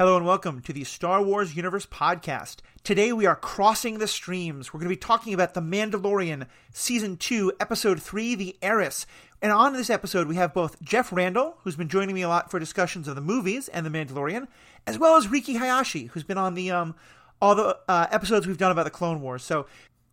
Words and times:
Hello 0.00 0.16
and 0.16 0.24
welcome 0.24 0.62
to 0.62 0.72
the 0.72 0.84
Star 0.84 1.22
Wars 1.22 1.54
Universe 1.54 1.84
podcast. 1.84 2.60
Today 2.82 3.12
we 3.12 3.26
are 3.26 3.36
crossing 3.36 3.98
the 3.98 4.06
streams. 4.06 4.72
We're 4.72 4.80
going 4.80 4.88
to 4.88 4.96
be 4.96 4.98
talking 4.98 5.34
about 5.34 5.52
The 5.52 5.60
Mandalorian, 5.60 6.46
Season 6.72 7.18
2, 7.18 7.52
Episode 7.60 8.00
3, 8.00 8.34
The 8.34 8.56
Heiress. 8.62 9.04
And 9.42 9.52
on 9.52 9.74
this 9.74 9.90
episode, 9.90 10.26
we 10.26 10.36
have 10.36 10.54
both 10.54 10.80
Jeff 10.80 11.12
Randle, 11.12 11.58
who's 11.62 11.76
been 11.76 11.90
joining 11.90 12.14
me 12.14 12.22
a 12.22 12.30
lot 12.30 12.50
for 12.50 12.58
discussions 12.58 13.08
of 13.08 13.14
the 13.14 13.20
movies 13.20 13.68
and 13.68 13.84
The 13.84 13.90
Mandalorian, 13.90 14.48
as 14.86 14.98
well 14.98 15.16
as 15.16 15.28
Riki 15.28 15.56
Hayashi, 15.56 16.06
who's 16.06 16.24
been 16.24 16.38
on 16.38 16.54
the 16.54 16.70
um, 16.70 16.94
all 17.42 17.54
the 17.54 17.78
uh, 17.86 18.06
episodes 18.10 18.46
we've 18.46 18.56
done 18.56 18.72
about 18.72 18.84
the 18.84 18.90
Clone 18.90 19.20
Wars. 19.20 19.42
So 19.42 19.66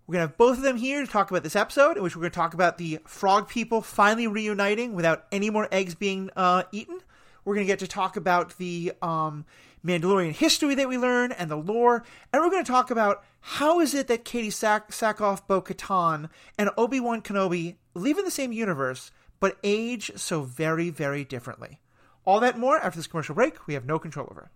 we're 0.05 0.15
going 0.15 0.25
to 0.25 0.31
have 0.31 0.38
both 0.38 0.57
of 0.57 0.63
them 0.63 0.75
here 0.75 0.99
to 0.99 1.09
talk 1.09 1.31
about 1.31 1.43
this 1.43 1.55
episode, 1.55 1.95
in 1.95 2.04
which 2.04 2.13
we're 2.13 2.23
going 2.23 2.31
to 2.31 2.35
talk 2.35 2.54
about 2.54 2.77
the 2.77 2.99
frog 3.05 3.47
people 3.47 3.81
finally 3.81 4.27
reuniting 4.27 4.95
without 4.95 5.27
any 5.31 5.49
more 5.49 5.69
eggs 5.71 5.95
being 5.95 6.29
uh, 6.35 6.63
eaten. 6.73 6.99
We're 7.45 7.55
going 7.55 7.65
to 7.65 7.71
get 7.71 7.79
to 7.79 7.88
talk 7.88 8.17
about 8.17 8.57
the 8.57 8.91
um, 9.01 9.45
Mandalorian 9.86 10.34
history 10.34 10.75
that 10.75 10.89
we 10.89 10.98
learn 10.98 11.32
and 11.32 11.50
the 11.50 11.55
lore, 11.55 12.04
and 12.34 12.41
we're 12.41 12.49
going 12.49 12.63
to 12.63 12.72
talk 12.72 12.91
about 12.91 13.23
how 13.40 13.80
is 13.80 13.94
it 13.94 14.08
that 14.08 14.26
Katee 14.26 14.52
Sack- 14.52 14.91
Sackhoff, 14.91 15.48
Bo 15.48 15.62
Katan, 15.62 16.30
and 16.58 16.70
Obi 16.77 16.99
Wan 16.99 17.22
Kenobi 17.22 17.76
live 17.94 18.18
in 18.18 18.26
the 18.26 18.32
same 18.32 18.52
universe 18.52 19.12
but 19.40 19.58
age 19.63 20.12
so 20.16 20.41
very, 20.41 20.90
very 20.90 21.23
differently. 21.23 21.80
All 22.26 22.40
that 22.40 22.58
more 22.58 22.77
after 22.77 22.99
this 22.99 23.08
commercial 23.08 23.35
break. 23.35 23.68
We 23.68 23.73
have 23.73 23.85
no 23.85 23.99
control 23.99 24.27
over. 24.30 24.52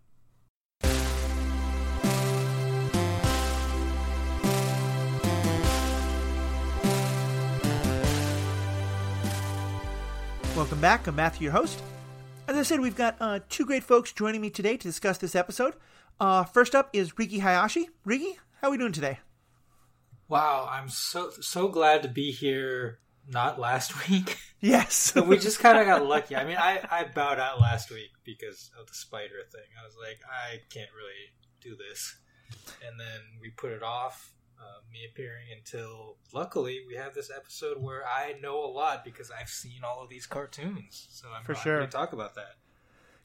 Welcome 10.56 10.82
back. 10.82 11.08
I'm 11.08 11.16
Matthew, 11.16 11.46
your 11.46 11.54
host. 11.54 11.82
As 12.48 12.58
I 12.58 12.64
said, 12.64 12.80
we've 12.80 12.96
got 12.96 13.16
uh, 13.20 13.40
two 13.50 13.66
great 13.66 13.84
folks 13.84 14.12
joining 14.12 14.42
me 14.42 14.50
today 14.50 14.76
to 14.76 14.88
discuss 14.88 15.18
this 15.18 15.36
episode. 15.36 15.76
Uh, 16.20 16.44
first 16.44 16.76
up 16.76 16.90
is 16.94 17.18
Riki 17.18 17.40
Hayashi. 17.40 17.90
Riki, 18.04 18.38
how 18.62 18.68
are 18.68 18.72
we 18.72 18.78
doing 18.78 18.92
today? 18.92 19.20
Wow, 20.28 20.68
I'm 20.70 20.90
so 20.90 21.30
so 21.42 21.68
glad 21.68 22.04
to 22.04 22.10
be 22.10 22.32
here. 22.32 23.00
Not 23.28 23.60
last 23.60 24.10
week. 24.10 24.38
Yes, 24.60 25.14
we 25.28 25.38
just 25.38 25.60
kind 25.60 25.78
of 25.78 25.86
got 25.86 26.06
lucky. 26.06 26.36
I 26.36 26.46
mean, 26.46 26.58
I 26.58 26.82
I 26.90 27.06
bowed 27.14 27.40
out 27.40 27.60
last 27.62 27.90
week 27.92 28.10
because 28.26 28.72
of 28.80 28.88
the 28.88 28.94
spider 28.94 29.44
thing. 29.52 29.68
I 29.82 29.86
was 29.86 29.96
like, 30.02 30.20
I 30.30 30.58
can't 30.74 30.90
really 30.96 31.32
do 31.62 31.76
this, 31.76 32.18
and 32.86 33.00
then 33.00 33.22
we 33.42 33.50
put 33.50 33.72
it 33.72 33.84
off. 33.84 34.34
Uh, 34.62 34.80
me 34.94 35.00
appearing 35.12 35.48
until 35.58 36.18
luckily 36.34 36.82
we 36.88 36.94
have 36.94 37.16
this 37.16 37.32
episode 37.36 37.82
where 37.82 38.04
I 38.06 38.34
know 38.40 38.64
a 38.64 38.70
lot 38.70 39.04
because 39.04 39.32
I've 39.32 39.50
seen 39.50 39.82
all 39.84 40.04
of 40.04 40.10
these 40.10 40.28
cartoons. 40.28 41.08
So 41.10 41.30
I'm 41.36 41.44
For 41.44 41.54
glad 41.54 41.64
sure. 41.64 41.80
to 41.80 41.88
talk 41.88 42.14
about 42.14 42.36
that. 42.36 42.58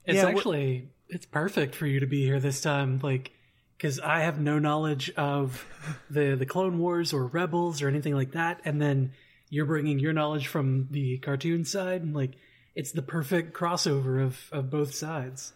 It's 0.06 0.16
Yeah, 0.16 0.28
actually 0.28 0.88
it's 1.08 1.26
perfect 1.26 1.74
for 1.74 1.86
you 1.86 2.00
to 2.00 2.06
be 2.06 2.24
here 2.24 2.40
this 2.40 2.62
time, 2.62 3.00
like 3.02 3.32
because 3.76 4.00
I 4.00 4.20
have 4.20 4.40
no 4.40 4.58
knowledge 4.58 5.10
of 5.16 5.66
the 6.08 6.36
the 6.36 6.46
Clone 6.46 6.78
Wars 6.78 7.12
or 7.12 7.26
Rebels 7.26 7.82
or 7.82 7.88
anything 7.88 8.14
like 8.14 8.32
that, 8.32 8.62
and 8.64 8.80
then 8.80 9.12
you're 9.50 9.66
bringing 9.66 9.98
your 9.98 10.14
knowledge 10.14 10.46
from 10.46 10.88
the 10.90 11.18
cartoon 11.18 11.64
side, 11.66 12.00
and 12.02 12.14
like 12.14 12.32
it's 12.74 12.92
the 12.92 13.02
perfect 13.02 13.52
crossover 13.52 14.24
of 14.24 14.48
of 14.52 14.70
both 14.70 14.94
sides. 14.94 15.52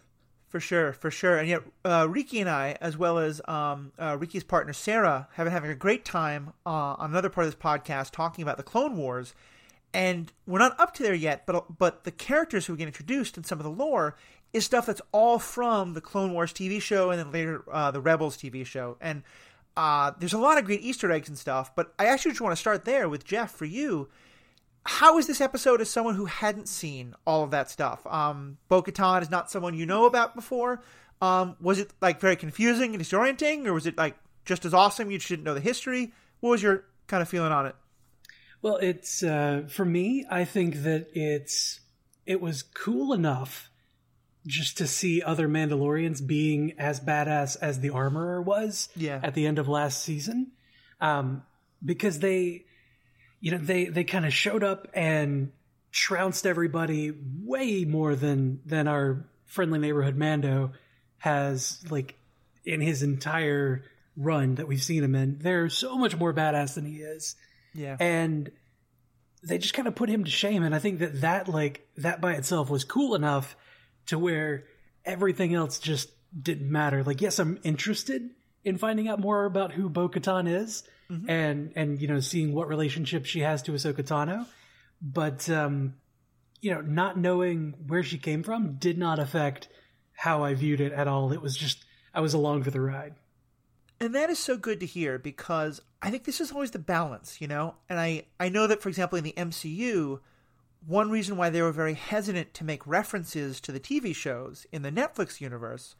For 0.51 0.59
sure, 0.59 0.91
for 0.91 1.09
sure. 1.09 1.37
And 1.37 1.47
yet, 1.47 1.61
uh, 1.85 2.11
and 2.11 2.49
I, 2.49 2.77
as 2.81 2.97
well 2.97 3.19
as 3.19 3.39
um, 3.47 3.93
uh, 3.97 4.17
partner 4.49 4.73
Sarah, 4.73 5.29
have 5.35 5.45
been 5.45 5.53
having 5.53 5.71
a 5.71 5.75
great 5.75 6.03
time 6.03 6.51
uh, 6.65 6.95
on 6.99 7.09
another 7.09 7.29
part 7.29 7.47
of 7.47 7.53
this 7.53 7.61
podcast 7.61 8.11
talking 8.11 8.43
about 8.43 8.57
the 8.57 8.63
Clone 8.63 8.97
Wars. 8.97 9.33
And 9.93 10.29
we're 10.45 10.59
not 10.59 10.77
up 10.77 10.93
to 10.95 11.03
there 11.03 11.13
yet, 11.13 11.45
but 11.45 11.77
but 11.77 12.03
the 12.03 12.11
characters 12.11 12.65
who 12.65 12.75
get 12.75 12.87
introduced 12.87 13.37
and 13.37 13.45
some 13.45 13.59
of 13.59 13.63
the 13.63 13.71
lore 13.71 14.17
is 14.51 14.65
stuff 14.65 14.87
that's 14.87 15.01
all 15.13 15.39
from 15.39 15.93
the 15.93 16.01
Clone 16.01 16.33
Wars 16.33 16.51
TV 16.51 16.81
show 16.81 17.11
and 17.11 17.19
then 17.19 17.31
later 17.31 17.63
uh, 17.71 17.89
the 17.91 18.01
Rebels 18.01 18.35
TV 18.35 18.65
show. 18.65 18.97
And 18.99 19.23
uh, 19.77 20.11
there's 20.19 20.33
a 20.33 20.37
lot 20.37 20.57
of 20.57 20.65
great 20.65 20.81
Easter 20.81 21.09
eggs 21.13 21.29
and 21.29 21.37
stuff. 21.37 21.73
But 21.73 21.93
I 21.97 22.07
actually 22.07 22.31
just 22.31 22.41
want 22.41 22.51
to 22.51 22.59
start 22.59 22.83
there 22.83 23.07
with 23.07 23.23
Jeff 23.23 23.51
for 23.51 23.63
you 23.63 24.09
how 24.85 25.17
is 25.17 25.27
this 25.27 25.41
episode 25.41 25.81
as 25.81 25.89
someone 25.89 26.15
who 26.15 26.25
hadn't 26.25 26.67
seen 26.67 27.13
all 27.25 27.43
of 27.43 27.51
that 27.51 27.69
stuff? 27.69 28.05
Um, 28.07 28.57
Bo 28.67 28.81
Katan 28.81 29.21
is 29.21 29.29
not 29.29 29.51
someone 29.51 29.73
you 29.75 29.85
know 29.85 30.05
about 30.05 30.35
before. 30.35 30.81
Um, 31.21 31.55
was 31.61 31.77
it 31.79 31.93
like 32.01 32.19
very 32.19 32.35
confusing 32.35 32.95
and 32.95 33.03
disorienting, 33.03 33.65
or 33.67 33.73
was 33.73 33.85
it 33.85 33.97
like 33.97 34.15
just 34.45 34.65
as 34.65 34.73
awesome? 34.73 35.11
You 35.11 35.17
just 35.19 35.29
didn't 35.29 35.43
know 35.45 35.53
the 35.53 35.59
history. 35.59 36.11
What 36.39 36.49
was 36.51 36.63
your 36.63 36.85
kind 37.07 37.21
of 37.21 37.29
feeling 37.29 37.51
on 37.51 37.67
it? 37.67 37.75
Well, 38.63 38.77
it's 38.77 39.21
uh, 39.23 39.67
for 39.69 39.85
me. 39.85 40.25
I 40.29 40.45
think 40.45 40.83
that 40.83 41.07
it's 41.13 41.79
it 42.25 42.41
was 42.41 42.63
cool 42.63 43.13
enough 43.13 43.69
just 44.47 44.77
to 44.79 44.87
see 44.87 45.21
other 45.21 45.47
Mandalorians 45.47 46.25
being 46.25 46.73
as 46.79 46.99
badass 46.99 47.55
as 47.61 47.79
the 47.79 47.91
armorer 47.91 48.41
was 48.41 48.89
Yeah. 48.95 49.19
at 49.21 49.35
the 49.35 49.45
end 49.45 49.59
of 49.59 49.67
last 49.67 50.01
season, 50.01 50.51
um, 50.99 51.43
because 51.85 52.19
they, 52.19 52.65
you 53.41 53.51
know, 53.51 53.57
they 53.57 53.85
they 53.85 54.05
kind 54.05 54.25
of 54.25 54.33
showed 54.33 54.63
up 54.63 54.87
and 54.93 55.51
trounced 55.91 56.45
everybody 56.45 57.11
way 57.43 57.83
more 57.83 58.15
than 58.15 58.61
than 58.65 58.87
our 58.87 59.25
friendly 59.45 59.79
neighborhood 59.79 60.15
Mando 60.15 60.71
has 61.17 61.83
like 61.89 62.15
in 62.63 62.79
his 62.79 63.03
entire 63.03 63.83
run 64.15 64.55
that 64.55 64.67
we've 64.67 64.81
seen 64.81 65.03
him 65.03 65.15
in. 65.15 65.39
They're 65.39 65.69
so 65.69 65.97
much 65.97 66.15
more 66.15 66.33
badass 66.33 66.75
than 66.75 66.85
he 66.85 66.97
is. 66.97 67.35
Yeah, 67.73 67.97
and 67.99 68.51
they 69.43 69.57
just 69.57 69.73
kind 69.73 69.87
of 69.87 69.95
put 69.95 70.07
him 70.07 70.23
to 70.23 70.29
shame 70.29 70.61
and 70.61 70.75
i 70.75 70.77
think 70.77 70.99
that 70.99 71.21
that 71.21 71.47
like 71.47 71.87
that 71.97 72.21
by 72.21 72.33
itself 72.33 72.69
was 72.69 72.83
cool 72.83 73.15
enough 73.15 73.55
to 74.05 74.19
where 74.19 74.65
everything 75.03 75.55
else 75.55 75.79
just 75.79 76.09
didn't 76.39 76.71
matter. 76.71 77.03
Like 77.03 77.21
yes 77.21 77.39
i'm 77.39 77.59
interested 77.63 78.29
in 78.63 78.77
finding 78.77 79.07
out 79.07 79.19
more 79.19 79.45
about 79.45 79.71
who 79.73 79.89
bo-katan 79.89 80.47
is 80.47 80.83
and 81.27 81.73
and 81.75 82.01
you 82.01 82.07
know 82.07 82.19
seeing 82.19 82.53
what 82.53 82.67
relationship 82.67 83.25
she 83.25 83.41
has 83.41 83.61
to 83.63 83.71
ahsoka 83.73 84.03
tano. 84.03 84.45
But 85.01 85.49
um 85.49 85.95
you 86.61 86.73
know 86.73 86.81
not 86.81 87.17
knowing 87.17 87.75
where 87.87 88.03
she 88.03 88.17
came 88.17 88.43
from 88.43 88.75
did 88.75 88.97
not 88.97 89.19
affect 89.19 89.67
how 90.13 90.43
i 90.43 90.53
viewed 90.53 90.79
it 90.79 90.93
at 90.93 91.07
all. 91.07 91.31
It 91.33 91.41
was 91.41 91.57
just 91.57 91.83
i 92.13 92.21
was 92.21 92.33
along 92.33 92.63
for 92.63 92.71
the 92.71 92.81
ride. 92.81 93.15
And 93.99 94.15
that 94.15 94.29
is 94.29 94.39
so 94.39 94.57
good 94.57 94.79
to 94.79 94.85
hear 94.85 95.19
because 95.19 95.79
I 96.01 96.09
think 96.09 96.23
this 96.23 96.41
is 96.41 96.51
always 96.51 96.71
the 96.71 96.79
balance, 96.79 97.39
you 97.39 97.47
know. 97.47 97.75
And 97.89 97.99
I 97.99 98.23
I 98.39 98.49
know 98.49 98.67
that 98.67 98.81
for 98.81 98.89
example 98.89 99.17
in 99.17 99.23
the 99.23 99.33
MCU, 99.37 100.19
one 100.85 101.11
reason 101.11 101.37
why 101.37 101.49
they 101.49 101.61
were 101.61 101.71
very 101.71 101.93
hesitant 101.93 102.53
to 102.55 102.63
make 102.63 102.85
references 102.87 103.59
to 103.61 103.71
the 103.71 103.79
TV 103.79 104.15
shows 104.15 104.65
in 104.71 104.81
the 104.81 104.91
Netflix 104.91 105.41
universe 105.41 105.95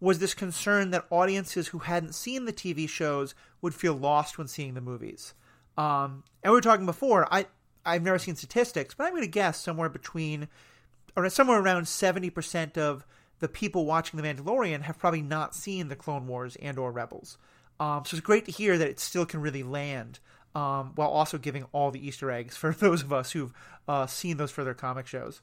was 0.00 0.18
this 0.18 0.34
concern 0.34 0.90
that 0.90 1.06
audiences 1.10 1.68
who 1.68 1.80
hadn't 1.80 2.14
seen 2.14 2.44
the 2.44 2.52
TV 2.52 2.88
shows 2.88 3.34
would 3.60 3.74
feel 3.74 3.94
lost 3.94 4.38
when 4.38 4.48
seeing 4.48 4.74
the 4.74 4.80
movies. 4.80 5.34
Um, 5.76 6.24
and 6.42 6.50
we 6.50 6.56
were 6.56 6.62
talking 6.62 6.86
before. 6.86 7.32
I 7.32 7.46
I've 7.84 8.02
never 8.02 8.18
seen 8.18 8.36
statistics, 8.36 8.94
but 8.94 9.04
I'm 9.04 9.12
going 9.12 9.22
to 9.22 9.28
guess 9.28 9.60
somewhere 9.60 9.88
between 9.88 10.48
or 11.16 11.28
somewhere 11.28 11.60
around 11.60 11.88
seventy 11.88 12.30
percent 12.30 12.78
of 12.78 13.06
the 13.40 13.48
people 13.48 13.86
watching 13.86 14.20
The 14.20 14.26
Mandalorian 14.26 14.82
have 14.82 14.98
probably 14.98 15.22
not 15.22 15.54
seen 15.54 15.88
the 15.88 15.96
Clone 15.96 16.26
Wars 16.26 16.56
and 16.56 16.78
or 16.78 16.92
Rebels. 16.92 17.38
Um, 17.78 18.04
so 18.04 18.16
it's 18.16 18.24
great 18.24 18.44
to 18.44 18.52
hear 18.52 18.76
that 18.76 18.88
it 18.88 19.00
still 19.00 19.24
can 19.24 19.40
really 19.40 19.62
land 19.62 20.20
um, 20.54 20.92
while 20.94 21.08
also 21.08 21.38
giving 21.38 21.64
all 21.72 21.90
the 21.90 22.06
Easter 22.06 22.30
eggs 22.30 22.56
for 22.56 22.72
those 22.78 23.02
of 23.02 23.12
us 23.12 23.32
who've 23.32 23.52
uh, 23.88 24.06
seen 24.06 24.36
those 24.36 24.50
further 24.50 24.74
comic 24.74 25.06
shows. 25.06 25.40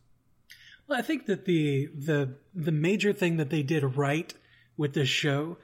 Well, 0.87 0.99
I 0.99 1.01
think 1.01 1.25
that 1.25 1.45
the 1.45 1.89
the 1.93 2.35
the 2.53 2.71
major 2.71 3.11
thing 3.11 3.37
that 3.37 3.49
they 3.49 3.63
did 3.63 3.97
right 3.97 4.33
with 4.77 4.93
this 4.93 5.09
show 5.09 5.57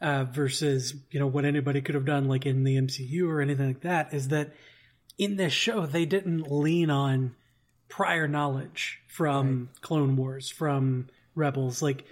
uh, 0.00 0.24
versus 0.24 0.94
you 1.10 1.20
know 1.20 1.26
what 1.26 1.44
anybody 1.44 1.80
could 1.80 1.94
have 1.94 2.04
done 2.04 2.28
like 2.28 2.46
in 2.46 2.64
the 2.64 2.76
MCU 2.76 3.28
or 3.28 3.40
anything 3.40 3.66
like 3.66 3.82
that 3.82 4.14
is 4.14 4.28
that 4.28 4.52
in 5.18 5.36
this 5.36 5.52
show 5.52 5.86
they 5.86 6.06
didn't 6.06 6.50
lean 6.50 6.90
on 6.90 7.34
prior 7.88 8.26
knowledge 8.26 9.00
from 9.08 9.68
Clone 9.80 10.16
Wars 10.16 10.48
from 10.48 11.08
Rebels. 11.34 11.82
Like 11.82 12.04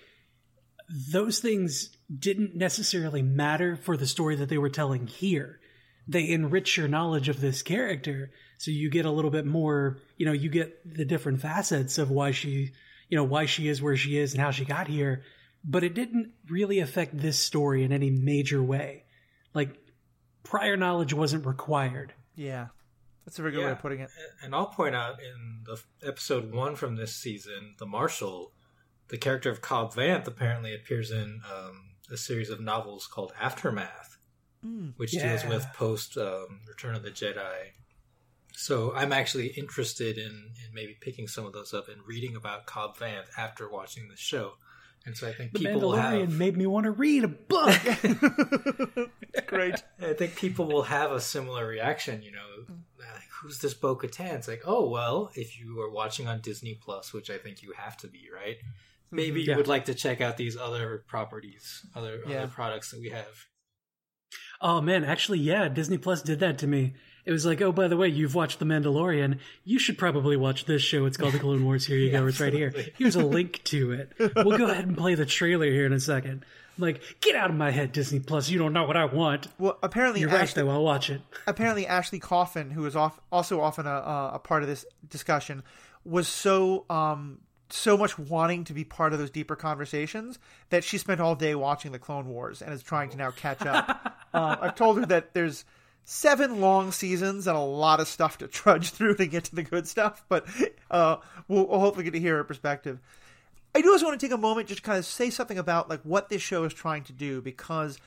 those 1.12 1.38
things 1.38 1.96
didn't 2.18 2.56
necessarily 2.56 3.22
matter 3.22 3.76
for 3.76 3.96
the 3.96 4.06
story 4.06 4.36
that 4.36 4.48
they 4.48 4.58
were 4.58 4.68
telling 4.68 5.06
here. 5.06 5.60
They 6.06 6.30
enrich 6.30 6.76
your 6.76 6.88
knowledge 6.88 7.28
of 7.28 7.40
this 7.40 7.62
character 7.62 8.30
so 8.58 8.70
you 8.70 8.90
get 8.90 9.06
a 9.06 9.10
little 9.10 9.30
bit 9.30 9.46
more 9.46 9.98
you 10.16 10.26
know 10.26 10.32
you 10.32 10.50
get 10.50 10.80
the 10.84 11.04
different 11.04 11.40
facets 11.40 11.96
of 11.96 12.10
why 12.10 12.32
she 12.32 12.72
you 13.08 13.16
know 13.16 13.24
why 13.24 13.46
she 13.46 13.68
is 13.68 13.80
where 13.80 13.96
she 13.96 14.18
is 14.18 14.32
and 14.32 14.42
how 14.42 14.50
she 14.50 14.64
got 14.64 14.88
here 14.88 15.22
but 15.64 15.82
it 15.84 15.94
didn't 15.94 16.32
really 16.48 16.78
affect 16.78 17.16
this 17.18 17.38
story 17.38 17.82
in 17.84 17.92
any 17.92 18.10
major 18.10 18.62
way 18.62 19.04
like 19.54 19.76
prior 20.44 20.76
knowledge 20.76 21.12
wasn't 21.12 21.44
required 21.46 22.12
Yeah, 22.36 22.68
that's 23.24 23.38
a 23.38 23.42
very 23.42 23.52
good 23.52 23.60
way 23.60 23.64
Yeah. 23.66 23.72
of 23.72 23.80
putting 23.80 24.00
it. 24.00 24.10
And 24.42 24.54
I'll 24.54 24.66
point 24.66 24.94
out 24.94 25.16
in 25.20 25.62
the 25.64 25.80
episode 26.06 26.52
one 26.52 26.76
from 26.76 26.96
this 26.96 27.14
season, 27.16 27.74
the 27.78 27.86
Marshal, 27.86 28.52
the 29.08 29.18
character 29.18 29.50
of 29.50 29.60
Cobb 29.60 29.94
Vanth 29.94 30.26
apparently 30.26 30.74
appears 30.74 31.10
in 31.10 31.40
um, 31.52 31.90
a 32.10 32.16
series 32.16 32.48
of 32.50 32.60
novels 32.60 33.06
called 33.06 33.32
Aftermath, 33.40 34.16
Mm. 34.64 34.94
which 34.96 35.12
deals 35.12 35.44
with 35.44 35.64
post 35.74 36.16
um, 36.18 36.60
Return 36.66 36.94
of 36.96 37.02
the 37.04 37.10
Jedi. 37.10 37.72
So 38.54 38.92
I'm 38.94 39.12
actually 39.12 39.48
interested 39.48 40.18
in, 40.18 40.32
in 40.66 40.74
maybe 40.74 40.96
picking 41.00 41.28
some 41.28 41.46
of 41.46 41.52
those 41.52 41.72
up 41.72 41.88
and 41.88 42.00
reading 42.06 42.34
about 42.34 42.66
Cobb 42.66 42.96
Vanth 42.96 43.28
after 43.36 43.68
watching 43.70 44.08
the 44.08 44.16
show. 44.16 44.54
And 45.08 45.16
so 45.16 45.26
I 45.26 45.32
think 45.32 45.52
The 45.52 45.60
people 45.60 45.80
will 45.80 45.92
Mandalorian 45.92 46.20
have. 46.20 46.38
made 46.38 46.56
me 46.58 46.66
want 46.66 46.84
to 46.84 46.90
read 46.90 47.24
a 47.24 47.28
book. 47.28 47.74
Great. 49.46 49.74
I 50.02 50.12
think 50.12 50.36
people 50.36 50.66
will 50.66 50.82
have 50.82 51.12
a 51.12 51.20
similar 51.20 51.66
reaction. 51.66 52.20
You 52.22 52.32
know, 52.32 52.74
like, 52.98 53.22
who's 53.40 53.58
this 53.58 53.72
Bo 53.72 53.96
Katan? 53.96 54.34
It's 54.34 54.48
like, 54.48 54.62
oh 54.66 54.88
well, 54.88 55.30
if 55.34 55.58
you 55.58 55.80
are 55.80 55.90
watching 55.90 56.28
on 56.28 56.40
Disney 56.42 56.74
Plus, 56.74 57.12
which 57.14 57.30
I 57.30 57.38
think 57.38 57.62
you 57.62 57.72
have 57.76 57.96
to 57.98 58.06
be, 58.06 58.28
right? 58.34 58.56
Mm-hmm. 58.58 59.16
Maybe 59.16 59.40
you 59.42 59.56
would 59.56 59.66
like 59.68 59.86
to 59.86 59.94
check 59.94 60.20
out 60.20 60.36
these 60.36 60.58
other 60.58 61.04
properties, 61.08 61.86
other 61.96 62.20
Yeah. 62.26 62.42
other 62.42 62.48
products 62.48 62.90
that 62.90 63.00
we 63.00 63.08
have. 63.08 63.46
oh 64.60 64.82
man, 64.82 65.04
actually, 65.04 65.38
yeah, 65.38 65.68
Disney 65.68 65.96
Plus 65.96 66.20
did 66.20 66.40
that 66.40 66.58
to 66.58 66.66
me. 66.66 66.92
It 67.28 67.32
was 67.32 67.44
like, 67.44 67.60
oh, 67.60 67.72
by 67.72 67.88
the 67.88 67.96
way, 67.98 68.08
you've 68.08 68.34
watched 68.34 68.58
The 68.58 68.64
Mandalorian. 68.64 69.38
You 69.62 69.78
should 69.78 69.98
probably 69.98 70.34
watch 70.34 70.64
this 70.64 70.80
show. 70.80 71.04
It's 71.04 71.18
called 71.18 71.34
The 71.34 71.38
Clone 71.38 71.62
Wars. 71.62 71.84
Here 71.84 71.98
you 71.98 72.10
go. 72.10 72.26
It's 72.26 72.40
right 72.40 72.54
here. 72.54 72.72
Here's 72.96 73.16
a 73.16 73.24
link 73.26 73.62
to 73.64 73.92
it. 73.92 74.12
We'll 74.34 74.56
go 74.56 74.64
ahead 74.64 74.86
and 74.86 74.96
play 74.96 75.14
the 75.14 75.26
trailer 75.26 75.66
here 75.66 75.84
in 75.84 75.92
a 75.92 76.00
second. 76.00 76.46
I'm 76.78 76.82
like, 76.82 77.02
get 77.20 77.36
out 77.36 77.50
of 77.50 77.56
my 77.56 77.70
head, 77.70 77.92
Disney 77.92 78.18
Plus. 78.18 78.48
You 78.48 78.58
don't 78.58 78.72
know 78.72 78.84
what 78.84 78.96
I 78.96 79.04
want. 79.04 79.48
Well, 79.58 79.76
apparently, 79.82 80.22
You're 80.22 80.30
right, 80.30 80.40
Ashley, 80.40 80.62
though. 80.62 80.70
I'll 80.70 80.82
watch 80.82 81.10
it. 81.10 81.20
apparently 81.46 81.86
Ashley 81.86 82.18
Coffin, 82.18 82.70
who 82.70 82.86
is 82.86 82.96
off, 82.96 83.20
also 83.30 83.60
often 83.60 83.86
a, 83.86 83.90
a, 83.90 84.30
a 84.36 84.38
part 84.38 84.62
of 84.62 84.68
this 84.70 84.86
discussion, 85.10 85.62
was 86.06 86.28
so 86.28 86.86
um, 86.88 87.40
so 87.68 87.98
much 87.98 88.18
wanting 88.18 88.64
to 88.64 88.72
be 88.72 88.84
part 88.84 89.12
of 89.12 89.18
those 89.18 89.30
deeper 89.30 89.54
conversations 89.54 90.38
that 90.70 90.82
she 90.82 90.96
spent 90.96 91.20
all 91.20 91.34
day 91.34 91.54
watching 91.54 91.92
the 91.92 91.98
Clone 91.98 92.26
Wars 92.26 92.62
and 92.62 92.72
is 92.72 92.82
trying 92.82 93.10
to 93.10 93.18
now 93.18 93.32
catch 93.32 93.66
up. 93.66 94.16
uh, 94.32 94.56
I've 94.62 94.74
told 94.74 94.98
her 94.98 95.04
that 95.06 95.34
there's 95.34 95.66
seven 96.10 96.58
long 96.58 96.90
seasons 96.90 97.46
and 97.46 97.54
a 97.54 97.60
lot 97.60 98.00
of 98.00 98.08
stuff 98.08 98.38
to 98.38 98.48
trudge 98.48 98.90
through 98.90 99.14
to 99.14 99.26
get 99.26 99.44
to 99.44 99.54
the 99.54 99.62
good 99.62 99.86
stuff, 99.86 100.24
but 100.30 100.46
uh, 100.90 101.16
we'll, 101.48 101.66
we'll 101.66 101.80
hopefully 101.80 102.04
get 102.04 102.12
to 102.12 102.20
hear 102.20 102.36
her 102.36 102.44
perspective. 102.44 102.98
I 103.74 103.82
do 103.82 103.92
also 103.92 104.06
want 104.06 104.18
to 104.18 104.26
take 104.26 104.32
a 104.32 104.40
moment 104.40 104.68
just 104.68 104.78
to 104.78 104.86
kind 104.86 104.98
of 104.98 105.04
say 105.04 105.28
something 105.28 105.58
about 105.58 105.90
like 105.90 106.00
what 106.04 106.30
this 106.30 106.40
show 106.40 106.64
is 106.64 106.72
trying 106.72 107.04
to 107.04 107.12
do 107.12 107.42
because 107.42 107.98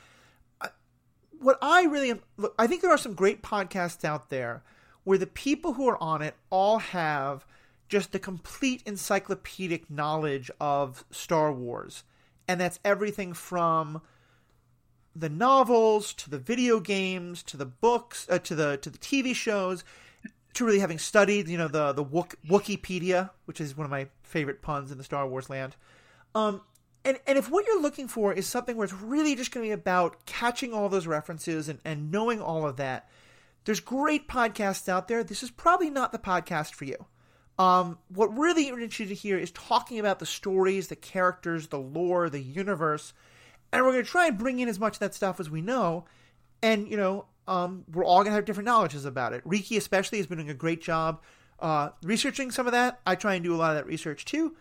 what 1.39 1.59
I 1.61 1.83
really 1.83 2.09
am, 2.09 2.21
look, 2.37 2.55
I 2.57 2.65
think 2.65 2.81
there 2.81 2.91
are 2.91 2.97
some 2.97 3.13
great 3.13 3.43
podcasts 3.43 4.03
out 4.03 4.31
there 4.31 4.63
where 5.03 5.19
the 5.19 5.27
people 5.27 5.73
who 5.73 5.87
are 5.87 6.01
on 6.01 6.23
it 6.23 6.35
all 6.49 6.79
have 6.79 7.45
just 7.87 8.13
the 8.13 8.19
complete 8.19 8.81
encyclopedic 8.85 9.91
knowledge 9.91 10.49
of 10.59 11.05
Star 11.11 11.53
Wars. 11.53 12.03
And 12.47 12.59
that's 12.59 12.79
everything 12.83 13.33
from 13.33 14.01
the 15.15 15.29
novels 15.29 16.13
to 16.13 16.29
the 16.29 16.39
video 16.39 16.79
games 16.79 17.43
to 17.43 17.57
the 17.57 17.65
books 17.65 18.27
uh, 18.29 18.39
to 18.39 18.55
the 18.55 18.77
to 18.77 18.89
the 18.89 18.97
TV 18.97 19.35
shows 19.35 19.83
to 20.53 20.65
really 20.65 20.79
having 20.79 20.99
studied, 20.99 21.47
you 21.47 21.57
know, 21.57 21.67
the 21.67 21.93
the 21.93 22.03
Wookieepedia, 22.03 23.31
which 23.45 23.61
is 23.61 23.75
one 23.75 23.85
of 23.85 23.91
my 23.91 24.07
favorite 24.23 24.61
puns 24.61 24.91
in 24.91 24.97
the 24.97 25.03
Star 25.03 25.27
Wars 25.27 25.49
land. 25.49 25.75
Um, 26.35 26.61
and 27.03 27.19
and 27.27 27.37
if 27.37 27.49
what 27.49 27.65
you're 27.65 27.81
looking 27.81 28.07
for 28.07 28.33
is 28.33 28.47
something 28.47 28.75
where 28.75 28.85
it's 28.85 28.93
really 28.93 29.35
just 29.35 29.51
going 29.51 29.65
to 29.65 29.69
be 29.69 29.73
about 29.73 30.25
catching 30.25 30.73
all 30.73 30.89
those 30.89 31.07
references 31.07 31.69
and, 31.69 31.79
and 31.83 32.11
knowing 32.11 32.41
all 32.41 32.65
of 32.65 32.77
that, 32.77 33.09
there's 33.65 33.79
great 33.79 34.27
podcasts 34.27 34.89
out 34.89 35.07
there. 35.07 35.23
This 35.23 35.43
is 35.43 35.51
probably 35.51 35.89
not 35.89 36.11
the 36.11 36.19
podcast 36.19 36.73
for 36.73 36.85
you. 36.85 37.05
Um, 37.59 37.99
what 38.07 38.35
really 38.35 38.69
interested 38.69 39.11
is 39.11 39.51
talking 39.51 39.99
about 39.99 40.19
the 40.19 40.25
stories, 40.25 40.87
the 40.87 40.95
characters, 40.95 41.67
the 41.67 41.79
lore, 41.79 42.29
the 42.29 42.41
universe, 42.41 43.13
and 43.73 43.83
we're 43.85 43.91
going 43.91 44.03
to 44.03 44.09
try 44.09 44.27
and 44.27 44.37
bring 44.37 44.59
in 44.59 44.67
as 44.69 44.79
much 44.79 44.95
of 44.95 44.99
that 44.99 45.13
stuff 45.13 45.39
as 45.39 45.49
we 45.49 45.61
know. 45.61 46.05
And 46.63 46.89
you 46.89 46.97
know, 46.97 47.25
um, 47.47 47.85
we're 47.91 48.05
all 48.05 48.19
going 48.19 48.31
to 48.31 48.35
have 48.35 48.45
different 48.45 48.65
knowledges 48.65 49.05
about 49.05 49.33
it. 49.33 49.41
Riki 49.45 49.77
especially 49.77 50.17
has 50.19 50.27
been 50.27 50.37
doing 50.37 50.49
a 50.49 50.53
great 50.53 50.81
job 50.81 51.21
uh, 51.59 51.89
researching 52.03 52.51
some 52.51 52.65
of 52.67 52.73
that. 52.73 52.99
I 53.05 53.15
try 53.15 53.35
and 53.35 53.43
do 53.43 53.53
a 53.55 53.57
lot 53.57 53.71
of 53.71 53.77
that 53.77 53.85
research 53.85 54.25
too. 54.25 54.55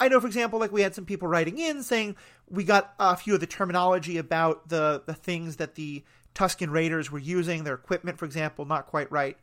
I 0.00 0.08
know, 0.08 0.20
for 0.20 0.26
example, 0.26 0.58
like 0.58 0.72
we 0.72 0.82
had 0.82 0.94
some 0.94 1.04
people 1.06 1.28
writing 1.28 1.58
in 1.58 1.82
saying 1.82 2.16
we 2.50 2.64
got 2.64 2.94
a 2.98 3.16
few 3.16 3.34
of 3.34 3.40
the 3.40 3.46
terminology 3.46 4.18
about 4.18 4.68
the 4.68 5.02
the 5.06 5.14
things 5.14 5.56
that 5.56 5.76
the 5.76 6.02
Tusken 6.34 6.70
Raiders 6.72 7.12
were 7.12 7.20
using, 7.20 7.62
their 7.62 7.74
equipment, 7.74 8.18
for 8.18 8.24
example, 8.24 8.64
not 8.64 8.86
quite 8.86 9.10
right. 9.12 9.38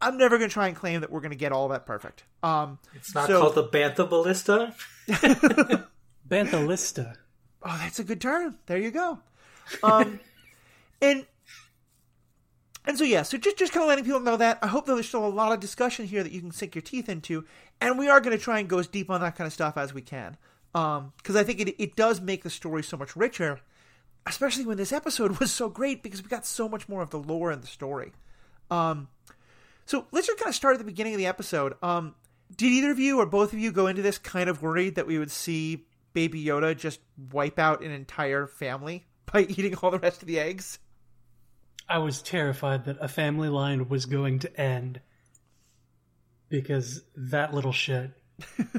I'm 0.00 0.16
never 0.18 0.38
going 0.38 0.48
to 0.50 0.54
try 0.54 0.68
and 0.68 0.76
claim 0.76 1.00
that 1.00 1.10
we're 1.10 1.20
going 1.20 1.30
to 1.32 1.36
get 1.36 1.50
all 1.52 1.68
that 1.68 1.84
perfect. 1.86 2.24
Um, 2.42 2.78
It's 2.94 3.14
not 3.14 3.26
So- 3.26 3.40
called 3.40 3.54
the 3.56 3.64
Bantha 3.66 4.08
Ballista. 4.08 4.74
Banthalista. 6.28 7.14
Oh, 7.64 7.78
that's 7.78 7.98
a 7.98 8.04
good 8.04 8.20
term. 8.20 8.58
There 8.66 8.78
you 8.78 8.90
go. 8.90 9.18
Um, 9.82 10.20
and 11.02 11.26
and 12.84 12.98
so 12.98 13.04
yeah, 13.04 13.22
so 13.22 13.38
just 13.38 13.58
just 13.58 13.72
kind 13.72 13.82
of 13.82 13.88
letting 13.88 14.04
people 14.04 14.20
know 14.20 14.36
that. 14.36 14.58
I 14.62 14.66
hope 14.66 14.86
that 14.86 14.94
there's 14.94 15.08
still 15.08 15.26
a 15.26 15.28
lot 15.28 15.52
of 15.52 15.60
discussion 15.60 16.06
here 16.06 16.22
that 16.22 16.32
you 16.32 16.40
can 16.40 16.50
sink 16.50 16.74
your 16.74 16.82
teeth 16.82 17.08
into, 17.08 17.44
and 17.80 17.98
we 17.98 18.08
are 18.08 18.20
going 18.20 18.36
to 18.36 18.42
try 18.42 18.58
and 18.58 18.68
go 18.68 18.78
as 18.78 18.88
deep 18.88 19.10
on 19.10 19.20
that 19.20 19.36
kind 19.36 19.46
of 19.46 19.52
stuff 19.52 19.76
as 19.76 19.94
we 19.94 20.02
can, 20.02 20.36
because 20.72 21.36
I 21.36 21.44
think 21.44 21.60
it 21.60 21.76
it 21.80 21.94
does 21.94 22.20
make 22.20 22.42
the 22.42 22.50
story 22.50 22.82
so 22.82 22.96
much 22.96 23.14
richer, 23.14 23.60
especially 24.26 24.66
when 24.66 24.78
this 24.78 24.92
episode 24.92 25.38
was 25.40 25.52
so 25.52 25.68
great 25.68 26.02
because 26.02 26.22
we 26.22 26.28
got 26.28 26.44
so 26.44 26.68
much 26.68 26.88
more 26.88 27.02
of 27.02 27.10
the 27.10 27.20
lore 27.20 27.52
and 27.52 27.62
the 27.62 27.68
story. 27.68 28.12
Um, 28.68 29.08
so 29.86 30.06
let's 30.10 30.26
just 30.26 30.38
kind 30.38 30.48
of 30.48 30.54
start 30.54 30.74
at 30.74 30.78
the 30.78 30.84
beginning 30.84 31.14
of 31.14 31.18
the 31.18 31.26
episode. 31.26 31.74
Um, 31.82 32.16
did 32.56 32.66
either 32.66 32.90
of 32.90 32.98
you 32.98 33.18
or 33.18 33.26
both 33.26 33.52
of 33.52 33.58
you 33.58 33.70
go 33.70 33.86
into 33.86 34.02
this 34.02 34.18
kind 34.18 34.50
of 34.50 34.62
worried 34.62 34.96
that 34.96 35.06
we 35.06 35.18
would 35.18 35.30
see 35.30 35.86
Baby 36.12 36.44
Yoda 36.44 36.76
just 36.76 37.00
wipe 37.30 37.58
out 37.58 37.82
an 37.82 37.90
entire 37.90 38.46
family 38.46 39.06
by 39.32 39.42
eating 39.42 39.74
all 39.76 39.90
the 39.90 39.98
rest 39.98 40.22
of 40.22 40.28
the 40.28 40.38
eggs? 40.38 40.78
I 41.88 41.98
was 41.98 42.22
terrified 42.22 42.84
that 42.86 42.96
a 43.00 43.08
family 43.08 43.48
line 43.48 43.88
was 43.88 44.06
going 44.06 44.38
to 44.40 44.60
end 44.60 45.00
because 46.48 47.02
that 47.16 47.52
little 47.52 47.72
shit. 47.72 48.12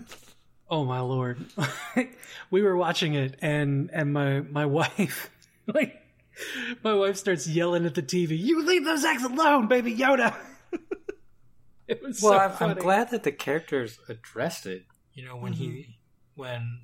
oh 0.70 0.86
my 0.86 1.00
lord. 1.00 1.46
we 2.52 2.62
were 2.62 2.78
watching 2.78 3.14
it 3.14 3.36
and 3.42 3.90
and 3.94 4.14
my 4.14 4.42
my 4.42 4.66
wife 4.66 5.30
like 5.68 6.00
my 6.84 6.94
wife 6.94 7.18
starts 7.18 7.48
yelling 7.48 7.86
at 7.86 7.96
the 7.96 8.02
TV, 8.02 8.38
"You 8.38 8.66
leave 8.66 8.86
those 8.86 9.04
eggs 9.04 9.24
alone, 9.24 9.68
baby 9.68 9.96
Yoda." 9.96 10.36
it 11.88 12.02
was 12.02 12.22
Well, 12.22 12.34
so 12.34 12.38
I'm, 12.38 12.52
funny. 12.52 12.72
I'm 12.74 12.78
glad 12.80 13.12
that 13.12 13.24
the 13.24 13.32
characters 13.32 14.00
addressed 14.10 14.66
it. 14.66 14.86
You 15.14 15.26
know, 15.26 15.36
when 15.36 15.54
he 15.54 15.68
mm-hmm. 15.68 15.92
when 16.36 16.80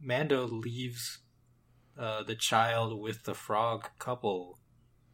Mando 0.00 0.46
leaves 0.46 1.18
uh, 1.98 2.22
the 2.22 2.34
child 2.34 3.00
with 3.00 3.24
the 3.24 3.34
frog 3.34 3.88
couple, 3.98 4.58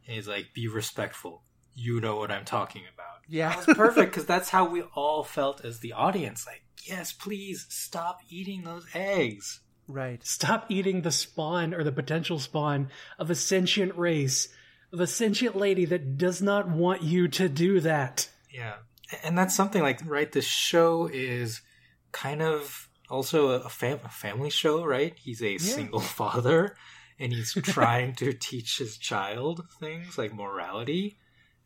and 0.06 0.14
he's 0.16 0.28
like, 0.28 0.48
"Be 0.54 0.69
respectful." 0.69 1.42
You 1.75 2.00
know 2.00 2.16
what 2.16 2.31
I'm 2.31 2.44
talking 2.44 2.82
about. 2.92 3.22
Yeah. 3.28 3.48
That 3.48 3.66
was 3.66 3.76
perfect 3.76 4.12
because 4.12 4.26
that's 4.26 4.50
how 4.50 4.69
we 4.69 4.82
all 4.94 5.25
felt 5.25 5.64
as 5.64 5.81
the 5.81 5.92
audience. 5.92 6.46
Like, 6.46 6.62
yes, 6.86 7.12
please 7.12 7.66
stop 7.69 8.20
eating 8.28 8.62
those 8.62 8.86
eggs. 8.94 9.60
right. 9.88 10.25
Stop 10.25 10.66
eating 10.69 11.02
the 11.02 11.10
spawn 11.10 11.75
or 11.75 11.82
the 11.82 11.90
potential 11.90 12.38
spawn 12.38 12.90
of 13.19 13.28
a 13.31 13.34
sentient 13.34 13.96
race, 13.96 14.48
of 14.93 15.00
a 15.00 15.06
sentient 15.06 15.56
lady 15.56 15.84
that 15.86 16.17
does 16.17 16.41
not 16.41 16.69
want 16.69 17.03
you 17.03 17.26
to 17.29 17.48
do 17.48 17.81
that. 17.81 18.29
Yeah, 18.53 18.74
and 19.24 19.36
that's 19.36 19.56
something 19.56 19.82
like 19.82 20.00
right. 20.06 20.31
The 20.31 20.43
show 20.43 21.08
is 21.12 21.60
kind 22.12 22.41
of 22.41 22.88
also 23.11 23.51
a, 23.51 23.69
fam- 23.69 24.01
a 24.05 24.08
family 24.08 24.51
show, 24.51 24.84
right? 24.84 25.15
He's 25.19 25.43
a 25.43 25.58
single 25.58 26.01
father, 26.20 26.77
and 27.19 27.32
he's 27.32 27.53
trying 27.63 28.15
to 28.17 28.32
teach 28.32 28.79
his 28.79 28.96
child 28.99 29.67
things 29.81 30.19
like 30.19 30.34
morality, 30.34 31.19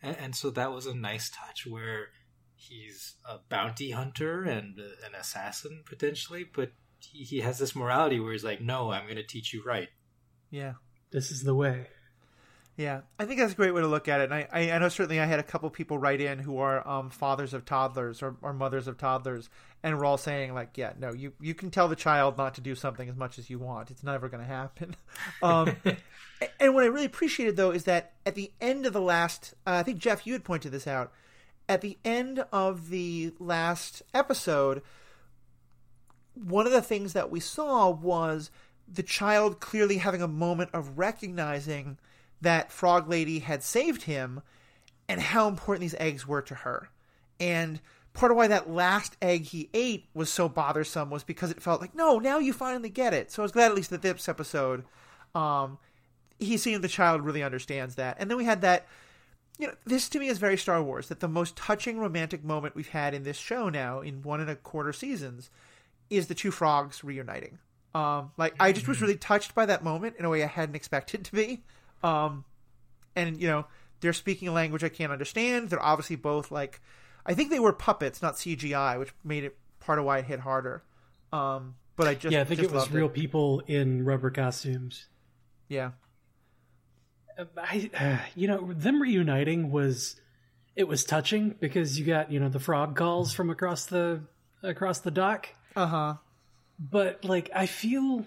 and, 0.03 0.17
and 0.17 0.37
so 0.37 0.51
that 0.51 0.73
was 0.73 0.87
a 0.87 0.95
nice 0.95 1.31
touch 1.31 1.67
where 1.67 2.09
he's 2.55 3.15
a 3.25 3.39
bounty 3.49 3.93
hunter 3.93 4.43
and 4.43 4.79
uh, 4.79 5.07
an 5.07 5.15
assassin 5.15 5.83
potentially, 5.87 6.45
but 6.45 6.73
he, 7.01 7.25
he 7.25 7.41
has 7.41 7.59
this 7.59 7.77
morality 7.77 8.21
where 8.21 8.33
he's 8.33 8.45
like, 8.45 8.61
"No, 8.61 8.91
I'm 8.91 9.05
going 9.05 9.17
to 9.17 9.23
teach 9.27 9.53
you 9.53 9.63
right." 9.65 9.89
Yeah. 10.51 10.75
This 11.11 11.31
is 11.31 11.43
the 11.43 11.55
way. 11.55 11.87
Yeah, 12.79 13.01
I 13.19 13.25
think 13.25 13.41
that's 13.41 13.55
a 13.55 13.57
great 13.57 13.75
way 13.75 13.81
to 13.81 13.89
look 13.89 14.07
at 14.07 14.21
it. 14.21 14.31
And 14.31 14.35
I, 14.35 14.47
I, 14.53 14.79
know 14.79 14.89
certainly 14.89 15.19
I 15.19 15.25
had 15.25 15.41
a 15.41 15.43
couple 15.43 15.69
people 15.69 15.99
write 15.99 16.21
in 16.21 16.39
who 16.39 16.59
are 16.59 16.87
um, 16.87 17.11
fathers 17.11 17.53
of 17.53 17.65
toddlers 17.65 18.23
or, 18.23 18.37
or 18.41 18.53
mothers 18.53 18.87
of 18.87 18.97
toddlers, 18.97 19.51
and 19.83 19.99
we're 19.99 20.05
all 20.05 20.17
saying 20.17 20.55
like, 20.55 20.79
yeah, 20.79 20.93
no, 20.97 21.13
you 21.13 21.33
you 21.41 21.55
can 21.55 21.73
tell 21.73 21.89
the 21.89 21.97
child 21.97 22.39
not 22.39 22.55
to 22.55 22.61
do 22.61 22.77
something 22.77 23.09
as 23.09 23.17
much 23.17 23.37
as 23.37 23.51
you 23.51 23.59
want. 23.59 23.91
It's 23.91 24.05
never 24.05 24.29
going 24.29 24.45
to 24.45 24.49
happen. 24.49 24.95
Um, 25.43 25.77
and 26.61 26.75
what 26.75 26.85
I 26.85 26.87
really 26.87 27.05
appreciated 27.05 27.57
though 27.57 27.71
is 27.71 27.85
that 27.85 28.13
at 28.25 28.35
the 28.35 28.51
end 28.61 28.87
of 28.87 28.93
the 28.93 29.01
last, 29.01 29.55
uh, 29.67 29.73
I 29.73 29.83
think 29.83 29.99
Jeff, 29.99 30.27
you 30.27 30.33
had 30.33 30.45
pointed 30.45 30.73
this 30.73 30.87
out. 30.87 31.13
At 31.69 31.81
the 31.81 31.99
end 32.05 32.45
of 32.53 32.91
the 32.91 33.33
last 33.39 34.03
episode, 34.15 34.83
one 36.35 36.67
of 36.67 36.73
the 36.73 36.83
things 36.83 37.13
that 37.13 37.31
we 37.31 37.41
saw 37.41 37.91
was 37.91 38.51
the 38.87 39.03
child 39.03 39.61
clearly 39.61 39.99
having 39.99 40.23
a 40.23 40.29
moment 40.29 40.71
of 40.73 40.99
recognizing 40.99 41.99
that 42.41 42.71
Frog 42.73 43.09
Lady 43.09 43.41
had 43.41 43.63
saved 43.63 44.03
him 44.03 44.43
and 45.09 45.21
how 45.21 45.49
important 45.49 45.81
these 45.81 45.95
eggs 45.99 46.27
were 46.27 46.43
to 46.43 46.55
her. 46.55 46.91
And 47.41 47.81
part 48.13 48.33
of 48.33 48.37
why 48.37 48.49
that 48.49 48.71
last 48.71 49.17
egg 49.23 49.45
he 49.45 49.71
ate 49.73 50.07
was 50.15 50.31
so 50.31 50.49
bothersome 50.49 51.11
was 51.11 51.25
because 51.25 51.51
it 51.51 51.63
felt 51.63 51.81
like, 51.81 51.95
no, 51.95 52.19
now 52.19 52.39
you 52.39 52.53
finally 52.53 52.91
get 52.91 53.15
it. 53.15 53.31
So 53.31 53.43
I 53.43 53.45
was 53.45 53.53
glad 53.53 53.71
at 53.71 53.77
least 53.77 53.91
that 53.91 54.03
this 54.03 54.29
episode, 54.29 54.85
um, 55.35 55.79
he's 56.39 56.63
seeing 56.63 56.81
the 56.81 56.89
child 56.89 57.23
really 57.23 57.43
understands 57.43 57.95
that. 57.97 58.17
And 58.19 58.31
then 58.31 58.37
we 58.37 58.45
had 58.45 58.61
that, 58.63 58.87
you 59.59 59.67
know, 59.67 59.75
this 59.85 60.09
to 60.11 60.19
me 60.19 60.29
is 60.29 60.39
very 60.39 60.57
Star 60.57 60.83
Wars, 60.83 61.09
that 61.09 61.21
the 61.21 61.29
most 61.29 61.57
touching 61.57 61.99
romantic 61.99 62.45
moment 62.45 62.77
we've 62.77 62.89
had 62.89 63.15
in 63.15 63.25
this 63.25 63.37
show 63.37 63.69
now, 63.69 64.01
in 64.01 64.23
one 64.23 64.41
and 64.41 64.51
a 64.51 64.57
quarter 64.57 64.93
seasons, 64.93 65.51
is 66.11 66.27
the 66.27 66.35
two 66.35 66.51
frogs 66.51 67.03
reuniting. 67.03 67.59
Um, 67.95 68.33
like 68.37 68.55
I 68.61 68.73
just 68.73 68.87
was 68.87 69.01
really 69.01 69.17
touched 69.17 69.55
by 69.55 69.67
that 69.67 69.83
moment 69.83 70.17
in 70.19 70.25
a 70.25 70.29
way 70.29 70.43
I 70.43 70.47
hadn't 70.47 70.77
expected 70.77 71.25
to 71.25 71.33
be. 71.33 71.63
Um, 72.03 72.45
and 73.17 73.41
you 73.41 73.49
know, 73.49 73.67
they're 74.01 74.13
speaking 74.13 74.49
a 74.49 74.53
language 74.53 74.85
I 74.85 74.89
can't 74.89 75.13
understand. 75.13 75.71
They're 75.71 75.83
obviously 75.83 76.17
both 76.17 76.51
like, 76.51 76.81
I 77.27 77.35
think 77.35 77.51
they 77.51 77.61
were 77.61 77.73
puppets, 77.73 78.23
not 78.23 78.35
CGI, 78.35 78.99
which 78.99 79.13
made 79.25 79.45
it 79.45 79.57
part 79.81 79.99
of 79.99 80.05
why 80.05 80.19
it 80.19 80.27
hit 80.27 80.41
harder. 80.41 80.83
Um, 81.33 81.75
but 81.97 82.07
I 82.07 82.15
just 82.15 82.33
yeah, 82.33 82.43
I 82.43 82.45
think 82.45 82.63
it 82.63 82.71
was 82.71 82.91
real 82.91 83.09
people 83.09 83.61
in 83.67 84.05
rubber 84.05 84.31
costumes. 84.31 85.07
Yeah, 85.69 85.91
I, 87.57 87.91
uh, 87.99 88.19
you 88.35 88.49
know, 88.49 88.73
them 88.73 89.03
reuniting 89.03 89.71
was 89.71 90.17
it 90.77 90.87
was 90.87 91.05
touching 91.05 91.57
because 91.59 91.99
you 91.99 92.05
got 92.05 92.31
you 92.31 92.41
know 92.41 92.49
the 92.49 92.61
frog 92.61 92.97
calls 92.97 93.33
from 93.33 93.51
across 93.51 93.87
the 93.87 94.23
across 94.63 95.01
the 95.01 95.11
dock. 95.11 95.49
uh 95.77 95.87
huh. 95.87 96.15
But 96.79 97.25
like, 97.25 97.51
I 97.53 97.67
feel, 97.67 98.25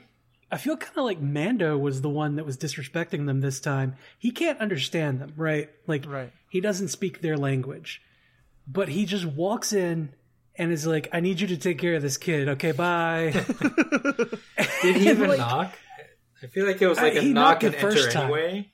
I 0.51 0.58
feel 0.58 0.75
kind 0.77 0.98
of 0.98 1.05
like 1.05 1.22
Mando 1.22 1.77
was 1.77 2.01
the 2.01 2.10
one 2.10 2.36
that 2.36 2.46
was 2.46 2.58
disrespecting 2.58 3.25
them 3.25 3.39
this 3.41 3.60
time. 3.60 3.96
He 4.20 4.31
can't 4.31 4.60
understand 4.60 5.20
them, 5.22 5.34
right? 5.38 5.70
Like, 5.88 6.05
Right. 6.05 6.31
he 6.50 6.60
doesn't 6.60 6.89
speak 6.89 7.22
their 7.22 7.38
language, 7.38 8.01
but 8.67 8.89
he 8.89 9.05
just 9.05 9.25
walks 9.25 9.72
in 9.72 10.10
and 10.58 10.72
is 10.72 10.86
like, 10.86 11.08
"I 11.13 11.22
need 11.22 11.39
you 11.39 11.48
to 11.48 11.58
take 11.58 11.77
care 11.79 11.96
of 11.96 12.01
this 12.01 12.17
kid." 12.17 12.50
Okay, 12.50 12.74
bye. 12.74 13.31
Did 14.81 14.96
he 14.98 15.10
even 15.10 15.29
Like- 15.29 15.38
knock? 15.39 15.74
I 16.43 16.48
feel 16.48 16.65
like 16.65 16.81
it 16.81 16.88
was 16.88 16.98
like 16.98 17.15
a 17.15 17.22
he 17.22 17.34
knock 17.34 17.62
knocked 17.62 17.63
and 17.65 17.74
the 17.75 17.77
first 17.79 17.98
enter 18.08 18.12
time. 18.12 18.24
anyway. 18.24 18.72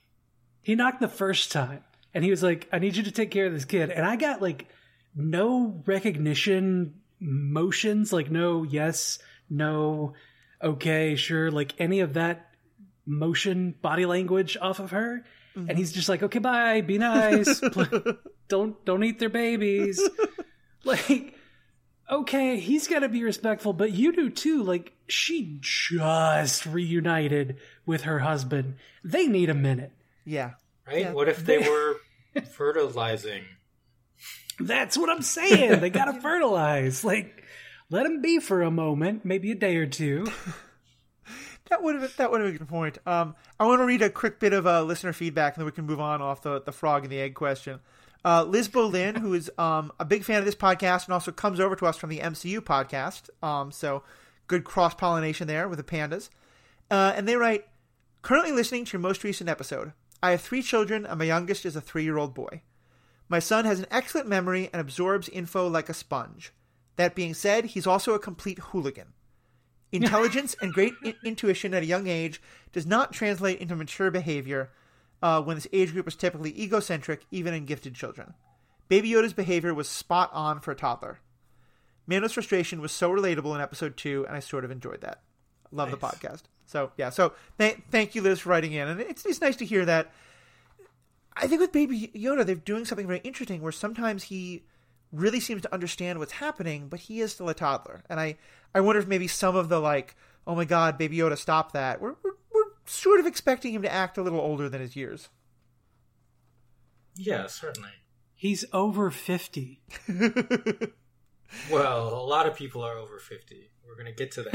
he 0.62 0.76
knocked 0.76 1.02
the 1.02 1.10
first 1.10 1.52
time 1.52 1.84
and 2.14 2.24
he 2.24 2.30
was 2.30 2.42
like 2.42 2.70
i 2.72 2.80
need 2.80 2.96
you 2.96 3.04
to 3.04 3.12
take 3.12 3.30
care 3.30 3.46
of 3.46 3.52
this 3.52 3.66
kid 3.66 3.90
and 3.90 4.06
i 4.06 4.16
got 4.16 4.42
like 4.42 4.70
no 5.14 5.84
recognition 5.86 6.94
motions 7.20 8.14
like 8.14 8.32
no 8.32 8.64
yes 8.64 9.20
no 9.50 10.14
okay 10.62 11.16
sure 11.16 11.52
like 11.52 11.74
any 11.80 12.00
of 12.00 12.14
that 12.14 12.50
motion 13.06 13.74
body 13.82 14.06
language 14.06 14.58
off 14.62 14.80
of 14.80 14.92
her 14.92 15.24
and 15.56 15.78
he's 15.78 15.92
just 15.92 16.08
like 16.10 16.22
okay 16.22 16.40
bye 16.40 16.82
be 16.82 16.98
nice 16.98 17.62
don't 18.48 18.84
don't 18.86 19.04
eat 19.04 19.18
their 19.20 19.30
babies 19.30 20.00
like 20.84 21.34
okay 22.12 22.60
he's 22.60 22.88
got 22.88 23.00
to 23.00 23.10
be 23.10 23.24
respectful 23.24 23.74
but 23.74 23.92
you 23.92 24.12
do 24.12 24.30
too 24.30 24.62
like 24.64 24.94
she 25.08 25.58
just 25.62 26.66
reunited 26.66 27.58
with 27.86 28.04
her 28.04 28.20
husband 28.20 28.76
they 29.04 29.26
need 29.28 29.50
a 29.50 29.54
minute 29.56 29.92
Yeah. 30.26 30.52
Right? 30.86 31.02
Yeah. 31.02 31.14
What 31.14 31.28
if 31.28 31.46
they 31.46 31.58
were 31.60 31.96
fertilizing? 32.52 33.44
That's 34.60 34.98
what 34.98 35.10
I'm 35.10 35.22
saying. 35.22 35.82
They 35.82 35.90
gotta 35.90 36.20
fertilize. 36.22 37.04
Like, 37.04 37.44
let 37.90 38.04
them 38.04 38.22
be 38.22 38.40
for 38.40 38.62
a 38.62 38.72
moment, 38.72 39.24
maybe 39.26 39.52
a 39.52 39.56
day 39.56 39.78
or 39.78 39.88
two. 39.88 40.28
That 41.70 41.84
would 41.84 41.96
have 41.96 42.16
that 42.16 42.32
would 42.32 42.42
have 42.42 42.48
been 42.48 42.56
a 42.56 42.60
good 42.60 42.70
point. 42.70 42.98
Um, 43.06 43.36
I 43.60 43.66
want 43.66 43.82
to 43.82 43.86
read 43.86 44.02
a 44.02 44.10
quick 44.10 44.40
bit 44.40 44.54
of 44.54 44.66
uh, 44.66 44.84
listener 44.84 45.14
feedback, 45.14 45.56
and 45.56 45.62
then 45.62 45.66
we 45.66 45.72
can 45.72 45.86
move 45.86 46.00
on 46.00 46.22
off 46.22 46.42
the, 46.42 46.62
the 46.62 46.72
frog 46.72 47.04
and 47.04 47.12
the 47.12 47.20
egg 47.20 47.36
question. 47.36 47.80
Uh, 48.24 48.44
Liz 48.44 48.68
Bolin, 48.68 49.18
who 49.18 49.34
is 49.34 49.52
um, 49.58 49.92
a 50.00 50.06
big 50.06 50.24
fan 50.24 50.40
of 50.40 50.46
this 50.46 50.56
podcast 50.56 51.06
and 51.06 51.14
also 51.14 51.32
comes 51.32 51.60
over 51.60 51.76
to 51.76 51.86
us 51.86 51.98
from 51.98 52.10
the 52.10 52.20
MCU 52.20 52.60
podcast, 52.60 53.30
um, 53.46 53.72
so 53.72 54.04
good 54.48 54.64
cross 54.64 54.94
pollination 54.94 55.48
there 55.48 55.68
with 55.68 55.78
the 55.78 55.84
pandas. 55.84 56.30
Uh, 56.90 57.14
and 57.16 57.28
they 57.28 57.36
write, 57.36 57.66
currently 58.22 58.52
listening 58.52 58.86
to 58.86 58.94
your 58.94 59.02
most 59.02 59.24
recent 59.24 59.50
episode. 59.50 59.94
I 60.22 60.32
have 60.32 60.42
three 60.42 60.62
children, 60.62 61.06
and 61.06 61.20
my 61.20 61.26
youngest 61.26 61.66
is 61.66 61.76
a 61.76 61.82
three 61.82 62.04
year 62.04 62.18
old 62.18 62.34
boy. 62.34 62.62
My 63.30 63.40
son 63.40 63.66
has 63.66 63.80
an 63.80 63.88
excellent 63.92 64.28
memory 64.28 64.70
and 64.72 64.82
absorbs 64.82 65.30
info 65.30 65.68
like 65.68 65.90
a 65.90 65.94
sponge. 65.94 66.54
That 66.98 67.16
being 67.16 67.34
said, 67.34 67.66
he's 67.66 67.88
also 67.88 68.14
a 68.14 68.20
complete 68.20 68.60
hooligan. 68.60 69.14
Intelligence 69.92 70.56
and 70.62 70.74
great 70.74 70.94
in- 71.04 71.16
intuition 71.24 71.74
at 71.74 71.84
a 71.84 71.88
young 71.88 72.08
age 72.08 72.42
does 72.74 72.86
not 72.86 73.14
translate 73.14 73.60
into 73.60 73.76
mature 73.76 74.12
behavior 74.12 74.72
uh, 75.22 75.42
when 75.42 75.56
this 75.56 75.68
age 75.72 75.94
group 75.94 76.08
is 76.08 76.16
typically 76.16 76.60
egocentric, 76.60 77.22
even 77.32 77.54
in 77.54 77.66
gifted 77.66 77.96
children. 77.96 78.34
Baby 78.90 79.12
Yoda's 79.12 79.34
behavior 79.34 79.74
was 79.74 79.88
spot 79.88 80.30
on 80.34 80.60
for 80.60 80.72
a 80.72 80.76
toddler. 80.76 81.20
Mando's 82.06 82.34
frustration 82.34 82.82
was 82.82 82.92
so 82.92 83.12
relatable 83.12 83.54
in 83.54 83.62
episode 83.62 83.98
two, 83.98 84.26
and 84.28 84.36
I 84.36 84.40
sort 84.40 84.64
of 84.64 84.72
enjoyed 84.72 85.02
that. 85.02 85.22
Love 85.72 85.92
the 85.92 85.98
podcast. 85.98 86.44
So 86.66 86.92
yeah, 86.98 87.10
so 87.10 87.34
th- 87.60 87.80
thank 87.92 88.16
you, 88.16 88.22
Liz, 88.22 88.40
for 88.40 88.50
writing 88.50 88.72
in, 88.72 88.88
and 88.88 89.02
it's 89.02 89.26
it's 89.26 89.42
nice 89.42 89.58
to 89.58 89.66
hear 89.66 89.84
that. 89.86 90.12
I 91.36 91.48
think 91.48 91.62
with 91.62 91.72
Baby 91.72 92.10
Yoda, 92.16 92.46
they're 92.46 92.56
doing 92.56 92.86
something 92.86 93.06
very 93.06 93.20
interesting, 93.20 93.62
where 93.62 93.72
sometimes 93.72 94.24
he 94.24 94.64
really 95.12 95.40
seems 95.40 95.62
to 95.64 95.74
understand 95.74 96.20
what's 96.20 96.34
happening, 96.34 96.88
but 96.90 97.00
he 97.02 97.22
is 97.22 97.34
still 97.34 97.50
a 97.50 97.54
toddler, 97.54 98.04
and 98.10 98.20
I 98.20 98.38
I 98.74 98.82
wonder 98.82 99.00
if 99.02 99.08
maybe 99.08 99.28
some 99.28 99.56
of 99.56 99.70
the 99.70 99.80
like, 99.80 100.16
oh 100.46 100.56
my 100.56 100.66
God, 100.66 100.98
Baby 100.98 101.18
Yoda, 101.18 101.38
stop 101.38 101.72
that. 101.74 102.02
We're 102.02 102.16
we're, 102.24 102.32
we're 102.54 102.64
sort 102.86 103.20
of 103.20 103.26
expecting 103.26 103.74
him 103.74 103.82
to 103.84 103.92
act 103.92 104.18
a 104.18 104.22
little 104.22 104.40
older 104.40 104.70
than 104.70 104.82
his 104.82 104.96
years. 104.96 105.30
Yeah, 107.16 107.48
certainly. 107.48 107.90
He's 108.36 108.66
over 108.74 109.10
50. 109.10 109.82
Well, 111.72 112.10
a 112.10 112.26
lot 112.26 112.46
of 112.46 112.56
people 112.56 112.82
are 112.84 112.98
over 112.98 113.20
50. 113.20 113.72
We're 113.88 113.96
going 113.96 114.08
to 114.08 114.12
get 114.12 114.32
to 114.34 114.44
that, 114.44 114.54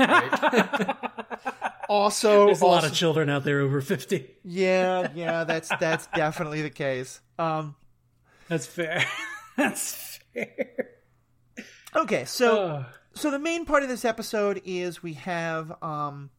right? 1.19 1.73
Also, 1.89 2.47
There's 2.47 2.61
a 2.61 2.67
lot 2.67 2.85
of 2.85 2.93
children 2.95 3.29
out 3.29 3.45
there 3.45 3.61
over 3.61 3.81
50. 3.81 4.27
yeah, 4.45 5.09
yeah, 5.15 5.45
that's 5.49 5.69
that's 5.81 6.07
definitely 6.15 6.63
the 6.63 6.71
case. 6.71 7.21
Um, 7.39 7.75
That's 8.49 8.67
fair. 8.67 9.05
That's 9.57 9.93
fair. 9.95 10.12
okay, 11.97 12.25
so. 12.25 12.59
Oh. 12.59 12.87
so 13.15 13.31
the 13.31 13.39
main 13.39 13.65
part 13.65 13.83
of 13.83 13.89
this 13.89 14.05
episode 14.05 14.63
is 14.65 15.03
we 15.03 15.15
have 15.15 15.73
um 15.83 16.31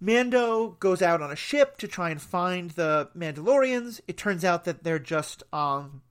Mando 0.00 0.76
goes 0.78 1.00
out 1.00 1.22
on 1.22 1.30
a 1.30 1.36
ship 1.36 1.78
to 1.78 1.88
try 1.88 2.10
and 2.10 2.20
find 2.20 2.70
the 2.72 3.08
Mandalorians. 3.16 4.00
It 4.06 4.16
turns 4.16 4.44
out 4.44 4.64
that 4.64 4.84
they're 4.84 4.98
just 4.98 5.42
um 5.52 6.02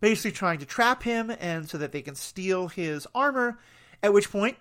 basically 0.00 0.32
trying 0.32 0.58
to 0.58 0.66
trap 0.66 1.02
him 1.02 1.32
and 1.40 1.68
so 1.68 1.78
that 1.78 1.92
they 1.92 2.02
can 2.02 2.14
steal 2.14 2.68
his 2.68 3.06
armor, 3.14 3.58
at 4.02 4.12
which 4.12 4.30
point 4.30 4.56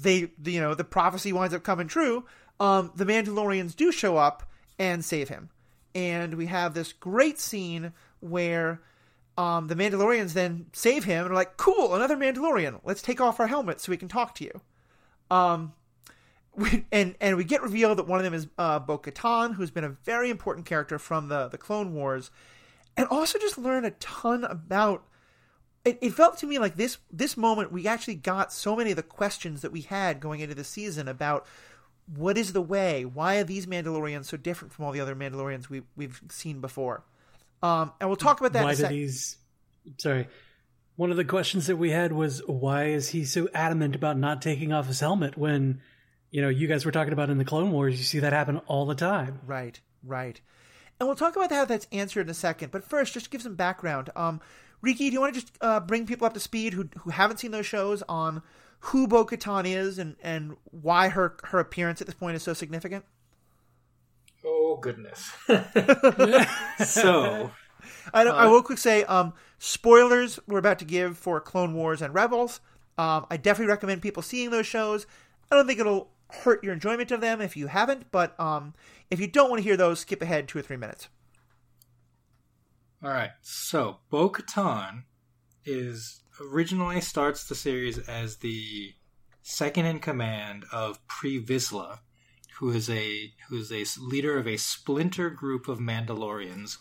they 0.00 0.30
you 0.44 0.60
know, 0.60 0.74
the 0.74 0.84
prophecy 0.84 1.32
winds 1.32 1.54
up 1.54 1.62
coming 1.62 1.88
true. 1.88 2.24
Um 2.60 2.92
the 2.94 3.06
Mandalorians 3.06 3.76
do 3.76 3.92
show 3.92 4.16
up 4.16 4.48
and 4.78 5.04
save 5.04 5.28
him. 5.28 5.50
And 5.94 6.34
we 6.34 6.46
have 6.46 6.72
this 6.72 6.92
great 6.92 7.38
scene 7.38 7.92
where 8.20 8.80
um, 9.38 9.68
the 9.68 9.74
Mandalorians 9.74 10.34
then 10.34 10.66
save 10.72 11.04
him 11.04 11.24
and 11.24 11.32
are 11.32 11.36
like, 11.36 11.56
"Cool, 11.56 11.94
another 11.94 12.16
Mandalorian. 12.16 12.80
Let's 12.84 13.02
take 13.02 13.20
off 13.20 13.40
our 13.40 13.46
helmets 13.46 13.84
so 13.84 13.90
we 13.90 13.96
can 13.96 14.08
talk 14.08 14.34
to 14.36 14.44
you." 14.44 14.60
Um, 15.30 15.72
we, 16.54 16.84
and 16.92 17.14
and 17.20 17.36
we 17.36 17.44
get 17.44 17.62
revealed 17.62 17.98
that 17.98 18.06
one 18.06 18.18
of 18.18 18.24
them 18.24 18.34
is 18.34 18.48
uh, 18.58 18.78
Bo-Katan, 18.78 19.54
who's 19.54 19.70
been 19.70 19.84
a 19.84 19.96
very 20.04 20.28
important 20.30 20.66
character 20.66 20.98
from 20.98 21.28
the 21.28 21.48
the 21.48 21.58
Clone 21.58 21.94
Wars, 21.94 22.30
and 22.96 23.08
also 23.08 23.38
just 23.38 23.58
learn 23.58 23.84
a 23.84 23.92
ton 23.92 24.44
about. 24.44 25.04
It, 25.84 25.98
it 26.00 26.10
felt 26.10 26.38
to 26.38 26.46
me 26.46 26.60
like 26.60 26.76
this 26.76 26.98
this 27.10 27.36
moment 27.36 27.72
we 27.72 27.88
actually 27.88 28.14
got 28.14 28.52
so 28.52 28.76
many 28.76 28.90
of 28.90 28.96
the 28.96 29.02
questions 29.02 29.62
that 29.62 29.72
we 29.72 29.80
had 29.80 30.20
going 30.20 30.38
into 30.38 30.54
the 30.54 30.62
season 30.62 31.08
about 31.08 31.44
what 32.06 32.38
is 32.38 32.52
the 32.52 32.62
way, 32.62 33.04
why 33.04 33.36
are 33.36 33.44
these 33.44 33.66
Mandalorians 33.66 34.26
so 34.26 34.36
different 34.36 34.72
from 34.72 34.84
all 34.84 34.92
the 34.92 35.00
other 35.00 35.16
Mandalorians 35.16 35.68
we 35.68 35.82
we've 35.96 36.20
seen 36.28 36.60
before. 36.60 37.04
Um, 37.62 37.92
and 38.00 38.08
we'll 38.08 38.16
talk 38.16 38.40
about 38.40 38.52
that. 38.54 38.64
Why 38.64 38.72
in 38.72 38.84
a 38.84 38.88
did 38.88 38.90
he's. 38.90 39.36
Sorry. 39.98 40.28
One 40.96 41.10
of 41.10 41.16
the 41.16 41.24
questions 41.24 41.66
that 41.68 41.76
we 41.76 41.90
had 41.90 42.12
was 42.12 42.42
why 42.46 42.86
is 42.86 43.08
he 43.08 43.24
so 43.24 43.48
adamant 43.54 43.94
about 43.94 44.18
not 44.18 44.42
taking 44.42 44.72
off 44.72 44.86
his 44.86 45.00
helmet 45.00 45.38
when, 45.38 45.80
you 46.30 46.42
know, 46.42 46.48
you 46.48 46.68
guys 46.68 46.84
were 46.84 46.92
talking 46.92 47.12
about 47.12 47.30
in 47.30 47.38
the 47.38 47.44
Clone 47.44 47.72
Wars, 47.72 47.98
you 47.98 48.04
see 48.04 48.18
that 48.18 48.32
happen 48.32 48.58
all 48.66 48.84
the 48.84 48.94
time. 48.94 49.40
Right, 49.46 49.80
right. 50.04 50.40
And 51.00 51.08
we'll 51.08 51.16
talk 51.16 51.34
about 51.34 51.50
how 51.50 51.64
that's 51.64 51.88
answered 51.90 52.26
in 52.26 52.30
a 52.30 52.34
second. 52.34 52.70
But 52.70 52.84
first, 52.84 53.14
just 53.14 53.24
to 53.24 53.30
give 53.30 53.42
some 53.42 53.56
background. 53.56 54.10
Um, 54.14 54.40
Riki, 54.82 55.08
do 55.08 55.14
you 55.14 55.20
want 55.20 55.34
to 55.34 55.40
just 55.40 55.52
uh, 55.60 55.80
bring 55.80 56.06
people 56.06 56.26
up 56.26 56.34
to 56.34 56.40
speed 56.40 56.74
who 56.74 56.88
who 57.00 57.10
haven't 57.10 57.38
seen 57.38 57.52
those 57.52 57.66
shows 57.66 58.02
on 58.08 58.42
who 58.80 59.06
Bo 59.08 59.24
Katan 59.24 59.64
is 59.64 59.98
and, 59.98 60.16
and 60.22 60.56
why 60.64 61.08
her 61.08 61.36
her 61.44 61.58
appearance 61.58 62.00
at 62.00 62.06
this 62.06 62.14
point 62.14 62.36
is 62.36 62.42
so 62.42 62.52
significant? 62.52 63.04
Oh, 64.44 64.78
goodness. 64.80 65.32
so, 66.86 67.50
I, 68.12 68.24
don't, 68.24 68.34
I 68.34 68.46
will 68.46 68.62
quick 68.62 68.78
say, 68.78 69.04
um, 69.04 69.32
spoilers 69.58 70.38
we're 70.46 70.58
about 70.58 70.78
to 70.80 70.84
give 70.84 71.16
for 71.16 71.40
Clone 71.40 71.74
Wars 71.74 72.02
and 72.02 72.14
Rebels. 72.14 72.60
Um, 72.98 73.26
I 73.30 73.36
definitely 73.36 73.70
recommend 73.70 74.02
people 74.02 74.22
seeing 74.22 74.50
those 74.50 74.66
shows. 74.66 75.06
I 75.50 75.56
don't 75.56 75.66
think 75.66 75.80
it'll 75.80 76.10
hurt 76.30 76.64
your 76.64 76.72
enjoyment 76.72 77.10
of 77.10 77.20
them 77.20 77.40
if 77.40 77.56
you 77.56 77.66
haven't, 77.66 78.10
but 78.10 78.38
um, 78.40 78.74
if 79.10 79.20
you 79.20 79.26
don't 79.26 79.50
want 79.50 79.60
to 79.60 79.64
hear 79.64 79.76
those, 79.76 80.00
skip 80.00 80.22
ahead 80.22 80.48
two 80.48 80.58
or 80.58 80.62
three 80.62 80.76
minutes. 80.76 81.08
all 83.02 83.10
right. 83.10 83.30
So, 83.42 83.98
Bo 84.10 84.30
Katan 84.30 85.04
is 85.64 86.22
originally 86.40 87.00
starts 87.00 87.44
the 87.44 87.54
series 87.54 87.98
as 87.98 88.36
the 88.36 88.94
second 89.42 89.86
in 89.86 90.00
command 90.00 90.64
of 90.72 91.06
Pre 91.06 91.42
Vizsla, 91.44 91.98
who 92.62 92.70
is 92.70 92.88
a 92.88 93.32
who 93.48 93.58
is 93.58 93.72
a 93.72 94.00
leader 94.00 94.38
of 94.38 94.46
a 94.46 94.56
splinter 94.56 95.30
group 95.30 95.66
of 95.66 95.80
Mandalorians 95.80 96.76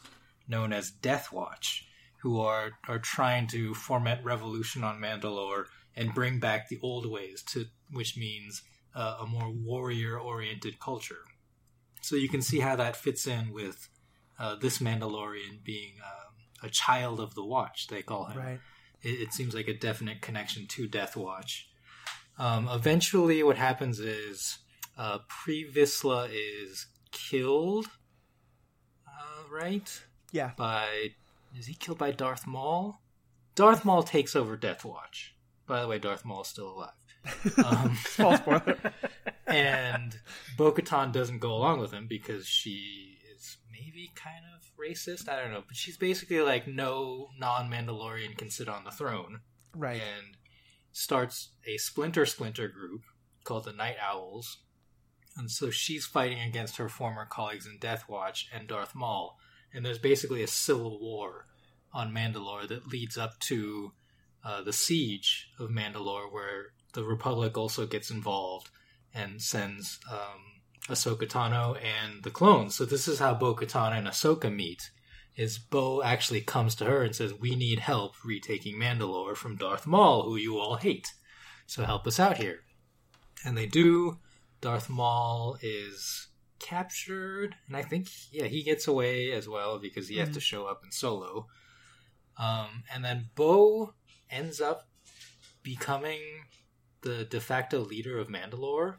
known 0.47 0.71
as 0.73 0.91
Death 0.91 1.33
Watch, 1.33 1.87
who 2.21 2.39
are 2.39 2.73
are 2.87 2.99
trying 2.99 3.47
to 3.47 3.73
foment 3.73 4.23
revolution 4.23 4.83
on 4.83 5.01
Mandalore 5.01 5.65
and 5.95 6.13
bring 6.13 6.39
back 6.39 6.69
the 6.69 6.77
old 6.83 7.09
ways 7.09 7.41
to 7.47 7.65
which 7.89 8.15
means 8.15 8.61
uh, 8.93 9.17
a 9.21 9.25
more 9.25 9.49
warrior 9.49 10.19
oriented 10.19 10.79
culture. 10.79 11.23
So 12.03 12.15
you 12.15 12.29
can 12.29 12.43
see 12.43 12.59
how 12.59 12.75
that 12.75 12.95
fits 12.95 13.25
in 13.25 13.51
with 13.51 13.89
uh, 14.37 14.57
this 14.57 14.77
Mandalorian 14.77 15.63
being 15.63 15.93
um, 16.05 16.35
a 16.61 16.69
child 16.69 17.19
of 17.19 17.33
the 17.33 17.43
Watch, 17.43 17.87
they 17.87 18.03
call 18.03 18.25
him. 18.25 18.37
Right. 18.37 18.59
It, 19.01 19.19
it 19.19 19.33
seems 19.33 19.55
like 19.55 19.67
a 19.67 19.73
definite 19.73 20.21
connection 20.21 20.67
to 20.67 20.87
Death 20.87 21.17
Watch. 21.17 21.69
Um, 22.37 22.69
eventually, 22.71 23.41
what 23.41 23.57
happens 23.57 23.99
is 23.99 24.59
uh, 25.01 25.17
Pre 25.27 25.65
Vizsla 25.71 26.29
is 26.31 26.85
killed, 27.11 27.87
uh, 29.07 29.43
right? 29.51 30.03
Yeah. 30.31 30.51
By 30.55 31.13
is 31.57 31.65
he 31.65 31.73
killed 31.73 31.97
by 31.97 32.11
Darth 32.11 32.45
Maul? 32.45 33.01
Darth 33.55 33.83
Maul 33.83 34.03
takes 34.03 34.35
over 34.35 34.55
Death 34.55 34.85
Watch. 34.85 35.35
By 35.65 35.81
the 35.81 35.87
way, 35.87 35.97
Darth 35.97 36.23
Maul 36.23 36.41
is 36.41 36.47
still 36.47 36.69
alive. 36.69 36.89
Um, 37.65 37.97
Small 38.05 38.37
spoiler. 38.37 38.77
and 39.47 40.19
Bo 40.57 40.71
doesn't 40.71 41.39
go 41.39 41.53
along 41.53 41.79
with 41.79 41.91
him 41.91 42.07
because 42.07 42.47
she 42.47 43.17
is 43.35 43.57
maybe 43.71 44.11
kind 44.15 44.43
of 44.55 44.71
racist. 44.79 45.29
I 45.29 45.39
don't 45.39 45.51
know. 45.51 45.63
But 45.67 45.77
she's 45.77 45.97
basically 45.97 46.41
like, 46.41 46.67
no 46.67 47.29
non 47.37 47.69
Mandalorian 47.69 48.37
can 48.37 48.49
sit 48.49 48.67
on 48.67 48.83
the 48.83 48.91
throne. 48.91 49.41
right. 49.75 50.01
And 50.01 50.37
starts 50.91 51.49
a 51.67 51.77
splinter 51.77 52.25
splinter 52.25 52.67
group 52.67 53.01
called 53.43 53.65
the 53.65 53.73
Night 53.73 53.97
Owls. 54.01 54.57
And 55.37 55.49
so 55.49 55.69
she's 55.69 56.05
fighting 56.05 56.41
against 56.41 56.77
her 56.77 56.89
former 56.89 57.25
colleagues 57.25 57.65
in 57.65 57.77
Death 57.79 58.09
Watch 58.09 58.49
and 58.53 58.67
Darth 58.67 58.93
Maul. 58.93 59.37
And 59.73 59.85
there's 59.85 59.97
basically 59.97 60.43
a 60.43 60.47
civil 60.47 60.99
war 60.99 61.47
on 61.93 62.13
Mandalore 62.13 62.67
that 62.67 62.87
leads 62.87 63.17
up 63.17 63.39
to 63.39 63.93
uh, 64.43 64.61
the 64.61 64.73
siege 64.73 65.49
of 65.59 65.69
Mandalore, 65.69 66.31
where 66.31 66.73
the 66.93 67.03
Republic 67.03 67.57
also 67.57 67.85
gets 67.85 68.11
involved 68.11 68.69
and 69.13 69.41
sends 69.41 69.99
um, 70.11 70.61
Ahsoka 70.89 71.27
Tano 71.27 71.77
and 71.81 72.23
the 72.23 72.31
clones. 72.31 72.75
So 72.75 72.85
this 72.85 73.07
is 73.07 73.19
how 73.19 73.33
Bo 73.33 73.55
Katan 73.55 73.97
and 73.97 74.07
Ahsoka 74.07 74.53
meet. 74.53 74.91
Is 75.37 75.57
Bo 75.57 76.03
actually 76.03 76.41
comes 76.41 76.75
to 76.75 76.85
her 76.85 77.03
and 77.03 77.15
says, 77.15 77.33
"We 77.33 77.55
need 77.55 77.79
help 77.79 78.15
retaking 78.25 78.77
Mandalore 78.77 79.35
from 79.35 79.55
Darth 79.55 79.87
Maul, 79.87 80.23
who 80.23 80.35
you 80.35 80.57
all 80.57 80.75
hate. 80.75 81.13
So 81.67 81.85
help 81.85 82.05
us 82.05 82.19
out 82.19 82.37
here." 82.37 82.59
And 83.45 83.57
they 83.57 83.65
do. 83.65 84.19
Darth 84.61 84.89
Maul 84.89 85.57
is 85.61 86.27
captured, 86.59 87.55
and 87.67 87.75
I 87.75 87.81
think 87.81 88.07
yeah 88.31 88.45
he 88.45 88.63
gets 88.63 88.87
away 88.87 89.31
as 89.31 89.49
well 89.49 89.79
because 89.79 90.07
he 90.07 90.17
has 90.17 90.29
to 90.29 90.39
show 90.39 90.65
up 90.65 90.81
in 90.83 90.91
Solo. 90.91 91.47
Um, 92.37 92.83
and 92.93 93.03
then 93.03 93.29
Bo 93.35 93.93
ends 94.29 94.61
up 94.61 94.87
becoming 95.63 96.19
the 97.01 97.25
de 97.25 97.39
facto 97.39 97.79
leader 97.79 98.17
of 98.17 98.29
Mandalore. 98.29 98.97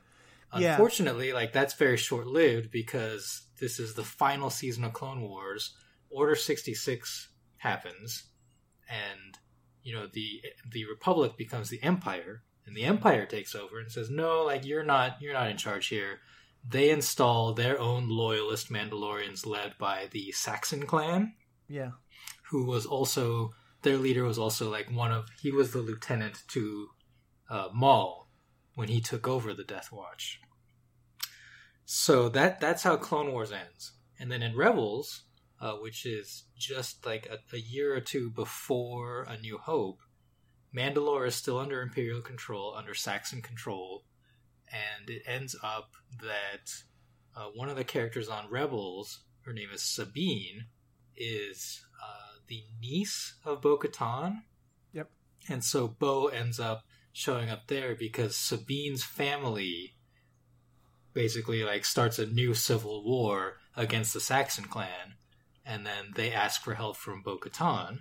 Yeah. 0.58 0.72
Unfortunately, 0.72 1.32
like 1.32 1.52
that's 1.52 1.74
very 1.74 1.96
short 1.96 2.26
lived 2.26 2.70
because 2.70 3.42
this 3.58 3.78
is 3.78 3.94
the 3.94 4.04
final 4.04 4.50
season 4.50 4.84
of 4.84 4.92
Clone 4.92 5.22
Wars. 5.22 5.74
Order 6.10 6.34
sixty 6.34 6.74
six 6.74 7.28
happens, 7.56 8.24
and 8.88 9.38
you 9.82 9.94
know 9.94 10.06
the 10.12 10.42
the 10.70 10.84
Republic 10.86 11.36
becomes 11.38 11.70
the 11.70 11.82
Empire, 11.82 12.42
and 12.66 12.76
the 12.76 12.84
Empire 12.84 13.26
takes 13.26 13.54
over 13.54 13.78
and 13.80 13.90
says, 13.90 14.10
"No, 14.10 14.42
like 14.44 14.64
you're 14.64 14.84
not 14.84 15.20
you're 15.20 15.32
not 15.34 15.50
in 15.50 15.56
charge 15.56 15.88
here." 15.88 16.20
They 16.66 16.90
install 16.90 17.54
their 17.54 17.78
own 17.80 18.08
loyalist 18.08 18.70
Mandalorians 18.70 19.44
led 19.46 19.76
by 19.78 20.08
the 20.12 20.30
Saxon 20.30 20.86
clan, 20.86 21.34
Yeah. 21.68 21.92
who 22.50 22.64
was 22.64 22.86
also 22.86 23.50
their 23.82 23.96
leader 23.96 24.22
was 24.24 24.38
also 24.38 24.70
like 24.70 24.90
one 24.92 25.10
of 25.10 25.26
he 25.40 25.50
was 25.50 25.72
the 25.72 25.80
lieutenant 25.80 26.42
to 26.48 26.88
uh, 27.50 27.68
Maul 27.72 28.28
when 28.76 28.88
he 28.88 29.00
took 29.00 29.26
over 29.26 29.52
the 29.52 29.64
Death 29.64 29.90
Watch. 29.90 30.40
So 31.84 32.28
that 32.30 32.60
that's 32.60 32.84
how 32.84 32.96
Clone 32.96 33.32
Wars 33.32 33.52
ends, 33.52 33.92
and 34.18 34.30
then 34.30 34.42
in 34.42 34.56
Rebels, 34.56 35.24
uh, 35.60 35.72
which 35.74 36.06
is 36.06 36.44
just 36.56 37.04
like 37.04 37.26
a, 37.26 37.38
a 37.54 37.58
year 37.58 37.94
or 37.94 38.00
two 38.00 38.30
before 38.30 39.24
A 39.24 39.36
New 39.38 39.58
Hope, 39.58 39.98
Mandalore 40.74 41.26
is 41.26 41.34
still 41.34 41.58
under 41.58 41.82
Imperial 41.82 42.20
control, 42.20 42.74
under 42.76 42.94
Saxon 42.94 43.42
control, 43.42 44.04
and 44.68 45.10
it 45.10 45.22
ends 45.26 45.54
up 45.62 45.92
that 46.20 46.72
uh, 47.36 47.48
one 47.54 47.68
of 47.68 47.76
the 47.76 47.84
characters 47.84 48.28
on 48.28 48.50
Rebels, 48.50 49.20
her 49.42 49.52
name 49.52 49.68
is 49.72 49.82
Sabine, 49.82 50.66
is 51.16 51.84
uh, 52.02 52.38
the 52.46 52.64
niece 52.80 53.34
of 53.44 53.60
Bo 53.60 53.76
Katan. 53.76 54.42
Yep. 54.92 55.10
And 55.48 55.62
so 55.62 55.88
Bo 55.88 56.28
ends 56.28 56.58
up 56.58 56.84
showing 57.12 57.50
up 57.50 57.66
there 57.66 57.94
because 57.94 58.36
Sabine's 58.36 59.04
family 59.04 59.94
basically 61.12 61.62
like 61.62 61.84
starts 61.84 62.18
a 62.18 62.26
new 62.26 62.54
civil 62.54 63.04
war 63.04 63.58
against 63.76 64.14
the 64.14 64.20
Saxon 64.20 64.64
clan, 64.64 65.16
and 65.64 65.86
then 65.86 66.12
they 66.14 66.32
ask 66.32 66.62
for 66.62 66.74
help 66.74 66.96
from 66.96 67.22
Bo 67.22 67.38
Katan. 67.38 68.00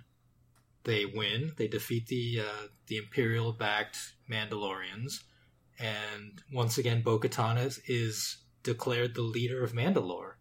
They 0.84 1.04
win. 1.06 1.52
They 1.56 1.68
defeat 1.68 2.06
the 2.08 2.40
uh, 2.40 2.66
the 2.86 2.96
Imperial 2.96 3.52
backed 3.52 3.98
Mandalorians, 4.30 5.20
and 5.78 6.42
once 6.52 6.78
again, 6.78 7.02
Bo 7.02 7.18
Katan 7.18 7.64
is, 7.64 7.80
is 7.86 8.38
declared 8.62 9.14
the 9.14 9.22
leader 9.22 9.62
of 9.64 9.72
Mandalore. 9.72 10.34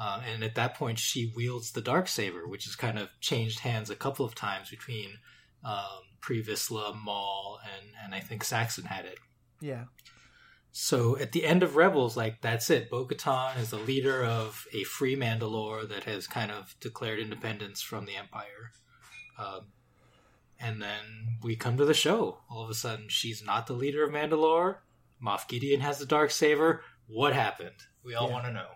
Uh, 0.00 0.22
and 0.32 0.44
at 0.44 0.54
that 0.54 0.76
point, 0.76 0.98
she 0.98 1.32
wields 1.34 1.72
the 1.72 1.80
dark 1.80 2.06
saber, 2.06 2.46
which 2.46 2.64
has 2.64 2.76
kind 2.76 2.98
of 2.98 3.08
changed 3.20 3.60
hands 3.60 3.90
a 3.90 3.96
couple 3.96 4.24
of 4.24 4.34
times 4.34 4.70
between 4.70 5.18
um, 5.64 6.02
Pre 6.20 6.42
Vizsla, 6.42 6.94
Maul, 6.94 7.58
and 7.64 7.92
and 8.02 8.14
I 8.14 8.20
think 8.20 8.44
Saxon 8.44 8.84
had 8.84 9.06
it. 9.06 9.18
Yeah. 9.60 9.84
So 10.70 11.18
at 11.18 11.32
the 11.32 11.44
end 11.44 11.62
of 11.62 11.76
Rebels, 11.76 12.16
like 12.16 12.40
that's 12.40 12.70
it. 12.70 12.90
Bo 12.90 13.06
Katan 13.06 13.58
is 13.58 13.70
the 13.70 13.78
leader 13.78 14.22
of 14.22 14.66
a 14.72 14.84
free 14.84 15.16
Mandalore 15.16 15.88
that 15.88 16.04
has 16.04 16.26
kind 16.28 16.52
of 16.52 16.76
declared 16.78 17.18
independence 17.18 17.82
from 17.82 18.04
the 18.04 18.14
Empire. 18.14 18.72
Um, 19.38 19.66
and 20.60 20.82
then 20.82 21.38
we 21.42 21.56
come 21.56 21.76
to 21.76 21.84
the 21.84 21.94
show. 21.94 22.38
All 22.50 22.62
of 22.62 22.70
a 22.70 22.74
sudden, 22.74 23.08
she's 23.08 23.44
not 23.44 23.66
the 23.66 23.72
leader 23.74 24.04
of 24.04 24.10
Mandalore. 24.10 24.76
Moff 25.24 25.48
Gideon 25.48 25.80
has 25.80 25.98
the 25.98 26.06
dark 26.06 26.30
saber. 26.30 26.82
What 27.06 27.32
happened? 27.32 27.74
We 28.04 28.14
all 28.14 28.28
Yeah. 28.28 28.32
want 28.34 28.44
to 28.46 28.52
know. 28.52 28.68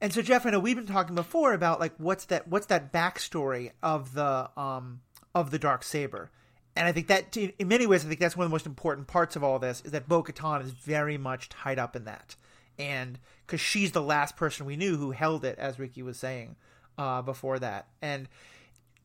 And 0.00 0.12
so 0.12 0.22
Jeff, 0.22 0.44
I 0.44 0.50
know 0.50 0.58
we've 0.60 0.76
been 0.76 0.86
talking 0.86 1.14
before 1.14 1.52
about 1.54 1.80
like 1.80 1.94
what's 1.98 2.26
that 2.26 2.46
what's 2.48 2.66
that 2.66 2.92
backstory 2.92 3.72
of 3.82 4.14
the 4.14 4.50
um 4.56 5.00
of 5.34 5.50
the 5.50 5.58
dark 5.58 5.82
saber. 5.82 6.30
And 6.76 6.86
I 6.86 6.92
think 6.92 7.06
that 7.06 7.36
in 7.36 7.68
many 7.68 7.86
ways 7.86 8.04
I 8.04 8.08
think 8.08 8.20
that's 8.20 8.36
one 8.36 8.44
of 8.44 8.50
the 8.50 8.54
most 8.54 8.66
important 8.66 9.06
parts 9.06 9.36
of 9.36 9.44
all 9.44 9.58
this 9.58 9.80
is 9.84 9.92
that 9.92 10.08
Bo-Katan 10.08 10.62
is 10.62 10.72
very 10.72 11.16
much 11.16 11.48
tied 11.48 11.78
up 11.78 11.94
in 11.96 12.04
that. 12.04 12.36
And 12.78 13.18
cuz 13.46 13.60
she's 13.60 13.92
the 13.92 14.02
last 14.02 14.36
person 14.36 14.66
we 14.66 14.76
knew 14.76 14.96
who 14.96 15.12
held 15.12 15.44
it 15.44 15.58
as 15.58 15.78
Riki 15.78 16.02
was 16.02 16.18
saying 16.18 16.56
uh 16.98 17.22
before 17.22 17.58
that. 17.60 17.88
And 18.02 18.28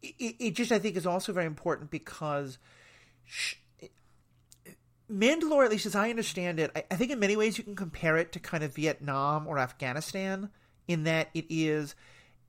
it, 0.02 0.36
it 0.40 0.52
just 0.52 0.72
I 0.72 0.80
think 0.80 0.96
is 0.96 1.06
also 1.06 1.34
very 1.34 1.46
important 1.46 1.92
because 1.92 2.58
sh- 3.26 3.56
Mandalore, 5.12 5.66
at 5.66 5.72
least 5.72 5.88
as 5.88 5.96
I 5.96 6.10
understand 6.10 6.60
it, 6.60 6.72
I, 6.76 6.84
I 6.92 6.96
think 6.96 7.12
in 7.12 7.20
many 7.20 7.36
ways 7.36 7.58
you 7.58 7.64
can 7.64 7.76
compare 7.76 8.18
it 8.18 8.32
to 8.34 8.40
kind 8.40 8.64
of 8.64 8.76
Vietnam 8.76 9.48
or 9.48 9.58
Afghanistan 9.58 10.50
in 10.88 11.04
that 11.04 11.30
it 11.34 11.46
is 11.50 11.96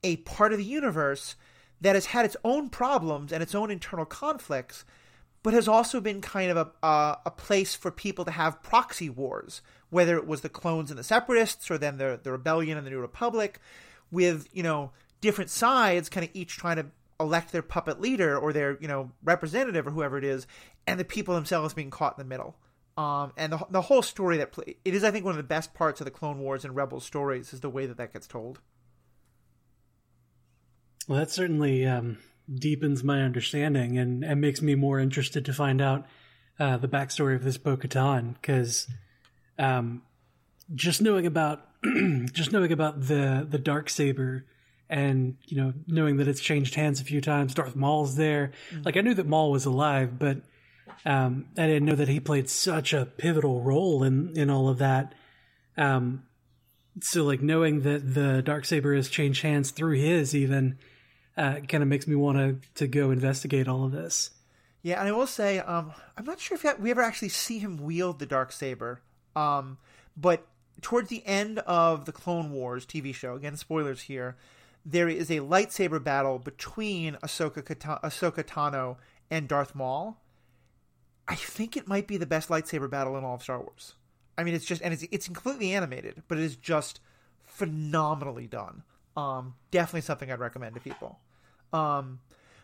a 0.03 0.17
part 0.17 0.51
of 0.51 0.59
the 0.59 0.65
universe 0.65 1.35
that 1.81 1.95
has 1.95 2.07
had 2.07 2.25
its 2.25 2.37
own 2.43 2.69
problems 2.69 3.31
and 3.31 3.41
its 3.41 3.55
own 3.55 3.71
internal 3.71 4.05
conflicts, 4.05 4.85
but 5.41 5.53
has 5.53 5.67
also 5.67 5.99
been 5.99 6.21
kind 6.21 6.51
of 6.51 6.57
a, 6.57 6.87
a, 6.87 7.17
a 7.25 7.31
place 7.31 7.73
for 7.73 7.89
people 7.89 8.23
to 8.25 8.31
have 8.31 8.61
proxy 8.61 9.09
wars, 9.09 9.63
whether 9.89 10.15
it 10.15 10.27
was 10.27 10.41
the 10.41 10.49
clones 10.49 10.91
and 10.91 10.99
the 10.99 11.03
separatists 11.03 11.71
or 11.71 11.79
then 11.79 11.97
the, 11.97 12.19
the 12.21 12.31
rebellion 12.31 12.77
and 12.77 12.85
the 12.85 12.91
New 12.91 12.99
Republic, 12.99 13.59
with, 14.11 14.47
you 14.53 14.61
know, 14.61 14.91
different 15.21 15.49
sides 15.49 16.09
kind 16.09 16.23
of 16.23 16.31
each 16.35 16.57
trying 16.57 16.77
to 16.77 16.85
elect 17.21 17.51
their 17.51 17.61
puppet 17.61 18.01
leader 18.01 18.37
or 18.37 18.53
their, 18.53 18.77
you 18.81 18.87
know, 18.87 19.11
representative 19.23 19.87
or 19.87 19.91
whoever 19.91 20.17
it 20.17 20.23
is, 20.23 20.47
and 20.87 20.99
the 20.99 21.05
people 21.05 21.35
themselves 21.35 21.73
being 21.73 21.89
caught 21.89 22.17
in 22.17 22.23
the 22.23 22.29
middle. 22.29 22.55
Um, 22.97 23.31
and 23.37 23.53
the, 23.53 23.65
the 23.69 23.81
whole 23.81 24.01
story 24.01 24.37
that 24.37 24.51
play, 24.51 24.75
it 24.83 24.93
is, 24.93 25.03
I 25.03 25.11
think, 25.11 25.23
one 25.23 25.31
of 25.31 25.37
the 25.37 25.43
best 25.43 25.73
parts 25.73 26.01
of 26.01 26.05
the 26.05 26.11
Clone 26.11 26.39
Wars 26.39 26.65
and 26.65 26.75
Rebels 26.75 27.05
stories 27.05 27.53
is 27.53 27.61
the 27.61 27.69
way 27.69 27.85
that 27.85 27.97
that 27.97 28.13
gets 28.13 28.27
told. 28.27 28.59
Well, 31.07 31.19
that 31.19 31.31
certainly 31.31 31.85
um, 31.85 32.17
deepens 32.53 33.03
my 33.03 33.21
understanding 33.21 33.97
and, 33.97 34.23
and 34.23 34.41
makes 34.41 34.61
me 34.61 34.75
more 34.75 34.99
interested 34.99 35.45
to 35.45 35.53
find 35.53 35.81
out 35.81 36.05
uh, 36.59 36.77
the 36.77 36.87
backstory 36.87 37.35
of 37.35 37.43
this 37.43 37.57
Bo-Katan 37.57 38.35
because 38.35 38.87
um, 39.57 40.03
just 40.75 41.01
knowing 41.01 41.25
about 41.25 41.65
just 42.31 42.51
knowing 42.51 42.71
about 42.71 43.07
the 43.07 43.45
the 43.49 43.57
dark 43.57 43.89
saber 43.89 44.45
and 44.91 45.37
you 45.45 45.57
know 45.57 45.73
knowing 45.87 46.17
that 46.17 46.27
it's 46.27 46.41
changed 46.41 46.75
hands 46.75 46.99
a 47.01 47.05
few 47.05 47.21
times, 47.21 47.53
Darth 47.55 47.75
Maul's 47.75 48.15
there. 48.17 48.51
Like 48.83 48.97
I 48.97 49.01
knew 49.01 49.13
that 49.15 49.25
Maul 49.25 49.49
was 49.49 49.65
alive, 49.65 50.19
but 50.19 50.41
um, 51.05 51.47
I 51.57 51.65
didn't 51.65 51.85
know 51.85 51.95
that 51.95 52.09
he 52.09 52.19
played 52.19 52.49
such 52.49 52.93
a 52.93 53.05
pivotal 53.05 53.61
role 53.61 54.03
in 54.03 54.37
in 54.37 54.49
all 54.49 54.67
of 54.67 54.77
that. 54.79 55.15
Um, 55.77 56.23
so 56.99 57.23
like 57.23 57.41
knowing 57.41 57.81
that 57.81 58.13
the 58.13 58.41
dark 58.41 58.65
saber 58.65 58.93
has 58.93 59.07
changed 59.09 59.41
hands 59.41 59.71
through 59.71 59.95
his 59.95 60.35
even 60.35 60.77
uh, 61.37 61.61
kind 61.67 61.81
of 61.81 61.87
makes 61.87 62.05
me 62.05 62.15
want 62.15 62.37
to 62.37 62.57
to 62.75 62.87
go 62.87 63.11
investigate 63.11 63.69
all 63.69 63.85
of 63.85 63.93
this. 63.93 64.31
Yeah, 64.83 64.99
and 64.99 65.07
I 65.07 65.11
will 65.11 65.27
say, 65.27 65.59
um, 65.59 65.93
I'm 66.17 66.25
not 66.25 66.39
sure 66.39 66.55
if 66.55 66.79
we 66.79 66.91
ever 66.91 67.01
actually 67.01 67.29
see 67.29 67.59
him 67.59 67.77
wield 67.77 68.19
the 68.19 68.25
dark 68.25 68.51
saber. 68.51 69.01
Um, 69.35 69.77
But 70.17 70.45
towards 70.81 71.09
the 71.09 71.25
end 71.25 71.59
of 71.59 72.05
the 72.05 72.11
Clone 72.11 72.51
Wars 72.51 72.85
TV 72.85 73.13
show, 73.13 73.35
again 73.35 73.55
spoilers 73.55 74.01
here, 74.01 74.35
there 74.85 75.07
is 75.07 75.29
a 75.29 75.39
lightsaber 75.39 76.03
battle 76.03 76.39
between 76.39 77.15
Ahsoka, 77.23 77.63
Kata- 77.63 77.99
Ahsoka 78.03 78.43
Tano 78.43 78.97
and 79.29 79.47
Darth 79.47 79.75
Maul. 79.75 80.17
I 81.27 81.35
think 81.35 81.77
it 81.77 81.87
might 81.87 82.07
be 82.07 82.17
the 82.17 82.25
best 82.25 82.49
lightsaber 82.49 82.89
battle 82.89 83.17
in 83.17 83.23
all 83.23 83.35
of 83.35 83.43
Star 83.43 83.59
Wars. 83.59 83.95
I 84.37 84.43
mean, 84.43 84.53
it's 84.53 84.65
just 84.65 84.81
and 84.81 84.93
it's 84.93 85.05
it's 85.11 85.27
completely 85.27 85.73
animated, 85.73 86.23
but 86.27 86.37
it 86.37 86.43
is 86.43 86.55
just 86.55 86.99
phenomenally 87.43 88.47
done. 88.47 88.83
Um, 89.15 89.55
definitely 89.71 90.01
something 90.01 90.31
I'd 90.31 90.39
recommend 90.39 90.75
to 90.75 90.81
people. 90.81 91.19
Um, 91.73 92.19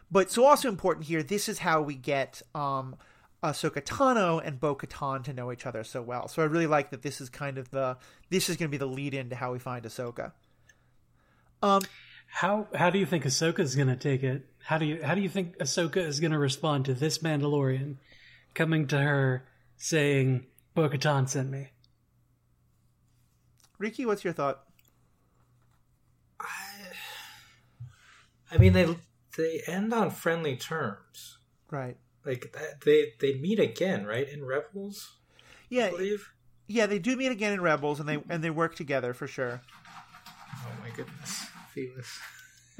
but 0.09 0.31
so 0.31 0.45
also 0.45 0.69
important 0.69 1.05
here, 1.05 1.21
this 1.21 1.49
is 1.49 1.59
how 1.59 1.81
we 1.81 1.95
get 1.95 2.41
um, 2.55 2.95
Ahsoka 3.43 3.81
Tano 3.81 4.41
and 4.43 4.59
Bo 4.59 4.75
Katan 4.75 5.23
to 5.25 5.33
know 5.33 5.51
each 5.51 5.65
other 5.65 5.83
so 5.83 6.01
well. 6.01 6.27
So 6.27 6.41
I 6.41 6.45
really 6.45 6.67
like 6.67 6.89
that 6.91 7.01
this 7.01 7.21
is 7.21 7.29
kind 7.29 7.57
of 7.57 7.69
the 7.71 7.97
this 8.29 8.49
is 8.49 8.57
going 8.57 8.69
to 8.69 8.71
be 8.71 8.77
the 8.77 8.87
lead 8.87 9.13
in 9.13 9.29
to 9.29 9.35
how 9.35 9.51
we 9.51 9.59
find 9.59 9.85
Ahsoka. 9.85 10.31
Um, 11.61 11.81
How 12.27 12.67
how 12.75 12.89
do 12.89 12.99
you 12.99 13.05
think 13.05 13.23
Ahsoka 13.25 13.59
is 13.59 13.75
going 13.75 13.87
to 13.87 13.95
take 13.95 14.23
it? 14.23 14.45
How 14.63 14.77
do 14.77 14.85
you 14.85 15.03
how 15.03 15.15
do 15.15 15.21
you 15.21 15.29
think 15.29 15.57
Ahsoka 15.57 15.97
is 15.97 16.19
going 16.19 16.31
to 16.31 16.37
respond 16.37 16.85
to 16.85 16.93
this 16.93 17.19
Mandalorian 17.19 17.95
coming 18.53 18.85
to 18.87 18.99
her 18.99 19.45
saying, 19.77 20.45
"Bo-Katan 20.75 21.27
sent 21.29 21.49
me"? 21.49 21.69
Riki, 23.79 24.05
what's 24.05 24.23
your 24.23 24.33
thought? 24.33 24.63
I 26.39 26.45
I 28.51 28.57
mean, 28.57 28.73
they 28.73 28.95
they 29.37 29.61
end 29.67 29.93
on 29.93 30.11
friendly 30.11 30.55
terms. 30.55 31.37
Right. 31.71 31.97
Like 32.25 32.51
that, 32.53 32.81
they 32.81 33.13
they 33.19 33.35
meet 33.39 33.59
again, 33.59 34.05
right? 34.05 34.27
In 34.27 34.43
Rebels, 34.45 35.15
I 35.39 35.43
Yeah, 35.69 35.89
believe. 35.89 36.29
yeah, 36.67 36.85
they 36.85 36.99
do 36.99 37.15
meet 37.15 37.31
again 37.31 37.53
in 37.53 37.61
Rebels, 37.61 37.99
and 37.99 38.07
they 38.09 38.21
and 38.29 38.43
they 38.43 38.49
work 38.49 38.75
together 38.75 39.13
for 39.13 39.27
sure. 39.27 39.61
Oh 40.65 40.71
my 40.83 40.89
goodness, 40.89 41.45
Felix. 41.77 42.19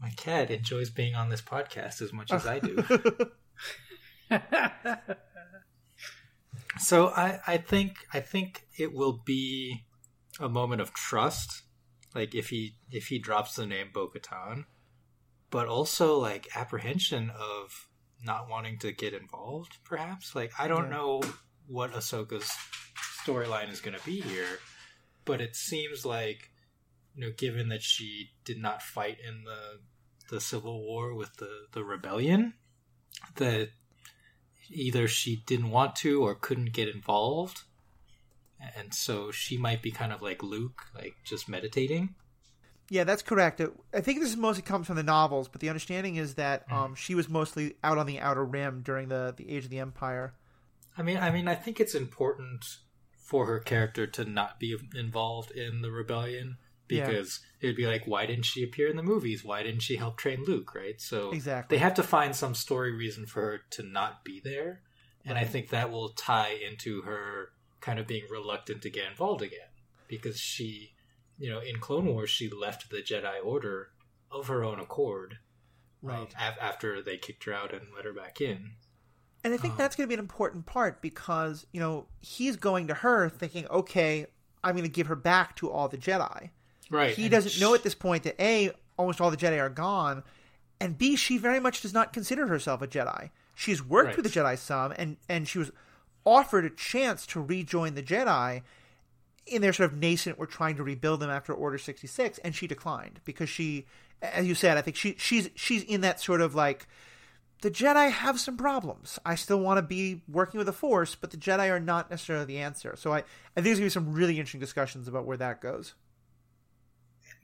my 0.00 0.10
cat 0.16 0.50
enjoys 0.50 0.90
being 0.90 1.14
on 1.14 1.28
this 1.28 1.40
podcast 1.42 2.02
as 2.02 2.12
much 2.12 2.32
as 2.32 2.44
I 2.44 2.58
do. 2.58 2.84
so 6.78 7.08
I, 7.08 7.38
I 7.46 7.56
think 7.58 7.98
I 8.12 8.18
think 8.20 8.66
it 8.76 8.92
will 8.92 9.22
be 9.24 9.84
a 10.40 10.48
moment 10.48 10.80
of 10.80 10.92
trust, 10.92 11.62
like 12.16 12.34
if 12.34 12.48
he 12.50 12.74
if 12.90 13.06
he 13.06 13.18
drops 13.20 13.54
the 13.54 13.64
name 13.66 13.90
Bo-Katan, 13.94 14.64
but 15.50 15.68
also 15.68 16.18
like 16.18 16.48
apprehension 16.56 17.30
of 17.30 17.88
not 18.24 18.48
wanting 18.50 18.78
to 18.80 18.90
get 18.90 19.14
involved. 19.14 19.78
Perhaps 19.84 20.34
like 20.34 20.50
I 20.58 20.66
don't 20.66 20.90
Yeah. 20.90 20.96
know 20.96 21.22
what 21.68 21.92
Ahsoka's 21.92 22.50
storyline 23.24 23.70
is 23.70 23.80
going 23.80 23.96
to 23.96 24.04
be 24.04 24.20
here, 24.20 24.58
but 25.24 25.40
it 25.40 25.54
seems 25.54 26.04
like 26.04 26.50
you 27.16 27.26
know, 27.26 27.32
given 27.36 27.68
that 27.70 27.82
she 27.82 28.30
did 28.44 28.58
not 28.58 28.82
fight 28.82 29.16
in 29.26 29.44
the 29.44 29.80
the 30.28 30.40
civil 30.40 30.84
war 30.84 31.14
with 31.14 31.36
the 31.36 31.66
the 31.72 31.82
rebellion, 31.82 32.54
that 33.36 33.70
either 34.70 35.08
she 35.08 35.42
didn't 35.46 35.70
want 35.70 35.96
to 35.96 36.22
or 36.22 36.34
couldn't 36.34 36.72
get 36.72 36.88
involved, 36.88 37.62
and 38.76 38.92
so 38.92 39.30
she 39.30 39.56
might 39.56 39.82
be 39.82 39.90
kind 39.90 40.12
of 40.12 40.20
like 40.20 40.42
Luke, 40.42 40.82
like 40.94 41.14
just 41.24 41.48
meditating. 41.48 42.14
Yeah, 42.88 43.04
that's 43.04 43.22
correct. 43.22 43.60
I 43.92 44.00
think 44.00 44.20
this 44.20 44.36
mostly 44.36 44.62
comes 44.62 44.86
from 44.86 44.94
the 44.94 45.02
novels, 45.02 45.48
but 45.48 45.60
the 45.60 45.68
understanding 45.68 46.16
is 46.16 46.34
that 46.34 46.70
um, 46.70 46.94
she 46.94 47.16
was 47.16 47.28
mostly 47.28 47.74
out 47.82 47.98
on 47.98 48.06
the 48.06 48.20
outer 48.20 48.44
rim 48.44 48.82
during 48.82 49.08
the 49.08 49.34
the 49.36 49.50
Age 49.50 49.64
of 49.64 49.70
the 49.70 49.80
Empire. 49.80 50.34
I 50.98 51.02
mean, 51.02 51.16
I 51.16 51.30
mean, 51.30 51.48
I 51.48 51.54
think 51.54 51.80
it's 51.80 51.94
important 51.94 52.64
for 53.16 53.46
her 53.46 53.58
character 53.58 54.06
to 54.06 54.24
not 54.24 54.60
be 54.60 54.76
involved 54.94 55.50
in 55.50 55.82
the 55.82 55.90
rebellion. 55.90 56.58
Because 56.88 57.40
it 57.60 57.66
would 57.66 57.76
be 57.76 57.86
like, 57.86 58.06
why 58.06 58.26
didn't 58.26 58.44
she 58.44 58.62
appear 58.62 58.88
in 58.88 58.96
the 58.96 59.02
movies? 59.02 59.44
Why 59.44 59.62
didn't 59.62 59.80
she 59.82 59.96
help 59.96 60.16
train 60.18 60.44
Luke? 60.44 60.74
Right? 60.74 61.00
So 61.00 61.30
Exactly. 61.32 61.76
they 61.76 61.80
have 61.82 61.94
to 61.94 62.02
find 62.02 62.34
some 62.34 62.54
story 62.54 62.92
reason 62.94 63.26
for 63.26 63.40
her 63.42 63.60
to 63.70 63.82
not 63.82 64.24
be 64.24 64.40
there, 64.42 64.82
and 65.24 65.36
I 65.38 65.44
think 65.44 65.70
that 65.70 65.90
will 65.90 66.10
tie 66.10 66.52
into 66.70 67.02
her 67.02 67.50
kind 67.80 67.98
of 67.98 68.06
being 68.06 68.24
reluctant 68.30 68.82
to 68.82 68.90
get 68.90 69.08
involved 69.10 69.42
again 69.42 69.68
because 70.08 70.38
she, 70.38 70.92
you 71.38 71.50
know, 71.50 71.60
in 71.60 71.78
Clone 71.78 72.06
Wars 72.06 72.30
she 72.30 72.48
left 72.48 72.90
the 72.90 73.02
Jedi 73.02 73.44
Order 73.44 73.88
of 74.30 74.48
her 74.48 74.64
own 74.64 74.80
accord, 74.80 75.38
um, 76.02 76.08
Right. 76.10 76.34
af- 76.38 76.58
after 76.60 77.02
they 77.02 77.16
kicked 77.18 77.44
her 77.44 77.52
out 77.52 77.72
and 77.72 77.82
let 77.94 78.04
her 78.04 78.12
back 78.12 78.40
in. 78.40 78.72
And 79.44 79.54
I 79.54 79.56
think 79.58 79.72
Um, 79.72 79.78
that's 79.78 79.94
going 79.94 80.06
to 80.06 80.08
be 80.08 80.14
an 80.14 80.20
important 80.20 80.66
part 80.66 81.00
because, 81.00 81.66
you 81.72 81.78
know, 81.80 82.08
he's 82.20 82.56
going 82.56 82.88
to 82.88 82.94
her 82.94 83.28
thinking, 83.28 83.66
okay, 83.68 84.26
I'm 84.64 84.74
going 84.74 84.82
to 84.88 84.90
give 84.90 85.06
her 85.06 85.14
back 85.14 85.54
to 85.56 85.70
all 85.70 85.88
the 85.88 85.98
Jedi. 85.98 86.50
Right. 86.90 87.14
He 87.14 87.24
and 87.24 87.30
doesn't 87.32 87.60
know 87.60 87.74
at 87.74 87.82
this 87.82 87.94
point 87.94 88.22
that 88.24 88.40
A, 88.40 88.70
almost 88.96 89.20
all 89.20 89.30
the 89.30 89.36
Jedi 89.36 89.60
are 89.60 89.68
gone, 89.68 90.22
and 90.80 90.96
B, 90.96 91.16
she 91.16 91.38
very 91.38 91.60
much 91.60 91.80
does 91.82 91.92
not 91.94 92.12
consider 92.12 92.46
herself 92.46 92.82
a 92.82 92.86
Jedi. 92.86 93.30
She's 93.54 93.82
worked 93.82 94.08
Right. 94.08 94.16
with 94.16 94.32
the 94.32 94.40
Jedi 94.40 94.58
some, 94.58 94.92
and, 94.96 95.16
and 95.28 95.48
she 95.48 95.58
was 95.58 95.70
offered 96.24 96.64
a 96.64 96.70
chance 96.70 97.26
to 97.28 97.40
rejoin 97.40 97.94
the 97.94 98.02
Jedi 98.02 98.62
in 99.46 99.62
their 99.62 99.72
sort 99.72 99.92
of 99.92 99.98
nascent, 99.98 100.38
we're 100.38 100.46
trying 100.46 100.76
to 100.76 100.82
rebuild 100.82 101.20
them 101.20 101.30
after 101.30 101.54
Order 101.54 101.78
66, 101.78 102.38
and 102.38 102.54
she 102.54 102.66
declined 102.66 103.20
because 103.24 103.48
she, 103.48 103.86
as 104.20 104.46
you 104.46 104.54
said, 104.56 104.76
I 104.76 104.82
think 104.82 104.96
she 104.96 105.14
she's 105.18 105.50
she's 105.54 105.84
in 105.84 106.00
that 106.00 106.20
sort 106.20 106.40
of 106.40 106.54
like, 106.56 106.88
the 107.62 107.70
Jedi 107.70 108.10
have 108.10 108.40
some 108.40 108.56
problems. 108.56 109.18
I 109.24 109.36
still 109.36 109.60
want 109.60 109.78
to 109.78 109.82
be 109.82 110.22
working 110.28 110.58
with 110.58 110.66
the 110.66 110.72
Force, 110.72 111.14
but 111.14 111.30
the 111.30 111.36
Jedi 111.36 111.70
are 111.70 111.80
not 111.80 112.10
necessarily 112.10 112.44
the 112.44 112.58
answer. 112.58 112.94
So 112.98 113.12
I, 113.12 113.18
I 113.18 113.22
think 113.22 113.64
there's 113.66 113.78
going 113.78 113.88
to 113.90 114.00
be 114.00 114.06
some 114.06 114.12
really 114.12 114.34
interesting 114.38 114.60
discussions 114.60 115.06
about 115.08 115.26
where 115.26 115.36
that 115.36 115.60
goes. 115.60 115.94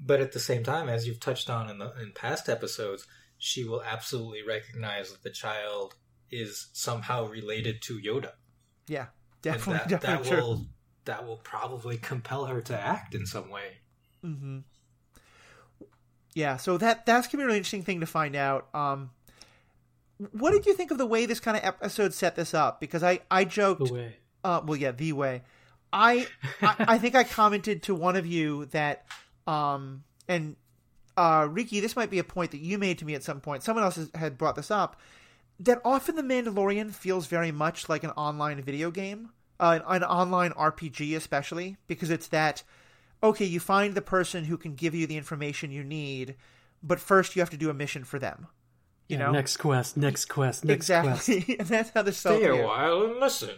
But 0.04 0.20
at 0.20 0.32
the 0.32 0.40
same 0.40 0.64
time, 0.64 0.88
as 0.88 1.06
you've 1.06 1.20
touched 1.20 1.48
on 1.48 1.70
in 1.70 1.78
the 1.78 1.92
in 2.02 2.12
past 2.12 2.48
episodes, 2.48 3.06
she 3.38 3.64
will 3.64 3.82
absolutely 3.82 4.42
recognize 4.42 5.12
that 5.12 5.22
the 5.22 5.30
child 5.30 5.94
is 6.30 6.68
somehow 6.72 7.26
related 7.28 7.82
to 7.82 7.98
Yoda. 8.00 8.32
Yeah, 8.88 9.02
And 9.02 9.10
definitely, 9.42 9.74
that, 9.78 9.88
definitely 9.88 10.30
that 10.30 10.36
will 10.42 10.66
that 11.04 11.26
will 11.26 11.36
probably 11.36 11.98
compel 11.98 12.46
her 12.46 12.60
to 12.62 12.78
act 12.78 13.14
in 13.14 13.26
some 13.26 13.48
way. 13.50 13.78
hmm 14.22 14.58
Yeah, 16.34 16.56
so 16.56 16.78
that 16.78 17.04
that's 17.06 17.28
gonna 17.28 17.42
be 17.42 17.44
a 17.44 17.46
really 17.46 17.58
interesting 17.58 17.82
thing 17.84 18.00
to 18.00 18.06
find 18.06 18.34
out. 18.34 18.68
Um, 18.74 19.10
what 20.32 20.52
did 20.52 20.66
you 20.66 20.74
think 20.74 20.90
of 20.90 20.98
the 20.98 21.06
way 21.06 21.26
this 21.26 21.40
kind 21.40 21.56
of 21.56 21.64
episode 21.64 22.14
set 22.14 22.36
this 22.36 22.54
up? 22.54 22.80
Because 22.80 23.02
I 23.02 23.20
I 23.30 23.44
joked, 23.44 23.86
The 23.86 23.92
way. 23.92 24.16
uh, 24.42 24.62
well, 24.64 24.76
yeah, 24.76 24.92
the 24.92 25.12
way. 25.12 25.42
I, 25.92 26.26
I 26.62 26.74
I 26.94 26.98
think 26.98 27.14
I 27.14 27.24
commented 27.24 27.82
to 27.84 27.94
one 27.94 28.16
of 28.16 28.24
you 28.26 28.64
that, 28.66 29.04
um, 29.46 30.04
and 30.28 30.56
uh, 31.16 31.46
Riki, 31.50 31.80
this 31.80 31.96
might 31.96 32.10
be 32.10 32.18
a 32.18 32.24
point 32.24 32.50
that 32.52 32.60
you 32.60 32.78
made 32.78 32.98
to 32.98 33.04
me 33.04 33.14
at 33.14 33.22
some 33.22 33.40
point. 33.40 33.62
Someone 33.62 33.84
else 33.84 33.96
has, 33.96 34.10
had 34.14 34.38
brought 34.38 34.56
this 34.56 34.70
up. 34.70 35.00
That 35.60 35.80
often 35.84 36.16
the 36.16 36.22
Mandalorian 36.22 36.92
feels 36.92 37.26
very 37.26 37.52
much 37.52 37.88
like 37.88 38.02
an 38.04 38.10
online 38.10 38.60
video 38.62 38.90
game, 38.90 39.30
uh, 39.60 39.78
an, 39.86 40.02
an 40.02 40.04
online 40.04 40.52
RPG, 40.52 41.14
especially 41.16 41.76
because 41.86 42.10
it's 42.10 42.28
that. 42.28 42.62
Okay, 43.22 43.44
you 43.44 43.60
find 43.60 43.94
the 43.94 44.02
person 44.02 44.44
who 44.44 44.56
can 44.56 44.74
give 44.74 44.94
you 44.94 45.06
the 45.06 45.16
information 45.16 45.70
you 45.70 45.84
need, 45.84 46.34
but 46.82 46.98
first 46.98 47.36
you 47.36 47.42
have 47.42 47.50
to 47.50 47.56
do 47.56 47.70
a 47.70 47.74
mission 47.74 48.02
for 48.02 48.18
them. 48.18 48.48
You 49.08 49.16
Yeah, 49.16 49.26
know 49.26 49.32
next 49.32 49.58
quest, 49.58 49.96
next 49.96 50.24
quest, 50.26 50.64
next 50.64 50.94
quest. 50.98 51.28
exactly, 51.28 51.56
and 51.58 51.68
that's 51.68 51.90
how 51.90 52.02
this 52.02 52.20
felt. 52.20 52.38
Stay 52.38 52.46
a 52.46 52.66
while 52.66 53.02
and 53.04 53.20
listen. 53.20 53.50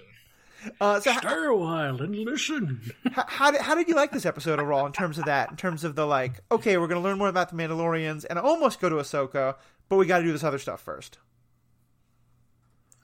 Uh, 0.80 1.00
so, 1.00 1.10
h- 1.10 1.18
Stay 1.18 1.28
a 1.44 1.54
while 1.54 2.00
and 2.02 2.16
listen. 2.16 2.80
how, 3.12 3.24
how 3.26 3.50
did 3.50 3.60
how 3.60 3.74
did 3.74 3.88
you 3.88 3.94
like 3.94 4.12
this 4.12 4.24
episode 4.26 4.58
overall 4.60 4.86
in 4.86 4.92
terms 4.92 5.18
of 5.18 5.24
that? 5.26 5.50
In 5.50 5.56
terms 5.56 5.84
of 5.84 5.94
the 5.94 6.06
like, 6.06 6.40
okay, 6.50 6.76
we're 6.78 6.86
going 6.88 7.00
to 7.00 7.06
learn 7.06 7.18
more 7.18 7.28
about 7.28 7.50
the 7.50 7.56
Mandalorians 7.56 8.24
and 8.28 8.38
almost 8.38 8.80
go 8.80 8.88
to 8.88 8.96
Ahsoka, 8.96 9.56
but 9.88 9.96
we 9.96 10.06
got 10.06 10.18
to 10.18 10.24
do 10.24 10.32
this 10.32 10.44
other 10.44 10.58
stuff 10.58 10.80
first. 10.80 11.18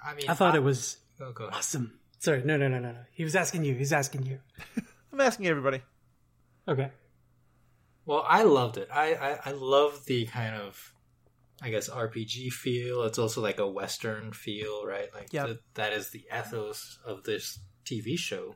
I 0.05 0.15
mean, 0.15 0.29
I 0.29 0.35
thought 0.35 0.55
it 0.57 0.63
was 0.63 0.97
Oh, 1.21 1.33
awesome. 1.53 1.99
Sorry, 2.19 2.43
no, 2.45 2.57
no, 2.57 2.69
no, 2.69 2.79
no, 2.79 2.93
no. 2.93 2.99
He 3.13 3.25
was 3.25 3.37
asking 3.37 3.65
you. 3.65 3.75
He's 3.75 3.93
asking 3.93 4.25
you. 4.27 4.39
I'm 5.13 5.21
asking 5.21 5.47
everybody. 5.47 5.83
Okay. 6.67 6.91
Well, 8.07 8.25
I 8.27 8.43
loved 8.45 8.79
it. 8.79 8.89
I, 8.93 9.15
I 9.15 9.39
I 9.47 9.51
love 9.53 10.05
the 10.07 10.25
kind 10.27 10.55
of 10.57 10.95
I 11.63 11.71
guess 11.71 11.89
RPG 11.91 12.53
feel. 12.53 13.03
It's 13.05 13.19
also 13.19 13.41
like 13.43 13.59
a 13.59 13.69
western 13.69 14.33
feel, 14.33 14.87
right? 14.87 15.09
Like 15.15 15.33
Yep. 15.33 15.47
th- 15.47 15.59
that 15.75 15.93
is 15.93 16.11
the 16.11 16.25
ethos 16.35 16.99
of 17.05 17.25
this 17.25 17.59
TV 17.85 18.19
show. 18.19 18.55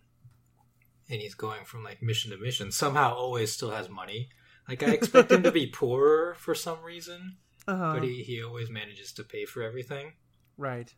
And 1.11 1.21
he's 1.21 1.35
going 1.35 1.64
from 1.67 1.85
like 1.85 2.03
mission 2.03 2.31
to 2.31 2.38
mission. 2.38 2.73
Somehow, 2.73 3.12
always 3.14 3.53
still 3.53 3.71
has 3.73 3.90
money. 3.90 4.31
Like 4.69 4.83
I 4.83 4.93
expect 4.93 5.31
him 5.31 5.43
to 5.43 5.53
be 5.53 5.67
poorer 5.73 6.35
for 6.38 6.55
some 6.55 6.83
reason, 6.83 7.37
Uh-huh. 7.69 7.93
but 7.95 8.03
he 8.05 8.23
he 8.23 8.43
always 8.43 8.71
manages 8.71 9.12
to 9.14 9.23
pay 9.25 9.45
for 9.45 9.62
everything. 9.62 10.14
Right. 10.57 10.93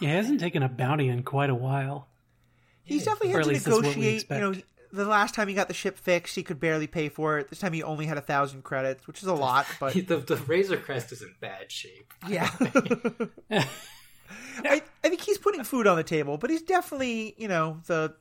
Yeah, 0.00 0.08
he 0.08 0.14
hasn't 0.14 0.40
taken 0.40 0.62
a 0.62 0.68
bounty 0.70 1.08
in 1.08 1.22
quite 1.22 1.50
a 1.50 1.54
while. 1.54 2.08
He's 2.82 3.04
Yeah. 3.04 3.12
definitely 3.12 3.32
had 3.32 3.42
to 3.42 3.48
least 3.50 3.64
that's 3.66 3.76
what 3.76 3.82
we 3.84 3.88
negotiate. 3.90 4.30
You 4.30 4.38
know, 4.38 4.50
expect. 4.52 4.70
The 4.92 5.04
last 5.04 5.34
time 5.34 5.48
he 5.48 5.54
got 5.54 5.68
the 5.68 5.74
ship 5.74 5.98
fixed, 5.98 6.34
he 6.34 6.42
could 6.42 6.60
barely 6.60 6.86
pay 6.86 7.08
for 7.08 7.38
it. 7.38 7.48
This 7.48 7.58
time 7.58 7.72
he 7.72 7.82
only 7.82 8.06
had 8.06 8.18
a 8.18 8.22
thousand 8.22 8.62
credits, 8.62 9.06
which 9.06 9.22
is 9.22 9.28
a 9.28 9.34
lot, 9.34 9.66
but 9.78 9.94
the 10.06 10.18
the 10.18 10.36
Razor 10.36 10.78
Crest 10.78 11.12
is 11.12 11.22
in 11.22 11.34
bad 11.40 11.70
shape. 11.70 12.12
yeah. 12.28 12.50
I, 14.62 14.82
I 15.02 15.08
think 15.08 15.20
he's 15.22 15.38
putting 15.38 15.64
food 15.64 15.86
on 15.86 15.96
the 15.96 16.04
table, 16.04 16.38
but 16.38 16.50
he's 16.50 16.62
definitely, 16.62 17.34
you 17.38 17.48
know, 17.48 17.80
the 17.86 18.14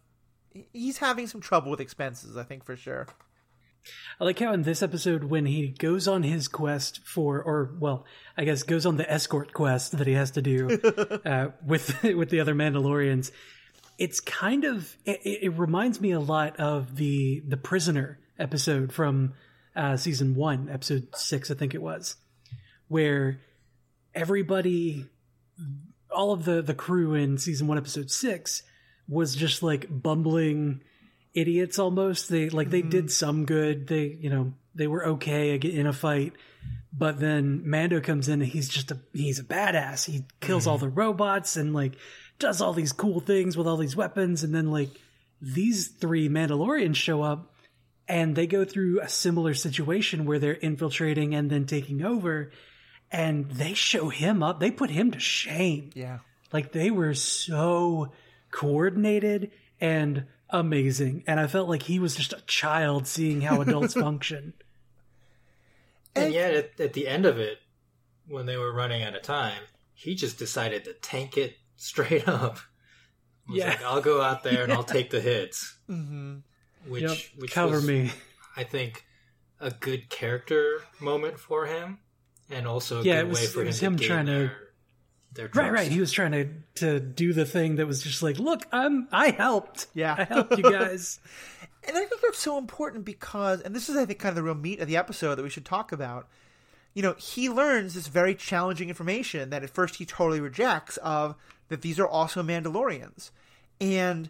he's 0.73 0.97
having 0.97 1.27
some 1.27 1.41
trouble 1.41 1.71
with 1.71 1.81
expenses. 1.81 2.37
I 2.37 2.43
think 2.43 2.63
for 2.63 2.75
sure. 2.75 3.07
I 4.19 4.25
like 4.25 4.39
how 4.39 4.51
in 4.53 4.63
this 4.63 4.83
episode, 4.83 5.23
when 5.23 5.45
he 5.45 5.69
goes 5.69 6.07
on 6.07 6.23
his 6.23 6.47
quest 6.47 6.99
for, 7.05 7.41
or 7.41 7.73
well, 7.79 8.05
I 8.37 8.43
guess 8.43 8.63
goes 8.63 8.85
on 8.85 8.97
the 8.97 9.09
escort 9.09 9.53
quest 9.53 9.97
that 9.97 10.07
he 10.07 10.13
has 10.13 10.31
to 10.31 10.41
do 10.41 10.79
uh, 11.25 11.49
with 11.65 12.03
with 12.03 12.29
the 12.29 12.39
other 12.39 12.53
Mandalorians, 12.53 13.31
it's 13.99 14.21
kind 14.21 14.63
of 14.63 14.95
it, 15.05 15.19
it, 15.23 15.59
reminds 15.59 15.99
me 15.99 16.11
a 16.11 16.19
lot 16.21 16.57
of 16.57 16.95
the 16.95 17.43
the 17.45 17.57
prisoner 17.57 18.17
episode 18.39 18.93
from 18.93 19.33
uh, 19.75 19.97
season 19.97 20.35
one, 20.35 20.69
episode 20.69 21.09
six, 21.15 21.51
I 21.51 21.53
think 21.53 21.75
it 21.75 21.81
was, 21.81 22.15
where 22.87 23.41
everybody, 24.15 25.05
all 26.09 26.31
of 26.31 26.45
the 26.45 26.61
the 26.61 26.73
crew 26.73 27.13
in 27.13 27.37
season 27.37 27.67
one, 27.67 27.77
episode 27.77 28.09
six, 28.09 28.63
was 29.09 29.35
just 29.35 29.61
like 29.61 29.87
bumbling 29.89 30.81
idiots 31.33 31.77
almost. 31.77 32.29
They 32.29 32.49
like 32.49 32.69
they 32.69 32.81
did 32.81 33.11
some 33.11 33.45
good. 33.45 33.87
They 33.87 34.17
you 34.19 34.29
know 34.29 34.53
they 34.73 34.87
were 34.87 35.05
okay 35.07 35.55
in 35.55 35.87
a 35.87 35.93
fight, 35.93 36.33
but 36.93 37.19
then 37.19 37.69
Mando 37.69 37.99
comes 37.99 38.29
in 38.29 38.41
and 38.41 38.49
he's 38.49 38.69
just 38.69 38.91
a 38.91 38.99
he's 39.13 39.39
a 39.39 39.43
badass. 39.43 40.05
He 40.05 40.23
kills 40.39 40.67
all 40.67 40.77
the 40.77 40.87
robots 40.87 41.57
and 41.57 41.73
like 41.73 41.95
does 42.39 42.61
all 42.61 42.73
these 42.73 42.93
cool 42.93 43.19
things 43.19 43.55
with 43.55 43.67
all 43.67 43.77
these 43.77 43.95
weapons, 43.95 44.43
and 44.43 44.53
then 44.55 44.71
like 44.71 44.89
these 45.41 45.87
three 45.87 46.27
Mandalorians 46.29 46.95
show 46.95 47.21
up 47.21 47.53
and 48.07 48.35
they 48.35 48.47
go 48.47 48.65
through 48.65 48.99
a 49.01 49.07
similar 49.07 49.53
situation 49.53 50.25
where 50.25 50.39
they're 50.39 50.53
infiltrating 50.53 51.35
and 51.35 51.49
then 51.49 51.65
taking 51.65 52.03
over 52.03 52.51
and 53.11 53.49
they 53.51 53.73
show 53.73 54.09
him 54.09 54.41
up. 54.43 54.59
They 54.59 54.71
put 54.71 54.89
him 54.89 55.11
to 55.11 55.19
shame. 55.19 55.91
Yeah. 55.93 56.19
like 56.51 56.71
they 56.71 56.89
were 56.91 57.13
so 57.13 58.11
coordinated 58.51 59.51
and 59.79 60.25
amazing 60.49 61.23
and 61.27 61.39
i 61.39 61.45
felt 61.45 61.69
like 61.69 61.83
he 61.83 61.99
was 61.99 62.15
just 62.15 62.33
a 62.33 62.41
child 62.47 63.05
seeing 63.05 63.41
how 63.41 63.61
adults 63.61 63.93
function. 64.07 64.53
And 66.15 66.33
yet, 66.33 66.53
at, 66.55 66.79
at 66.79 66.93
the 66.93 67.07
end 67.07 67.27
of 67.27 67.37
it, 67.37 67.59
when 68.27 68.47
they 68.47 68.57
were 68.57 68.73
running 68.73 69.03
out 69.03 69.15
of 69.15 69.21
time, 69.21 69.61
he 69.93 70.15
just 70.15 70.39
decided 70.39 70.83
to 70.85 70.93
tank 70.93 71.37
it 71.37 71.55
straight 71.79 72.27
up. 72.27 72.59
Was 73.47 73.57
Yeah. 73.57 73.69
like, 73.69 73.83
I'll 73.83 74.01
go 74.01 74.21
out 74.21 74.43
there 74.43 74.63
and 74.63 74.71
I'll 74.73 74.83
take 74.83 75.09
the 75.09 75.19
hits. 75.21 75.75
hmm 75.87 76.37
Which, 76.87 77.01
Yep, 77.03 77.17
which 77.37 77.51
cover 77.51 77.75
was, 77.77 77.87
me 77.87 78.11
I 78.55 78.63
think, 78.63 79.05
a 79.59 79.71
good 79.71 80.09
character 80.09 80.81
moment 80.99 81.39
for 81.39 81.65
him, 81.65 81.99
and 82.49 82.67
also 82.67 83.01
a 83.01 83.03
Yeah, 83.03 83.21
good 83.21 83.29
was- 83.29 83.39
way 83.41 83.47
for 83.47 83.61
it 83.63 83.67
him, 83.67 83.73
to 83.73 83.85
him 83.85 83.95
gain 83.95 84.07
trying 84.07 84.25
to- 84.27 84.31
their, 84.31 85.47
their 85.47 85.49
right 85.63 85.71
right 85.71 85.91
he 85.91 85.99
was 85.99 86.11
trying 86.11 86.31
to 86.31 86.49
to 86.75 86.99
do 86.99 87.33
the 87.33 87.45
thing 87.45 87.75
that 87.75 87.85
was 87.85 88.01
just 88.01 88.23
like 88.23 88.39
look 88.39 88.65
i'm 88.71 89.07
i 89.11 89.29
helped 89.29 89.85
Yeah. 89.93 90.15
i 90.17 90.23
helped 90.23 90.57
you 90.57 90.63
guys 90.63 91.19
And 91.87 91.95
I 91.95 92.03
think 92.05 92.19
that's 92.21 92.37
so 92.39 92.57
important 92.57 93.05
because, 93.05 93.61
and 93.61 93.73
this 93.73 93.87
is, 93.87 93.95
I 93.95 94.05
think, 94.05 94.19
kind 94.19 94.31
of 94.31 94.35
the 94.35 94.43
real 94.43 94.53
meat 94.53 94.81
of 94.81 94.87
the 94.89 94.97
episode 94.97 95.35
that 95.35 95.43
we 95.43 95.49
should 95.49 95.63
talk 95.65 95.93
about. 95.93 96.27
You 96.93 97.01
know, 97.01 97.15
he 97.17 97.49
learns 97.49 97.93
this 97.93 98.07
very 98.07 98.35
challenging 98.35 98.89
information 98.89 99.49
that 99.51 99.63
at 99.63 99.69
first 99.69 99.95
he 99.95 100.05
totally 100.05 100.41
rejects 100.41 100.97
of 100.97 101.35
that 101.69 101.81
these 101.81 101.99
are 101.99 102.07
also 102.07 102.43
Mandalorians. 102.43 103.31
And 103.79 104.29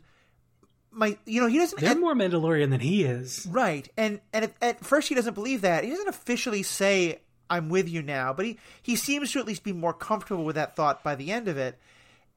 my, 0.91 1.17
you 1.25 1.41
know, 1.41 1.47
he 1.47 1.57
doesn't. 1.57 1.79
they're 1.79 1.91
at- 1.91 1.99
more 1.99 2.15
mandalorian 2.15 2.69
than 2.69 2.79
he 2.79 3.03
is 3.03 3.47
Right, 3.49 3.87
and 3.97 4.19
and 4.33 4.45
at, 4.45 4.53
at 4.61 4.85
first 4.85 5.09
he 5.09 5.15
doesn't 5.15 5.33
believe 5.33 5.61
that. 5.61 5.83
He 5.83 5.89
doesn't 5.89 6.07
officially 6.07 6.63
say 6.63 7.19
"I'm 7.49 7.69
with 7.69 7.87
you 7.87 8.01
now," 8.01 8.33
but 8.33 8.45
he 8.45 8.57
he 8.81 8.95
seems 8.95 9.31
to 9.31 9.39
at 9.39 9.45
least 9.45 9.63
be 9.63 9.73
more 9.73 9.93
comfortable 9.93 10.43
with 10.43 10.55
that 10.55 10.75
thought 10.75 11.03
by 11.03 11.15
the 11.15 11.31
end 11.31 11.47
of 11.47 11.57
it. 11.57 11.77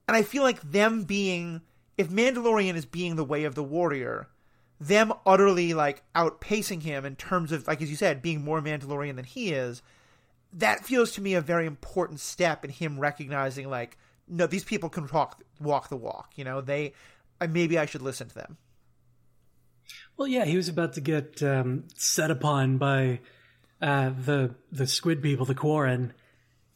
And 0.07 0.17
I 0.17 0.21
feel 0.21 0.43
like 0.43 0.61
them 0.61 1.03
being, 1.03 1.61
if 1.97 2.09
Mandalorian 2.09 2.75
is 2.75 2.85
being 2.85 3.15
the 3.15 3.23
way 3.23 3.45
of 3.45 3.55
the 3.55 3.63
warrior, 3.63 4.27
them 4.79 5.13
utterly 5.25 5.73
like 5.73 6.03
outpacing 6.13 6.83
him 6.83 7.05
in 7.05 7.15
terms 7.15 7.51
of 7.51 7.67
like 7.67 7.81
as 7.81 7.89
you 7.89 7.95
said, 7.95 8.21
being 8.21 8.43
more 8.43 8.61
Mandalorian 8.61 9.15
than 9.15 9.25
he 9.25 9.51
is. 9.51 9.81
That 10.55 10.85
feels 10.85 11.13
to 11.13 11.21
me 11.21 11.33
a 11.33 11.41
very 11.41 11.65
important 11.65 12.19
step 12.19 12.63
in 12.63 12.69
him 12.69 12.99
recognizing 12.99 13.71
like, 13.71 13.97
no, 14.33 14.47
these 14.47 14.63
people 14.63 14.89
can 14.89 15.07
talk, 15.07 15.41
walk 15.59 15.89
the 15.89 15.95
walk. 15.95 16.31
You 16.35 16.43
know, 16.43 16.61
they 16.61 16.93
maybe 17.47 17.77
I 17.77 17.85
should 17.85 18.01
listen 18.01 18.27
to 18.29 18.35
them. 18.35 18.57
Well, 20.17 20.27
yeah, 20.27 20.45
he 20.45 20.57
was 20.57 20.69
about 20.69 20.93
to 20.93 21.01
get 21.01 21.41
um, 21.43 21.85
set 21.95 22.31
upon 22.31 22.77
by 22.77 23.19
uh, 23.81 24.11
the 24.17 24.55
the 24.71 24.87
squid 24.87 25.21
people, 25.21 25.45
the 25.45 25.55
Quarren, 25.55 26.13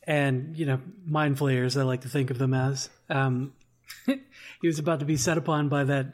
and 0.04 0.56
you 0.56 0.66
know, 0.66 0.80
mind 1.06 1.38
flayers. 1.38 1.78
I 1.78 1.84
like 1.84 2.02
to 2.02 2.10
think 2.10 2.30
of 2.30 2.38
them 2.38 2.54
as. 2.54 2.90
Um, 3.10 3.54
he 4.06 4.68
was 4.68 4.80
about 4.80 5.00
to 5.00 5.06
be 5.06 5.18
set 5.18 5.38
upon 5.38 5.70
by 5.70 5.84
that 5.86 6.14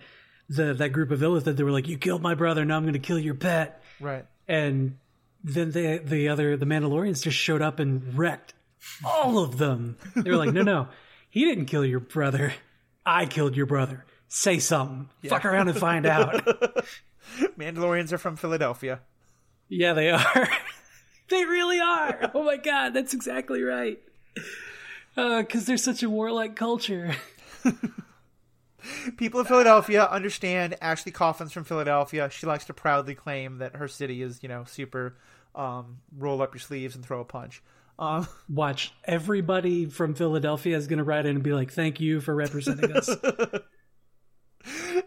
the 0.49 0.73
that 0.73 0.89
group 0.89 1.11
of 1.11 1.19
Illithid 1.19 1.43
that 1.45 1.57
they 1.57 1.63
were 1.63 1.71
like, 1.71 1.87
"You 1.87 1.97
killed 1.97 2.21
my 2.21 2.35
brother, 2.35 2.63
now 2.65 2.77
I'm 2.77 2.83
going 2.83 2.93
to 2.93 2.99
kill 2.99 3.19
your 3.19 3.35
pet." 3.35 3.81
Right. 3.99 4.25
And 4.47 4.97
then 5.43 5.71
the 5.71 6.01
the 6.03 6.29
other 6.29 6.57
the 6.57 6.65
Mandalorians 6.65 7.23
just 7.23 7.37
showed 7.37 7.61
up 7.61 7.79
and 7.79 8.17
wrecked 8.17 8.53
all 9.05 9.39
of 9.39 9.57
them. 9.57 9.97
They 10.15 10.29
were 10.29 10.37
like, 10.37 10.53
"No, 10.53 10.61
no, 10.61 10.87
he 11.33 11.45
didn't 11.45 11.65
kill 11.65 11.83
your 11.83 11.99
brother. 11.99 12.53
I 13.03 13.25
killed 13.25 13.57
your 13.57 13.65
brother. 13.65 14.05
Say 14.27 14.59
something. 14.59 15.09
Fuck 15.27 15.45
around 15.45 15.67
and 15.67 15.77
find 15.77 16.05
out." 16.05 16.45
Mandalorians 17.57 18.11
are 18.11 18.19
from 18.19 18.35
Philadelphia. 18.35 18.99
Yeah, 19.67 19.93
they 19.93 20.11
are. 20.11 20.47
they 21.29 21.43
really 21.43 21.79
are. 21.79 22.29
Oh 22.35 22.43
my 22.43 22.57
god, 22.57 22.93
that's 22.93 23.15
exactly 23.15 23.63
right. 23.63 23.99
Because 25.15 25.65
they're 25.65 25.77
such 25.77 26.03
a 26.03 26.09
warlike 26.09 26.55
culture. 26.55 27.15
People 29.17 29.39
of 29.39 29.47
Philadelphia 29.47 30.05
understand 30.05 30.75
Ashley 30.81 31.11
Coffin's 31.11 31.51
from 31.51 31.63
Philadelphia. 31.63 32.29
She 32.29 32.45
likes 32.45 32.65
to 32.65 32.75
proudly 32.75 33.15
claim 33.15 33.57
that 33.57 33.77
her 33.77 33.87
city 33.87 34.21
is, 34.21 34.43
you 34.43 34.49
know, 34.49 34.65
super 34.65 35.17
um, 35.55 36.01
roll 36.15 36.43
up 36.43 36.53
your 36.53 36.59
sleeves 36.59 36.93
and 36.93 37.03
throw 37.03 37.21
a 37.21 37.25
punch. 37.25 37.63
Um, 37.99 38.27
Watch, 38.49 38.93
everybody 39.03 39.85
from 39.85 40.15
Philadelphia 40.15 40.77
is 40.77 40.87
going 40.87 40.97
to 40.97 41.03
write 41.03 41.25
in 41.25 41.35
and 41.35 41.43
be 41.43 41.53
like, 41.53 41.71
thank 41.71 41.99
you 41.99 42.21
for 42.21 42.33
representing 42.33 42.95
us. 42.95 43.09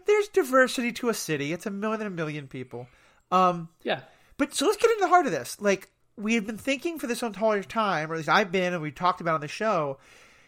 there's 0.05 0.27
diversity 0.29 0.91
to 0.93 1.09
a 1.09 1.13
city. 1.13 1.53
It's 1.53 1.65
a 1.65 1.71
more 1.71 1.97
than 1.97 2.07
a 2.07 2.11
million 2.11 2.47
people. 2.47 2.87
Um, 3.31 3.69
yeah. 3.83 4.01
But 4.37 4.53
so 4.53 4.65
let's 4.65 4.77
get 4.77 4.91
into 4.91 5.03
the 5.03 5.09
heart 5.09 5.25
of 5.25 5.31
this. 5.31 5.59
Like 5.59 5.89
we 6.15 6.35
have 6.35 6.45
been 6.45 6.57
thinking 6.57 6.99
for 6.99 7.07
this 7.07 7.23
entire 7.23 7.63
time, 7.63 8.09
or 8.09 8.15
at 8.15 8.17
least 8.17 8.29
I've 8.29 8.51
been, 8.51 8.73
and 8.73 8.81
we 8.81 8.91
talked 8.91 9.21
about 9.21 9.35
on 9.35 9.41
the 9.41 9.47
show. 9.47 9.97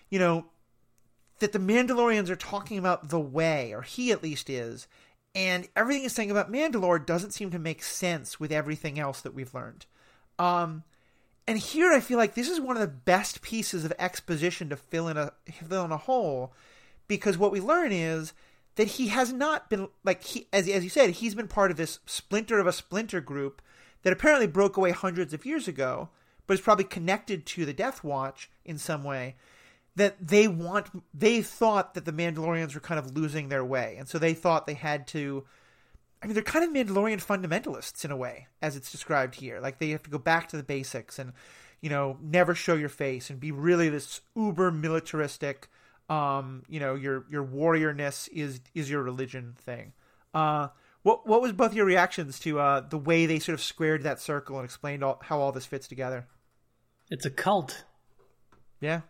You 0.09 0.19
know 0.19 0.45
that 1.39 1.53
the 1.53 1.59
Mandalorians 1.59 2.29
are 2.29 2.35
talking 2.35 2.77
about 2.77 3.09
the 3.09 3.19
way, 3.19 3.73
or 3.73 3.81
he 3.81 4.11
at 4.11 4.23
least 4.23 4.49
is, 4.49 4.87
and 5.35 5.67
everything 5.75 6.03
he's 6.03 6.13
saying 6.13 6.31
about 6.31 6.51
Mandalore 6.51 7.03
doesn't 7.03 7.31
seem 7.31 7.51
to 7.51 7.59
make 7.59 7.83
sense 7.83 8.39
with 8.39 8.51
everything 8.51 8.99
else 8.99 9.21
that 9.21 9.33
we've 9.33 9.53
learned. 9.53 9.85
Um, 10.37 10.83
and 11.47 11.57
here 11.57 11.91
I 11.91 11.99
feel 11.99 12.17
like 12.17 12.35
this 12.35 12.49
is 12.49 12.59
one 12.59 12.75
of 12.75 12.81
the 12.81 12.87
best 12.87 13.41
pieces 13.41 13.85
of 13.85 13.93
exposition 13.97 14.69
to 14.69 14.75
fill 14.75 15.07
in 15.07 15.17
a 15.17 15.33
fill 15.67 15.85
in 15.85 15.91
a 15.91 15.97
hole, 15.97 16.53
because 17.07 17.37
what 17.37 17.51
we 17.51 17.59
learn 17.59 17.91
is 17.91 18.33
that 18.75 18.87
he 18.87 19.07
has 19.07 19.33
not 19.33 19.69
been 19.69 19.87
like 20.03 20.23
he 20.23 20.47
as 20.53 20.67
as 20.67 20.83
you 20.83 20.89
said 20.89 21.09
he's 21.09 21.35
been 21.35 21.47
part 21.47 21.71
of 21.71 21.77
this 21.77 21.99
splinter 22.05 22.59
of 22.59 22.67
a 22.67 22.71
splinter 22.71 23.21
group 23.21 23.61
that 24.03 24.13
apparently 24.13 24.47
broke 24.47 24.77
away 24.77 24.91
hundreds 24.91 25.33
of 25.33 25.45
years 25.45 25.67
ago, 25.67 26.09
but 26.47 26.53
is 26.53 26.61
probably 26.61 26.85
connected 26.85 27.45
to 27.45 27.65
the 27.65 27.73
Death 27.73 28.03
Watch 28.03 28.49
in 28.63 28.77
some 28.77 29.03
way. 29.03 29.35
That 29.95 30.15
they 30.25 30.47
want, 30.47 30.87
they 31.13 31.41
thought 31.41 31.93
that 31.95 32.05
the 32.05 32.13
Mandalorians 32.13 32.73
were 32.73 32.79
kind 32.79 32.99
of 32.99 33.17
losing 33.17 33.49
their 33.49 33.65
way, 33.65 33.95
and 33.97 34.07
so 34.07 34.17
they 34.17 34.33
thought 34.33 34.65
they 34.65 34.75
had 34.75 35.07
to. 35.07 35.45
I 36.21 36.27
mean, 36.27 36.33
they're 36.33 36.43
kind 36.43 36.65
of 36.65 36.71
Mandalorian 36.71 37.23
fundamentalists 37.23 38.03
in 38.03 38.11
a 38.11 38.17
way, 38.17 38.47
as 38.61 38.75
it's 38.75 38.91
described 38.91 39.35
here. 39.35 39.59
Like 39.59 39.79
they 39.79 39.89
have 39.91 40.03
to 40.03 40.09
go 40.09 40.17
back 40.17 40.49
to 40.49 40.57
the 40.57 40.63
basics 40.63 41.17
and, 41.17 41.31
you 41.81 41.89
know, 41.89 42.17
never 42.21 42.53
show 42.53 42.75
your 42.75 42.89
face 42.89 43.29
and 43.29 43.39
be 43.39 43.51
really 43.51 43.89
this 43.89 44.21
uber 44.35 44.71
militaristic. 44.71 45.69
Um, 46.09 46.63
you 46.67 46.79
know, 46.79 46.95
your 46.95 47.25
your 47.29 47.45
warriorness 47.45 48.27
is 48.33 48.59
is 48.73 48.89
your 48.89 49.03
religion 49.03 49.55
thing. 49.59 49.93
Uh, 50.33 50.69
what 51.03 51.25
what 51.25 51.41
was 51.41 51.53
both 51.53 51.73
your 51.73 51.85
reactions 51.85 52.39
to 52.39 52.59
uh, 52.59 52.81
the 52.81 52.97
way 52.97 53.25
they 53.25 53.39
sort 53.39 53.53
of 53.53 53.61
squared 53.61 54.03
that 54.03 54.19
circle 54.19 54.57
and 54.57 54.65
explained 54.65 55.03
all, 55.03 55.19
how 55.23 55.39
all 55.39 55.51
this 55.51 55.65
fits 55.65 55.87
together? 55.87 56.27
It's 57.09 57.25
a 57.25 57.29
cult. 57.29 57.85
Yeah, 58.81 59.01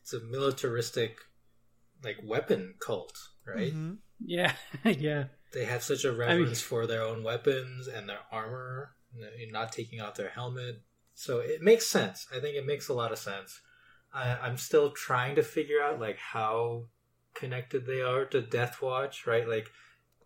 It's 0.00 0.12
a 0.12 0.20
militaristic, 0.20 1.18
like 2.02 2.16
weapon 2.24 2.74
cult, 2.80 3.16
right? 3.46 3.72
Mm-hmm. 3.72 3.94
Yeah. 4.20 4.52
yeah. 4.84 5.24
They 5.52 5.64
have 5.64 5.82
such 5.82 6.04
a 6.04 6.10
mean- 6.10 6.18
reverence 6.18 6.60
for 6.60 6.86
their 6.86 7.02
own 7.02 7.22
weapons 7.22 7.88
and 7.88 8.08
their 8.08 8.20
armor, 8.30 8.94
not 9.50 9.72
taking 9.72 10.00
off 10.00 10.14
their 10.14 10.28
helmet. 10.30 10.82
So 11.14 11.38
it 11.38 11.62
makes 11.62 11.86
sense. 11.86 12.26
I 12.34 12.40
think 12.40 12.56
it 12.56 12.66
makes 12.66 12.88
a 12.88 12.94
lot 12.94 13.12
of 13.12 13.18
sense. 13.18 13.60
I, 14.12 14.36
I'm 14.36 14.56
still 14.56 14.90
trying 14.90 15.34
to 15.36 15.42
figure 15.42 15.82
out 15.82 16.00
like 16.00 16.18
how 16.18 16.84
connected 17.34 17.86
they 17.86 18.00
are 18.00 18.24
to 18.26 18.40
Death 18.40 18.80
Watch, 18.82 19.26
right? 19.26 19.48
Like, 19.48 19.70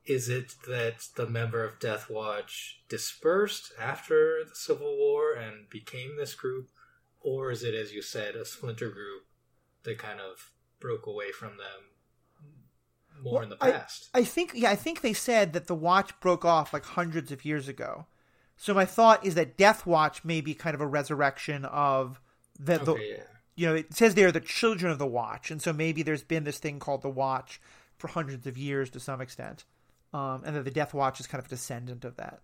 is 0.05 0.29
it 0.29 0.55
that 0.67 1.07
the 1.17 1.27
member 1.27 1.65
of 1.65 1.79
Death 1.79 2.11
Watch 2.11 2.83
dispersed 2.89 3.73
after 3.81 4.43
the 4.49 4.55
Civil 4.55 4.97
War 4.97 5.33
and 5.33 5.69
became 5.71 6.17
this 6.17 6.35
group, 6.35 6.69
or 7.21 7.51
is 7.51 7.63
it, 7.63 7.75
as 7.75 7.93
you 7.93 8.03
said, 8.03 8.35
a 8.35 8.45
splinter 8.45 8.91
group 8.91 9.23
that 9.85 9.99
kind 9.99 10.21
of 10.21 10.51
broke 10.81 11.07
away 11.07 11.31
from 11.31 11.57
them 11.57 11.92
more 13.23 13.35
Well, 13.35 13.43
in 13.45 13.49
the 13.51 13.57
I- 13.61 13.73
past. 13.73 14.11
I 14.15 14.25
think 14.25 14.53
yeah, 14.55 14.71
I 14.71 14.77
think 14.77 15.01
they 15.01 15.13
said 15.13 15.53
that 15.53 15.67
the 15.67 15.75
watch 15.75 16.19
broke 16.21 16.45
off 16.45 16.73
like 16.73 16.85
hundreds 16.85 17.33
of 17.33 17.45
years 17.45 17.69
ago. 17.69 18.07
So 18.57 18.75
my 18.75 18.85
thought 18.85 19.25
is 19.25 19.35
that 19.35 19.57
Death 19.57 19.87
Watch 19.87 20.25
may 20.25 20.41
be 20.41 20.55
kind 20.55 20.75
of 20.75 20.81
a 20.81 20.87
resurrection 20.87 21.65
of 21.65 22.21
the, 22.59 22.79
the 22.79 22.93
okay, 22.93 23.11
yeah. 23.17 23.23
you 23.57 23.67
know, 23.67 23.75
it 23.75 23.95
says 23.95 24.15
they 24.15 24.25
are 24.25 24.33
the 24.33 24.41
children 24.41 24.93
of 24.93 24.99
the 24.99 25.07
watch, 25.07 25.51
and 25.51 25.61
so 25.61 25.73
maybe 25.73 26.03
there's 26.03 26.23
been 26.23 26.45
this 26.45 26.59
thing 26.59 26.79
called 26.79 27.03
the 27.03 27.11
watch 27.11 27.61
for 27.99 28.09
hundreds 28.09 28.47
of 28.47 28.57
years 28.57 28.91
to 28.91 29.01
some 29.01 29.21
extent. 29.21 29.65
Um, 30.15 30.43
and 30.45 30.55
that 30.55 30.65
the 30.65 30.71
Death 30.71 30.93
Watch 30.93 31.21
is 31.21 31.27
kind 31.27 31.39
of 31.41 31.47
a 31.47 31.49
descendant 31.49 32.05
of 32.05 32.17
that. 32.17 32.43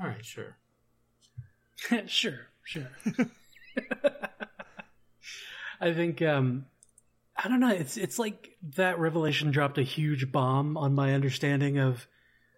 All 0.00 0.08
right, 0.08 0.24
sure. 0.24 0.56
sure, 2.06 2.46
sure. 2.64 2.88
I 5.80 5.92
think 5.92 6.22
um 6.22 6.66
I 7.36 7.48
don't 7.48 7.60
know, 7.60 7.70
it's 7.70 7.96
it's 7.96 8.18
like 8.18 8.50
that 8.76 8.98
revelation 8.98 9.50
dropped 9.50 9.78
a 9.78 9.82
huge 9.82 10.30
bomb 10.30 10.76
on 10.76 10.94
my 10.94 11.14
understanding 11.14 11.78
of 11.78 12.06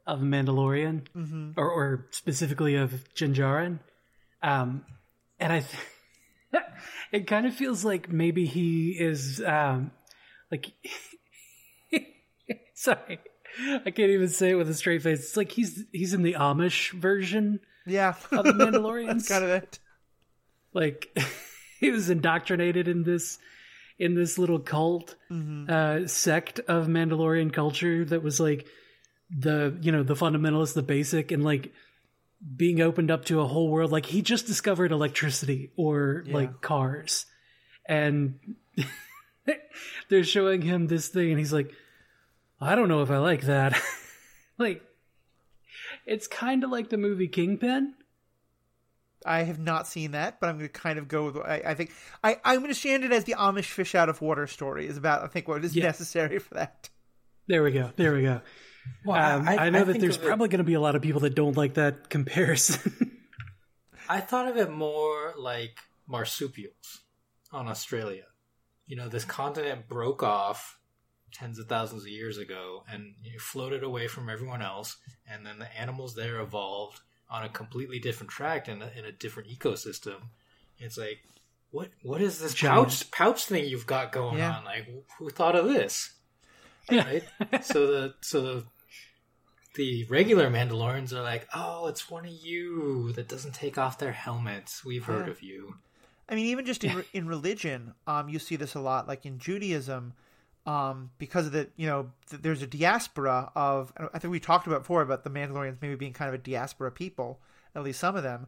of 0.07 0.21
Mandalorian 0.21 1.07
Mm-hmm. 1.17 1.51
or 1.57 1.69
or 1.71 2.07
specifically 2.11 2.75
of 2.77 3.13
Din 3.15 3.33
Djarin. 3.35 3.81
Um 4.43 4.85
and 5.41 5.53
I 5.53 5.61
th- 5.61 6.63
it 7.13 7.27
kind 7.27 7.47
of 7.47 7.55
feels 7.55 7.85
like 7.85 8.11
maybe 8.11 8.45
he 8.47 8.91
is 8.99 9.43
um 9.45 9.91
like 10.51 10.73
sorry. 12.75 13.19
I 13.87 13.91
can't 13.91 14.11
even 14.11 14.29
say 14.29 14.51
it 14.51 14.55
with 14.57 14.69
a 14.69 14.75
straight 14.75 15.03
face. 15.03 15.21
It's 15.21 15.37
like 15.37 15.53
he's 15.53 15.85
he's 15.93 16.13
in 16.13 16.23
the 16.23 16.35
Amish 16.35 16.93
version 16.93 17.61
Yeah, 17.87 18.15
of 18.33 18.45
the 18.45 18.53
Mandalorians. 18.53 19.07
That's 19.27 19.29
kind 19.29 19.45
of 19.45 19.51
it. 19.51 19.79
like 20.75 21.17
he 21.81 21.91
was 21.91 22.11
indoctrinated 22.11 22.87
in 22.89 23.03
this 23.05 23.39
in 23.99 24.15
this 24.15 24.39
little 24.39 24.59
cult 24.59 25.17
uh, 25.69 26.07
sect 26.07 26.61
of 26.61 26.87
Mandalorian 26.87 27.53
culture 27.53 28.05
that 28.05 28.23
was 28.23 28.39
like 28.39 28.67
the 29.31 29.77
you 29.81 29.93
know 29.93 30.03
the 30.03 30.15
fundamentalist, 30.15 30.75
the 30.75 30.83
basic, 30.83 31.33
and 31.33 31.43
like 31.45 31.73
being 32.57 32.81
opened 32.81 33.11
up 33.11 33.25
to 33.27 33.41
a 33.41 33.47
whole 33.47 33.71
world. 33.71 33.91
Like 33.91 34.07
he 34.07 34.23
just 34.23 34.47
discovered 34.47 34.93
electricity 34.93 35.71
or 35.77 36.25
like 36.29 36.61
cars, 36.61 37.27
and 37.87 38.39
they're 40.09 40.25
showing 40.25 40.63
him 40.63 40.87
this 40.87 41.09
thing, 41.09 41.31
and 41.31 41.39
he's 41.39 41.53
like, 41.53 41.73
I 42.61 42.75
don't 42.75 42.89
know 42.89 43.03
if 43.03 43.11
I 43.11 43.19
like 43.19 43.43
that. 43.43 43.81
like 44.59 44.83
it's 46.05 46.27
kind 46.27 46.65
of 46.65 46.71
like 46.71 46.91
the 46.91 46.97
movie 46.99 47.29
Kingpin. 47.29 47.95
I 49.27 49.43
have 49.43 49.59
not 49.59 49.87
seen 49.87 50.13
that, 50.13 50.41
but 50.41 50.49
I'm 50.49 50.57
going 50.59 50.69
to 50.69 50.73
kind 50.73 50.99
of 50.99 51.09
go 51.09 51.27
with. 51.27 51.37
I, 51.39 51.63
I 51.67 51.75
think 51.75 51.93
I, 52.23 52.39
I'm 52.45 52.61
going 52.61 52.73
to 52.73 52.79
stand 52.79 53.05
it 53.05 53.13
as 53.13 53.25
the 53.25 53.35
Amish 53.35 53.67
fish 53.71 53.95
out 53.95 54.09
of 54.09 54.21
water 54.21 54.47
story 54.47 54.87
is 54.87 54.97
about. 54.97 55.23
I 55.23 55.27
think 55.27 55.49
what 55.49 55.65
is 55.65 55.75
Yeah. 55.75 55.85
necessary 55.85 56.39
for 56.39 56.55
that. 56.55 56.89
There 57.49 57.63
we 57.63 57.71
go. 57.73 57.91
There 57.97 58.13
we 58.15 58.23
go. 58.23 58.41
Well, 59.05 59.39
Um, 59.41 59.49
I, 59.49 59.71
know 59.71 59.85
that 59.85 60.01
there's 60.01 60.17
probably 60.19 60.49
going 60.49 60.59
to 60.59 60.65
be 60.65 60.75
a 60.75 60.81
lot 60.81 60.95
of 60.97 61.03
people 61.03 61.21
that 61.23 61.35
don't 61.35 61.57
like 61.57 61.75
that 61.75 62.09
comparison. 62.09 63.19
I 64.09 64.21
thought 64.21 64.49
of 64.49 64.57
it 64.57 64.71
more 64.71 65.35
like 65.37 65.79
marsupials 66.09 67.01
on 67.53 67.69
Australia. 67.69 68.25
You 68.87 68.97
know, 68.97 69.09
this 69.09 69.25
continent 69.25 69.89
broke 69.89 70.23
off 70.23 70.79
tens 71.33 71.59
of 71.59 71.69
thousands 71.69 72.03
of 72.03 72.09
years 72.09 72.39
ago 72.39 72.85
and 72.91 73.15
you 73.23 73.39
floated 73.39 73.83
away 73.83 74.07
from 74.07 74.29
everyone 74.29 74.63
else, 74.63 74.97
and 75.29 75.45
then 75.45 75.59
the 75.59 75.77
animals 75.79 76.15
there 76.15 76.41
evolved 76.41 77.01
on 77.31 77.45
a 77.45 77.49
completely 77.49 77.99
different 77.99 78.31
track 78.31 78.69
and 78.69 78.83
in 78.97 79.05
a 79.05 79.13
different 79.13 79.49
ecosystem. 79.49 80.17
It's 80.79 80.97
like, 80.99 81.19
what 81.71 81.89
what 82.03 82.21
is 82.23 82.39
this 82.39 82.55
Giant. 82.55 82.89
pouch 82.89 83.11
pouch 83.11 83.45
thing 83.47 83.65
you've 83.69 83.87
got 83.87 84.13
going 84.13 84.39
Yeah. 84.39 84.57
on? 84.59 84.65
Like, 84.65 84.89
who 85.19 85.31
thought 85.31 85.57
of 85.57 85.67
this? 85.67 86.13
Right? 86.91 87.25
so 87.63 87.87
the 87.87 88.15
so 88.21 88.41
the 88.41 88.65
the 89.75 90.05
regular 90.05 90.49
Mandalorians 90.51 91.13
are 91.13 91.23
like, 91.23 91.47
oh, 91.55 91.87
it's 91.89 92.11
one 92.11 92.25
of 92.25 92.33
you 92.33 93.13
that 93.13 93.29
doesn't 93.29 93.55
take 93.55 93.77
off 93.77 93.99
their 93.99 94.13
helmets. 94.13 94.85
We've 94.85 95.05
heard 95.05 95.27
Yeah. 95.27 95.33
of 95.33 95.43
you. 95.43 95.75
I 96.29 96.35
mean, 96.35 96.47
even 96.47 96.65
just 96.65 96.83
in 96.85 97.05
in 97.13 97.27
religion, 97.27 97.95
um, 98.07 98.29
you 98.29 98.39
see 98.39 98.57
this 98.57 98.75
a 98.75 98.81
lot. 98.81 99.07
Like 99.09 99.27
in 99.27 99.39
Judaism, 99.39 100.15
um, 100.67 101.11
because 101.19 101.47
of 101.47 101.53
the 101.53 101.69
you 101.77 101.87
know 101.87 102.11
th- 102.29 102.43
there's 102.43 102.63
a 102.63 102.67
diaspora 102.67 103.51
of. 103.55 103.93
I 104.13 104.19
think 104.19 104.33
we 104.33 104.41
talked 104.41 104.67
about 104.67 104.81
before 104.81 105.03
about 105.03 105.25
the 105.25 105.31
Mandalorians 105.31 105.77
maybe 105.81 105.95
being 105.95 106.13
kind 106.13 106.29
of 106.29 106.35
a 106.35 106.39
diaspora 106.39 106.91
people, 106.91 107.41
at 107.75 107.83
least 107.83 108.01
some 108.01 108.17
of 108.17 108.23
them, 108.23 108.47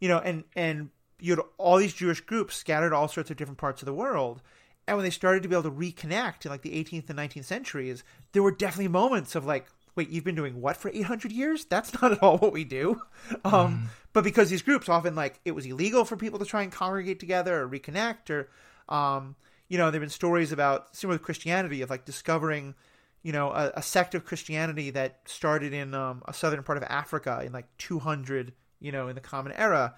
you 0.00 0.08
know, 0.08 0.18
and 0.18 0.44
and 0.54 0.90
you 1.18 1.34
had 1.34 1.44
all 1.58 1.76
these 1.76 1.94
Jewish 1.94 2.20
groups 2.20 2.56
scattered 2.56 2.92
all 2.92 3.08
sorts 3.08 3.30
of 3.30 3.36
different 3.36 3.58
parts 3.58 3.82
of 3.82 3.86
the 3.86 3.94
world. 3.94 4.42
And 4.86 4.96
when 4.96 5.04
they 5.04 5.10
started 5.10 5.42
to 5.42 5.48
be 5.48 5.54
able 5.56 5.64
to 5.64 5.70
reconnect 5.72 6.44
in 6.44 6.50
like 6.52 6.62
the 6.62 6.70
18th 6.70 7.10
and 7.10 7.18
19th 7.18 7.44
centuries, 7.44 8.04
there 8.32 8.42
were 8.42 8.52
definitely 8.52 8.86
moments 8.86 9.34
of 9.34 9.44
like, 9.44 9.66
wait, 9.96 10.10
you've 10.10 10.22
been 10.22 10.36
doing 10.36 10.60
what 10.60 10.76
for 10.76 10.90
800 10.94 11.32
years? 11.32 11.64
That's 11.64 11.92
not 12.00 12.12
at 12.12 12.22
all 12.22 12.38
what 12.38 12.52
we 12.52 12.64
do. 12.64 13.00
Um, 13.44 13.90
But 14.12 14.22
because 14.22 14.48
these 14.48 14.62
groups 14.62 14.88
often 14.88 15.14
like 15.16 15.40
it 15.44 15.52
was 15.52 15.66
illegal 15.66 16.04
for 16.04 16.16
people 16.16 16.38
to 16.38 16.44
try 16.44 16.62
and 16.62 16.70
congregate 16.70 17.18
together 17.18 17.62
or 17.62 17.68
reconnect, 17.68 18.30
or 18.30 18.48
um, 18.88 19.34
you 19.68 19.78
know, 19.78 19.90
there've 19.90 20.00
been 20.00 20.10
stories 20.10 20.52
about 20.52 20.94
similar 20.96 21.14
with 21.16 21.22
Christianity 21.22 21.82
of 21.82 21.90
like 21.90 22.04
discovering, 22.04 22.74
you 23.22 23.32
know, 23.32 23.50
a, 23.50 23.72
a 23.76 23.82
sect 23.82 24.14
of 24.14 24.24
Christianity 24.24 24.90
that 24.90 25.20
started 25.24 25.72
in 25.72 25.94
um, 25.94 26.22
a 26.26 26.32
southern 26.32 26.62
part 26.62 26.78
of 26.78 26.84
Africa 26.84 27.42
in 27.44 27.52
like 27.52 27.66
200, 27.78 28.52
you 28.80 28.92
know, 28.92 29.08
in 29.08 29.14
the 29.14 29.20
Common 29.20 29.52
Era, 29.52 29.94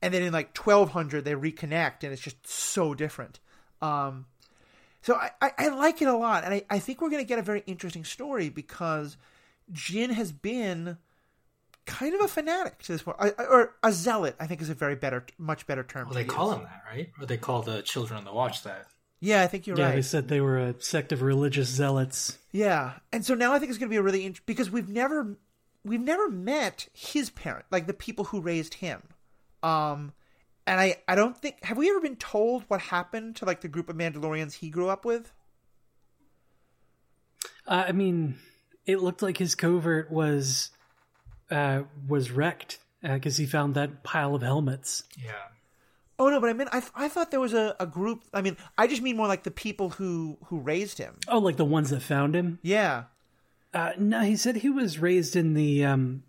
and 0.00 0.12
then 0.12 0.22
in 0.22 0.32
like 0.32 0.56
1200 0.56 1.24
they 1.24 1.34
reconnect, 1.34 2.02
and 2.02 2.12
it's 2.12 2.22
just 2.22 2.44
so 2.46 2.94
different. 2.94 3.38
Um, 3.80 4.26
so 5.02 5.14
I, 5.14 5.30
I, 5.40 5.50
I 5.58 5.68
like 5.68 6.00
it 6.02 6.08
a 6.08 6.16
lot, 6.16 6.44
and 6.44 6.54
I, 6.54 6.62
I 6.70 6.78
think 6.78 7.00
we're 7.00 7.10
going 7.10 7.22
to 7.22 7.28
get 7.28 7.38
a 7.38 7.42
very 7.42 7.62
interesting 7.66 8.04
story 8.04 8.48
because 8.48 9.16
Jin 9.72 10.10
has 10.10 10.30
been 10.32 10.98
kind 11.86 12.14
of 12.14 12.20
a 12.20 12.28
fanatic 12.28 12.80
to 12.82 12.92
this 12.92 13.02
point, 13.02 13.16
or- 13.20 13.34
or 13.48 13.74
a 13.82 13.92
zealot. 13.92 14.36
I 14.38 14.46
think 14.46 14.60
is 14.62 14.70
a 14.70 14.74
very 14.74 14.94
better, 14.94 15.24
much 15.38 15.66
better 15.66 15.82
term. 15.82 16.06
Well, 16.06 16.14
they 16.14 16.24
call 16.24 16.52
him 16.52 16.62
that, 16.62 16.82
right? 16.88 17.10
Or 17.20 17.26
they 17.26 17.36
call 17.36 17.62
the 17.62 17.82
children 17.82 18.18
on 18.18 18.24
the 18.24 18.32
watch 18.32 18.62
that. 18.62 18.86
Yeah, 19.24 19.40
I 19.40 19.46
think 19.46 19.68
you're 19.68 19.78
yeah, 19.78 19.86
right. 19.86 19.94
they 19.94 20.02
said 20.02 20.26
they 20.26 20.40
were 20.40 20.58
a 20.58 20.74
sect 20.82 21.12
of 21.12 21.22
religious 21.22 21.68
zealots. 21.68 22.38
Yeah, 22.50 22.94
and 23.12 23.24
so 23.24 23.36
now 23.36 23.52
I 23.52 23.60
think 23.60 23.70
it's 23.70 23.78
going 23.78 23.88
to 23.88 23.94
be 23.94 23.98
a 23.98 24.02
really 24.02 24.26
int- 24.26 24.44
because 24.46 24.68
we've 24.68 24.88
never 24.88 25.38
we've 25.84 26.00
never 26.00 26.28
met 26.28 26.88
his 26.92 27.30
parent, 27.30 27.64
like 27.70 27.86
the 27.86 27.94
people 27.94 28.24
who 28.24 28.40
raised 28.40 28.74
him. 28.74 29.00
Um, 29.62 30.12
and 30.66 30.80
I 30.80 30.96
I 31.06 31.14
don't 31.14 31.38
think 31.38 31.62
have 31.62 31.76
we 31.76 31.88
ever 31.88 32.00
been 32.00 32.16
told 32.16 32.64
what 32.66 32.80
happened 32.80 33.36
to 33.36 33.44
like 33.44 33.60
the 33.60 33.68
group 33.68 33.88
of 33.88 33.94
Mandalorians 33.94 34.54
he 34.54 34.70
grew 34.70 34.88
up 34.88 35.04
with? 35.04 35.32
Uh, 37.64 37.84
I 37.86 37.92
mean, 37.92 38.38
it 38.86 39.00
looked 39.00 39.22
like 39.22 39.36
his 39.36 39.54
covert 39.54 40.10
was 40.10 40.70
uh, 41.48 41.82
was 42.08 42.32
wrecked 42.32 42.80
because 43.00 43.36
he 43.36 43.46
found 43.46 43.76
that 43.76 44.02
pile 44.02 44.34
of 44.34 44.42
helmets. 44.42 45.04
Yeah. 45.16 45.30
Oh 46.22 46.28
no, 46.30 46.40
but 46.40 46.50
I 46.50 46.52
mean 46.52 46.68
I 46.70 46.82
I 46.94 47.08
thought 47.08 47.30
there 47.32 47.40
was 47.40 47.52
a, 47.54 47.74
a 47.80 47.86
group. 47.86 48.22
I 48.32 48.42
mean 48.42 48.56
I 48.78 48.86
just 48.86 49.02
mean 49.02 49.16
more 49.16 49.26
like 49.26 49.42
the 49.42 49.50
people 49.50 49.90
who 49.90 50.38
who 50.46 50.60
raised 50.60 50.98
him. 50.98 51.16
Oh, 51.26 51.38
like 51.38 51.56
the 51.56 51.64
ones 51.64 51.90
that 51.90 52.00
found 52.02 52.36
him. 52.36 52.58
Yeah. 52.62 53.04
Uh, 53.74 53.90
no, 53.98 54.20
he 54.20 54.36
said 54.36 54.56
he 54.56 54.70
was 54.70 54.98
raised 54.98 55.34
in 55.34 55.54
the 55.54 55.84
um, 55.84 56.22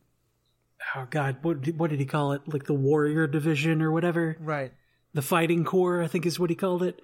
oh 0.95 1.05
god, 1.09 1.37
what 1.43 1.61
did- 1.61 1.77
what 1.77 1.89
did 1.91 1.99
he 1.99 2.05
call 2.05 2.31
it? 2.33 2.41
Like 2.47 2.65
the 2.65 2.73
warrior 2.73 3.27
division 3.27 3.81
or 3.81 3.91
whatever. 3.91 4.35
Right. 4.39 4.71
the 5.13 5.21
fighting 5.21 5.63
corps 5.63 6.01
i 6.01 6.07
think 6.07 6.25
is 6.25 6.39
what 6.39 6.49
he 6.49 6.55
called 6.55 6.81
it 6.81 6.99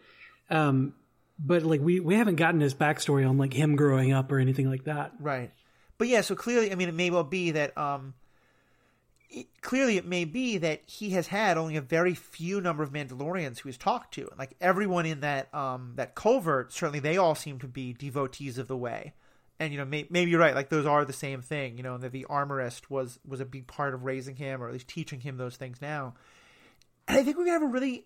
um 0.49 0.93
but 1.37 1.61
like 1.61 1.79
we 1.79 1.99
we 1.99 2.15
haven't 2.15 2.37
gotten 2.37 2.59
his 2.59 2.73
backstory 2.73 3.23
on 3.29 3.37
like 3.37 3.53
him 3.53 3.75
growing 3.75 4.11
up 4.13 4.31
or 4.31 4.39
anything 4.39 4.67
like 4.67 4.85
that 4.85 5.11
Right. 5.19 5.51
But 5.99 6.07
yeah, 6.07 6.21
so 6.21 6.33
clearly, 6.33 6.71
I 6.71 6.75
mean, 6.75 6.87
it 6.89 6.95
may 6.95 7.09
well 7.09 7.25
be 7.25 7.51
that, 7.51 7.77
um, 7.77 8.13
it, 9.29 9.61
clearly 9.61 9.97
it 9.97 10.05
may 10.05 10.25
be 10.25 10.57
that 10.57 10.81
he 10.85 11.11
has 11.11 11.27
had 11.27 11.57
only 11.57 11.75
a 11.75 11.81
very 11.81 12.13
few 12.13 12.61
number 12.61 12.83
of 12.83 12.91
Mandalorians 12.91 13.59
who 13.59 13.69
he's 13.69 13.77
talked 13.77 14.13
to. 14.15 14.29
Like 14.37 14.55
everyone 14.59 15.05
in 15.05 15.21
that, 15.21 15.53
um, 15.53 15.93
that 15.95 16.15
covert, 16.15 16.73
certainly 16.73 16.99
they 16.99 17.17
all 17.17 17.35
seem 17.35 17.59
to 17.59 17.67
be 17.67 17.93
devotees 17.93 18.57
of 18.57 18.67
the 18.67 18.77
way. 18.77 19.13
And, 19.59 19.73
you 19.73 19.77
know, 19.77 19.85
may, 19.85 20.07
maybe 20.09 20.31
you're 20.31 20.39
right. 20.39 20.55
Like 20.55 20.69
those 20.69 20.85
are 20.85 21.05
the 21.05 21.13
same 21.13 21.41
thing, 21.41 21.77
you 21.77 21.83
know, 21.83 21.97
that 21.97 22.11
the 22.11 22.25
armorist 22.25 22.89
was, 22.89 23.19
was 23.27 23.41
a 23.41 23.45
big 23.45 23.67
part 23.67 23.93
of 23.93 24.03
raising 24.03 24.37
him 24.37 24.63
or 24.63 24.67
at 24.67 24.73
least 24.73 24.87
teaching 24.87 25.19
him 25.19 25.37
those 25.37 25.57
things 25.57 25.81
now. 25.81 26.15
And 27.09 27.17
I 27.17 27.23
think 27.23 27.37
we're 27.37 27.45
gonna 27.45 27.59
have 27.59 27.63
a 27.63 27.73
really. 27.73 28.05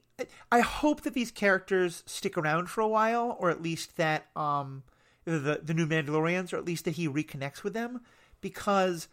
I 0.50 0.62
hope 0.62 1.02
that 1.02 1.14
these 1.14 1.30
characters 1.30 2.04
stick 2.06 2.38
around 2.38 2.70
for 2.70 2.80
a 2.80 2.88
while, 2.88 3.36
or 3.38 3.50
at 3.50 3.62
least 3.62 3.98
that 3.98 4.28
um, 4.36 4.84
the 5.26 5.60
the 5.62 5.74
new 5.74 5.86
Mandalorians, 5.86 6.54
or 6.54 6.58
at 6.58 6.64
least 6.64 6.86
that 6.86 6.92
he 6.92 7.10
reconnects 7.10 7.64
with 7.64 7.74
them, 7.74 8.00
because 8.40 9.10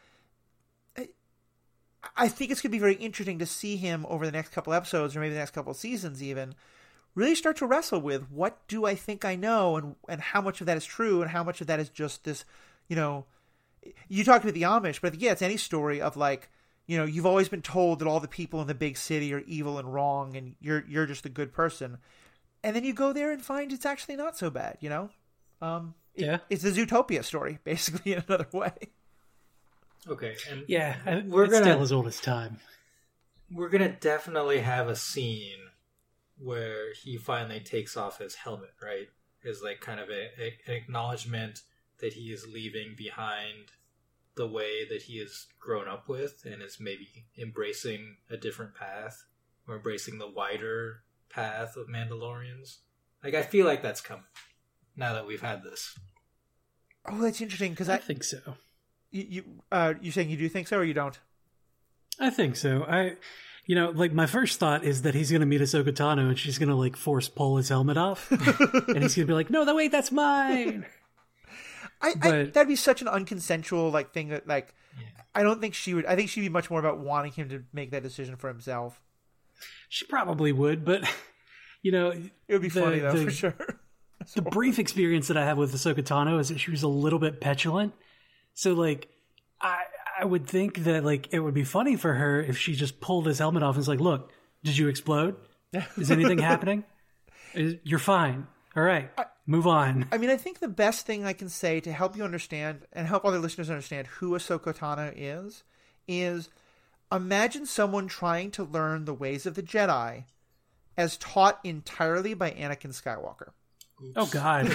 I 2.17 2.29
think 2.29 2.51
it's 2.51 2.61
gonna 2.61 2.71
be 2.73 2.79
very 2.79 2.95
interesting 2.95 3.39
to 3.39 3.47
see 3.47 3.77
him 3.77 4.07
over 4.09 4.25
the 4.27 4.33
next 4.33 4.51
couple 4.51 4.73
episodes, 4.73 5.17
or 5.17 5.21
maybe 5.21 5.35
the 5.35 5.41
next 5.41 5.53
couple 5.53 5.75
seasons, 5.75 6.23
even 6.23 6.55
really 7.15 7.35
start 7.35 7.57
to 7.59 7.67
wrestle 7.67 8.01
with 8.01 8.31
what 8.31 8.67
do 8.69 8.87
I 8.87 8.95
think 8.95 9.25
I 9.25 9.37
know, 9.37 9.77
and 9.77 9.97
and 10.09 10.21
how 10.21 10.41
much 10.41 10.61
of 10.61 10.67
that 10.67 10.77
is 10.77 10.85
true, 10.85 11.23
and 11.23 11.31
how 11.31 11.45
much 11.45 11.61
of 11.61 11.67
that 11.67 11.81
is 11.81 11.89
just 11.91 12.25
this, 12.25 12.45
you 12.89 12.97
know. 12.97 13.27
You 14.09 14.25
talked 14.25 14.45
about 14.45 14.55
the 14.55 14.63
Amish, 14.63 15.01
but 15.01 15.15
yeah, 15.15 15.33
it's 15.33 15.41
any 15.41 15.57
story 15.57 16.01
of 16.03 16.17
like 16.17 16.51
you 16.87 16.99
know 16.99 17.05
you've 17.05 17.27
always 17.27 17.49
been 17.49 17.63
told 17.63 17.99
that 18.01 18.09
all 18.09 18.21
the 18.21 18.29
people 18.29 18.61
in 18.61 18.67
the 18.67 18.75
big 18.75 18.97
city 18.97 19.33
are 19.33 19.43
evil 19.47 19.79
and 19.79 19.93
wrong 19.95 20.37
and 20.37 20.57
you're 20.61 20.85
you're 20.89 21.07
just 21.07 21.25
a 21.25 21.29
good 21.29 21.53
person 21.53 21.99
and 22.65 22.75
then 22.75 22.83
you 22.85 22.93
go 22.93 23.13
there 23.13 23.31
and 23.31 23.43
find 23.43 23.73
it's 23.73 23.87
actually 23.87 24.17
not 24.17 24.37
so 24.37 24.51
bad 24.51 24.77
you 24.81 24.89
know 24.89 25.09
um 25.63 25.95
Yeah. 26.17 26.39
It's 26.51 26.65
a 26.65 26.73
Zootopia 26.73 27.25
story, 27.25 27.59
basically, 27.65 28.13
in 28.15 28.25
another 28.27 28.49
way. 28.53 28.73
Okay, 30.09 30.37
and 30.49 30.65
Yeah, 30.69 31.01
I- 31.05 31.21
We're 31.27 31.45
it's 31.45 31.53
gonna- 31.53 31.65
still 31.65 31.83
as 31.83 31.93
old 31.93 32.07
as 32.07 32.21
time. 32.21 32.61
we're 33.51 33.69
gonna 33.69 33.97
definitely 33.97 34.61
have 34.61 34.89
a 34.89 34.97
scene 34.97 35.71
where 36.39 36.93
he 36.95 37.17
finally 37.19 37.61
takes 37.61 37.97
off 37.97 38.19
his 38.19 38.35
helmet, 38.37 38.75
right? 38.83 39.09
Is 39.43 39.63
like 39.63 39.81
kind 39.81 40.01
of 40.01 40.09
a, 40.09 40.31
a, 40.43 40.59
an 40.67 40.75
acknowledgement 40.75 41.63
that 42.01 42.15
he 42.15 42.33
is 42.33 42.47
leaving 42.47 42.95
behind 42.97 43.73
the 44.37 44.47
way 44.47 44.87
that 44.89 45.03
he 45.03 45.19
has 45.19 45.47
grown 45.59 45.87
up 45.89 46.09
with 46.09 46.45
and 46.47 46.63
is 46.63 46.79
maybe 46.81 47.27
embracing 47.37 48.17
a 48.31 48.37
different 48.39 48.75
path 48.75 49.27
or 49.69 49.77
embracing 49.77 50.19
the 50.19 50.31
wider 50.31 51.03
path 51.29 51.77
of 51.77 51.89
Mandalorians. 51.89 52.79
Like 53.23 53.35
I 53.35 53.43
feel 53.43 53.67
like 53.67 53.83
that's 53.83 54.01
coming 54.01 54.25
now 54.97 55.13
that 55.13 55.27
we've 55.27 55.43
had 55.43 55.63
this. 55.63 55.99
Oh, 57.07 57.21
that's 57.21 57.41
interesting 57.43 57.73
because 57.73 57.89
I 57.91 57.95
I 57.97 57.99
think 57.99 58.25
so. 58.25 58.57
You 59.11 59.27
you 59.29 59.45
uh, 59.73 59.95
you 60.01 60.11
saying 60.13 60.31
you 60.31 60.37
do 60.37 60.49
think 60.49 60.69
so 60.69 60.79
or 60.79 60.85
you 60.85 60.95
don't? 60.95 61.19
I 62.19 62.31
think 62.31 62.57
so. 62.57 62.85
I, 62.89 63.17
you 63.67 63.75
know, 63.75 63.91
like 63.91 64.13
my 64.13 64.27
first 64.27 64.59
thought 64.61 64.85
is 64.85 65.03
that 65.03 65.15
he's 65.15 65.31
going 65.31 65.41
to 65.41 65.47
meet 65.47 65.61
Ahsoka 65.61 65.89
Tano 65.93 66.29
and 66.29 66.39
she's 66.39 66.59
going 66.59 66.69
to 66.69 66.75
like 66.75 66.97
force 66.97 67.29
pull 67.29 67.57
his 67.57 67.69
helmet 67.71 67.97
off, 67.97 68.31
and 68.31 69.03
he's 69.03 69.15
going 69.15 69.27
to 69.27 69.27
be 69.27 69.33
like, 69.33 69.51
"No, 69.51 69.65
that 69.65 69.75
wait, 69.75 69.91
that's 69.93 70.13
mine." 70.13 70.87
I, 72.03 72.11
I 72.11 72.15
But- 72.15 72.53
that'd 72.55 72.69
be 72.69 72.77
such 72.77 73.03
an 73.03 73.09
unconsensual 73.09 73.93
like 73.93 74.13
thing 74.13 74.29
that 74.29 74.47
like 74.49 74.75
Yeah. 74.99 75.07
I 75.35 75.43
don't 75.43 75.61
think 75.61 75.75
she 75.75 75.95
would. 75.95 76.07
I 76.07 76.17
think 76.17 76.31
she'd 76.31 76.41
be 76.41 76.49
much 76.49 76.71
more 76.71 76.81
about 76.81 76.99
wanting 76.99 77.33
him 77.33 77.49
to 77.51 77.63
make 77.73 77.91
that 77.93 78.03
decision 78.03 78.37
for 78.37 78.49
himself. 78.49 79.01
She 79.89 80.05
probably 80.07 80.53
would, 80.53 80.85
but 80.85 81.03
you 81.83 81.93
know, 81.93 82.11
It 82.11 82.31
would 82.53 82.63
be 82.63 82.69
The- 82.69 82.81
funny 82.81 82.99
though 83.01 83.13
the- 83.13 83.25
for 83.25 83.31
sure. 83.31 83.55
the 84.35 84.43
brief 84.43 84.79
experience 84.79 85.29
that 85.29 85.37
I 85.37 85.45
have 85.45 85.57
with 85.59 85.73
Ahsoka 85.75 86.03
Tano 86.03 86.39
is 86.39 86.49
that 86.51 86.59
she 86.61 86.71
was 86.71 86.83
a 86.83 86.89
little 86.89 87.19
bit 87.19 87.41
petulant. 87.41 87.93
So 88.55 88.73
like, 88.75 89.09
I 89.61 89.79
I 90.21 90.25
would 90.25 90.47
think 90.47 90.85
that 90.85 91.05
like 91.05 91.33
it 91.33 91.39
would 91.41 91.55
be 91.55 91.65
funny 91.65 91.97
for 91.97 92.15
her 92.15 92.41
if 92.43 92.59
she 92.59 92.75
just 92.75 93.01
pulled 93.01 93.27
his 93.27 93.39
helmet 93.39 93.63
off 93.63 93.71
and 93.75 93.79
was 93.79 93.89
like, 93.89 94.01
"Look, 94.01 94.33
did 94.65 94.77
you 94.77 94.89
explode? 94.89 95.37
Is 95.97 96.11
anything 96.11 96.39
happening? 96.53 96.85
Is- 97.55 97.77
You're 97.85 97.99
fine. 97.99 98.47
All 98.77 98.83
right, 98.83 99.11
move 99.47 99.67
on." 99.67 100.07
I 100.13 100.19
mean, 100.19 100.31
I 100.31 100.37
think 100.37 100.59
the 100.59 100.69
best 100.69 101.07
thing 101.07 101.25
I 101.25 101.33
can 101.33 101.49
say 101.49 101.81
to 101.81 101.93
help 101.93 102.17
you 102.17 102.25
understand 102.25 102.83
and 102.93 103.07
help 103.07 103.25
other 103.25 103.39
listeners 103.39 103.71
understand 103.71 104.07
who 104.07 104.31
Ahsoka 104.33 104.77
Tano 104.77 105.13
is 105.17 105.63
is 106.09 106.49
imagine 107.13 107.67
someone 107.67 108.09
trying 108.09 108.51
to 108.53 108.65
learn 108.65 109.05
the 109.05 109.15
ways 109.15 109.47
of 109.47 109.55
the 109.55 109.63
Jedi 109.63 110.25
as 110.97 111.17
taught 111.17 111.61
entirely 111.65 112.35
by 112.35 112.51
Anakin 112.51 112.93
Skywalker. 112.93 113.51
Oh 114.17 114.27
God. 114.27 114.67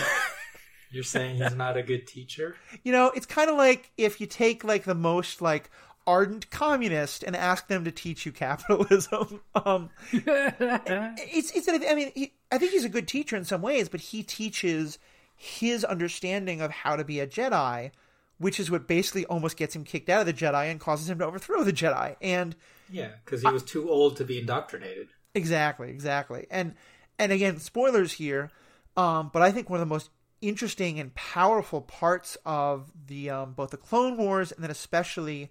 You're 0.92 1.04
saying 1.04 1.36
he's 1.36 1.54
not 1.54 1.76
a 1.76 1.82
good 1.82 2.06
teacher? 2.06 2.56
You 2.84 2.92
know, 2.92 3.12
it's 3.14 3.26
kind 3.26 3.48
of 3.48 3.56
like 3.56 3.90
if 3.96 4.20
you 4.20 4.26
take 4.26 4.64
like 4.64 4.84
the 4.84 4.94
most 4.94 5.40
like 5.40 5.70
ardent 6.06 6.50
communist 6.50 7.22
and 7.22 7.36
ask 7.36 7.68
them 7.68 7.84
to 7.84 7.90
teach 7.90 8.26
you 8.26 8.32
capitalism. 8.32 9.40
Um, 9.54 9.90
it's 10.12 11.52
it's. 11.52 11.68
I 11.68 11.94
mean, 11.94 12.10
he, 12.14 12.32
I 12.50 12.56
think 12.56 12.72
he's 12.72 12.86
a 12.86 12.88
good 12.88 13.06
teacher 13.06 13.36
in 13.36 13.44
some 13.44 13.60
ways, 13.60 13.88
but 13.88 14.00
he 14.00 14.22
teaches 14.22 14.98
his 15.36 15.84
understanding 15.84 16.62
of 16.62 16.70
how 16.70 16.96
to 16.96 17.04
be 17.04 17.20
a 17.20 17.26
Jedi, 17.26 17.90
which 18.38 18.58
is 18.58 18.70
what 18.70 18.88
basically 18.88 19.26
almost 19.26 19.58
gets 19.58 19.76
him 19.76 19.84
kicked 19.84 20.08
out 20.08 20.20
of 20.20 20.26
the 20.26 20.32
Jedi 20.32 20.70
and 20.70 20.80
causes 20.80 21.10
him 21.10 21.18
to 21.18 21.26
overthrow 21.26 21.62
the 21.62 21.72
Jedi. 21.72 22.16
And 22.22 22.56
Yeah, 22.90 23.10
because 23.24 23.42
he 23.42 23.48
was 23.48 23.62
too 23.62 23.90
old 23.90 24.16
to 24.16 24.24
be 24.24 24.38
indoctrinated. 24.38 25.08
Exactly, 25.34 25.90
exactly. 25.90 26.46
And 26.50 26.74
and 27.18 27.30
again, 27.30 27.58
spoilers 27.58 28.12
here, 28.12 28.50
um, 28.96 29.30
but 29.32 29.42
I 29.42 29.52
think 29.52 29.68
one 29.68 29.80
of 29.80 29.86
the 29.86 29.94
most 29.94 30.10
interesting 30.42 31.00
and 31.00 31.14
powerful 31.14 31.80
parts 31.80 32.36
of 32.44 32.90
the 33.06 33.30
um, 33.30 33.52
both 33.52 33.70
the 33.70 33.76
Clone 33.76 34.16
Wars 34.18 34.52
and 34.52 34.62
then 34.62 34.70
especially 34.70 35.50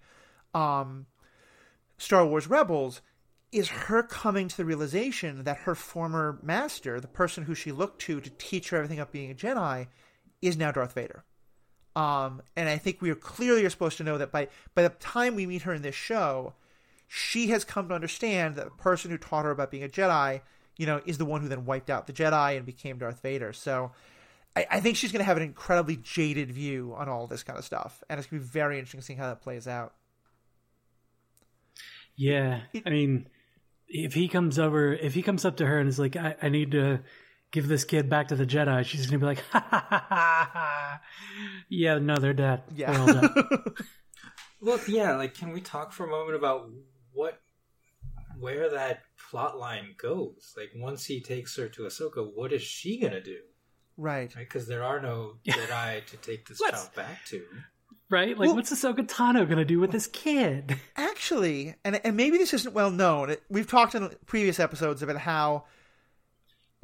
um, 0.53 1.07
Star 1.97 2.25
Wars 2.25 2.47
Rebels 2.47 3.01
is 3.51 3.69
her 3.69 4.03
coming 4.03 4.47
to 4.47 4.57
the 4.57 4.65
realization 4.65 5.43
that 5.43 5.59
her 5.59 5.75
former 5.75 6.39
master, 6.41 6.99
the 6.99 7.07
person 7.07 7.45
who 7.45 7.55
she 7.55 7.71
looked 7.71 8.01
to 8.01 8.21
to 8.21 8.29
teach 8.31 8.69
her 8.69 8.77
everything 8.77 8.99
about 8.99 9.11
being 9.11 9.31
a 9.31 9.35
Jedi, 9.35 9.87
is 10.41 10.57
now 10.57 10.71
Darth 10.71 10.93
Vader. 10.93 11.23
Um, 11.95 12.41
and 12.55 12.69
I 12.69 12.77
think 12.77 13.01
we 13.01 13.09
are 13.09 13.15
clearly 13.15 13.65
are 13.65 13.69
supposed 13.69 13.97
to 13.97 14.03
know 14.03 14.17
that 14.17 14.31
by 14.31 14.47
by 14.75 14.83
the 14.83 14.89
time 14.89 15.35
we 15.35 15.45
meet 15.45 15.63
her 15.63 15.73
in 15.73 15.81
this 15.81 15.95
show, 15.95 16.53
she 17.07 17.47
has 17.47 17.65
come 17.65 17.89
to 17.89 17.95
understand 17.95 18.55
that 18.55 18.65
the 18.65 18.71
person 18.71 19.11
who 19.11 19.17
taught 19.17 19.43
her 19.43 19.51
about 19.51 19.71
being 19.71 19.83
a 19.83 19.89
Jedi, 19.89 20.41
you 20.77 20.85
know, 20.85 21.01
is 21.05 21.17
the 21.17 21.25
one 21.25 21.41
who 21.41 21.49
then 21.49 21.65
wiped 21.65 21.89
out 21.89 22.07
the 22.07 22.13
Jedi 22.13 22.55
and 22.55 22.65
became 22.65 22.97
Darth 22.97 23.21
Vader. 23.21 23.51
So 23.51 23.91
I, 24.55 24.65
I 24.69 24.79
think 24.79 24.97
she's 24.97 25.11
going 25.11 25.21
to 25.21 25.25
have 25.25 25.37
an 25.37 25.43
incredibly 25.43 25.97
jaded 25.97 26.51
view 26.51 26.93
on 26.97 27.07
all 27.07 27.27
this 27.27 27.43
kind 27.43 27.57
of 27.57 27.65
stuff, 27.65 28.03
and 28.09 28.19
it's 28.19 28.27
going 28.27 28.41
to 28.41 28.45
be 28.45 28.51
very 28.51 28.77
interesting 28.77 29.01
seeing 29.01 29.19
how 29.19 29.27
that 29.27 29.41
plays 29.41 29.67
out. 29.67 29.93
Yeah, 32.15 32.61
I 32.85 32.89
mean, 32.89 33.27
if 33.87 34.13
he 34.13 34.27
comes 34.27 34.59
over, 34.59 34.93
if 34.93 35.13
he 35.13 35.21
comes 35.21 35.45
up 35.45 35.57
to 35.57 35.65
her 35.65 35.79
and 35.79 35.87
is 35.87 35.99
like, 35.99 36.15
"I, 36.15 36.35
I 36.41 36.49
need 36.49 36.71
to 36.71 36.99
give 37.51 37.67
this 37.67 37.83
kid 37.85 38.09
back 38.09 38.27
to 38.27 38.35
the 38.35 38.45
Jedi," 38.45 38.85
she's 38.85 39.07
gonna 39.07 39.19
be 39.19 39.25
like, 39.25 39.39
"Ha 39.51 39.65
ha 39.69 39.85
ha 39.89 40.05
ha!" 40.09 40.49
ha. 40.53 41.01
Yeah, 41.69 41.99
no, 41.99 42.15
they're 42.17 42.33
dead. 42.33 42.63
Yeah. 42.75 42.91
They're 42.91 43.01
all 43.01 43.21
dead. 43.21 43.31
Well, 44.63 44.79
yeah, 44.87 45.15
like, 45.15 45.33
can 45.33 45.53
we 45.53 45.59
talk 45.59 45.91
for 45.91 46.05
a 46.05 46.09
moment 46.09 46.35
about 46.35 46.69
what, 47.13 47.41
where 48.39 48.69
that 48.69 49.01
plot 49.17 49.57
line 49.57 49.95
goes? 49.97 50.53
Like, 50.55 50.69
once 50.75 51.05
he 51.05 51.19
takes 51.19 51.57
her 51.57 51.67
to 51.69 51.81
Ahsoka, 51.81 52.31
what 52.31 52.53
is 52.53 52.61
she 52.61 52.99
gonna 52.99 53.23
do? 53.23 53.39
Right. 53.97 54.33
Right? 54.35 54.43
Because 54.47 54.67
there 54.67 54.83
are 54.83 55.01
no 55.01 55.33
Jedi 55.47 56.05
to 56.05 56.17
take 56.17 56.47
this 56.47 56.59
child 56.59 56.89
back 56.95 57.25
to. 57.27 57.43
right? 58.09 58.37
Like, 58.37 58.47
Well- 58.47 58.55
what's 58.55 58.71
Ahsoka 58.73 59.07
Tano 59.07 59.47
gonna 59.47 59.65
do 59.65 59.79
with 59.79 59.91
this 59.91 60.07
kid? 60.07 60.77
Actually, 60.95 61.75
and 61.83 61.99
and 62.03 62.15
maybe 62.17 62.37
this 62.37 62.53
isn't 62.53 62.73
well 62.73 62.91
known. 62.91 63.35
We've 63.49 63.67
talked 63.67 63.95
in 63.95 64.09
previous 64.25 64.59
episodes 64.59 65.01
about 65.03 65.17
how 65.17 65.65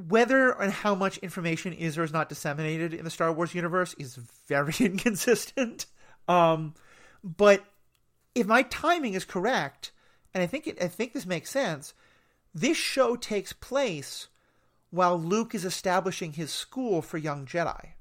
whether 0.07 0.51
and 0.51 0.71
how 0.71 0.93
much 0.93 1.17
information 1.19 1.73
is 1.73 1.97
or 1.97 2.03
is 2.03 2.13
not 2.13 2.29
disseminated 2.29 2.93
in 2.93 3.03
the 3.03 3.09
Star 3.09 3.31
Wars 3.31 3.55
universe 3.55 3.95
is 3.97 4.15
very 4.47 4.73
inconsistent. 4.79 5.87
Um, 6.27 6.75
but 7.23 7.63
if 8.35 8.45
my 8.45 8.61
timing 8.63 9.15
is 9.15 9.25
correct, 9.25 9.91
and 10.33 10.43
I 10.43 10.45
think 10.45 10.67
it, 10.67 10.81
I 10.81 10.87
think 10.87 11.13
this 11.13 11.25
makes 11.25 11.49
sense, 11.49 11.95
this 12.53 12.77
show 12.77 13.15
takes 13.15 13.53
place 13.53 14.27
while 14.89 15.19
Luke 15.19 15.53
is 15.53 15.65
establishing 15.65 16.33
his 16.33 16.51
school 16.51 17.01
for 17.01 17.17
young 17.17 17.45
Jedi. 17.45 17.93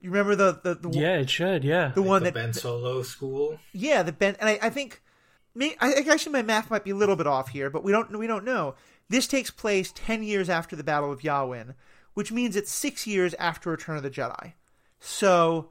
You 0.00 0.10
remember 0.10 0.36
the 0.36 0.60
the, 0.62 0.88
the 0.88 0.98
yeah, 0.98 1.16
it 1.16 1.30
should. 1.30 1.64
Yeah. 1.64 1.92
the 1.94 2.02
one 2.02 2.22
the 2.22 2.30
that 2.30 2.34
Ben 2.34 2.52
Solo 2.52 3.02
school. 3.02 3.58
yeah, 3.72 4.02
the 4.02 4.12
Ben, 4.12 4.36
and 4.38 4.50
I, 4.50 4.58
I 4.60 4.70
think, 4.70 5.02
me, 5.54 5.76
I 5.80 5.92
think 5.92 6.08
actually 6.08 6.32
my 6.32 6.42
math 6.42 6.70
might 6.70 6.84
be 6.84 6.90
a 6.90 6.96
little 6.96 7.16
bit 7.16 7.26
off 7.26 7.48
here, 7.48 7.70
but 7.70 7.82
we 7.82 7.90
don't 7.90 8.18
we 8.18 8.26
don't 8.26 8.44
know. 8.44 8.74
This 9.08 9.26
takes 9.26 9.50
place 9.50 9.92
ten 9.94 10.22
years 10.22 10.50
after 10.50 10.76
the 10.76 10.84
Battle 10.84 11.10
of 11.10 11.20
Yavin, 11.20 11.74
which 12.12 12.30
means 12.30 12.54
it's 12.54 12.70
six 12.70 13.06
years 13.06 13.34
after 13.34 13.70
Return 13.70 13.96
of 13.96 14.02
the 14.02 14.10
Jedi. 14.10 14.52
So 15.00 15.70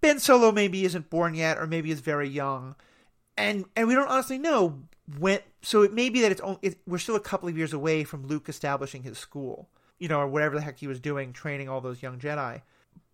Ben 0.00 0.20
Solo 0.20 0.52
maybe 0.52 0.84
isn't 0.84 1.10
born 1.10 1.34
yet, 1.34 1.58
or 1.58 1.66
maybe 1.66 1.90
is 1.90 2.00
very 2.00 2.28
young, 2.28 2.76
and 3.36 3.64
and 3.74 3.88
we 3.88 3.94
don't 3.94 4.08
honestly 4.08 4.38
know 4.38 4.82
when. 5.18 5.40
So 5.62 5.82
it 5.82 5.92
may 5.92 6.08
be 6.08 6.20
that 6.22 6.32
it's 6.32 6.40
only 6.40 6.58
it, 6.62 6.78
we're 6.86 6.98
still 6.98 7.16
a 7.16 7.20
couple 7.20 7.48
of 7.48 7.56
years 7.56 7.72
away 7.72 8.04
from 8.04 8.26
Luke 8.26 8.48
establishing 8.48 9.02
his 9.02 9.18
school, 9.18 9.68
you 9.98 10.08
know, 10.08 10.20
or 10.20 10.26
whatever 10.26 10.54
the 10.54 10.62
heck 10.62 10.78
he 10.78 10.86
was 10.86 11.00
doing, 11.00 11.32
training 11.32 11.68
all 11.68 11.80
those 11.80 12.02
young 12.02 12.18
Jedi. 12.18 12.62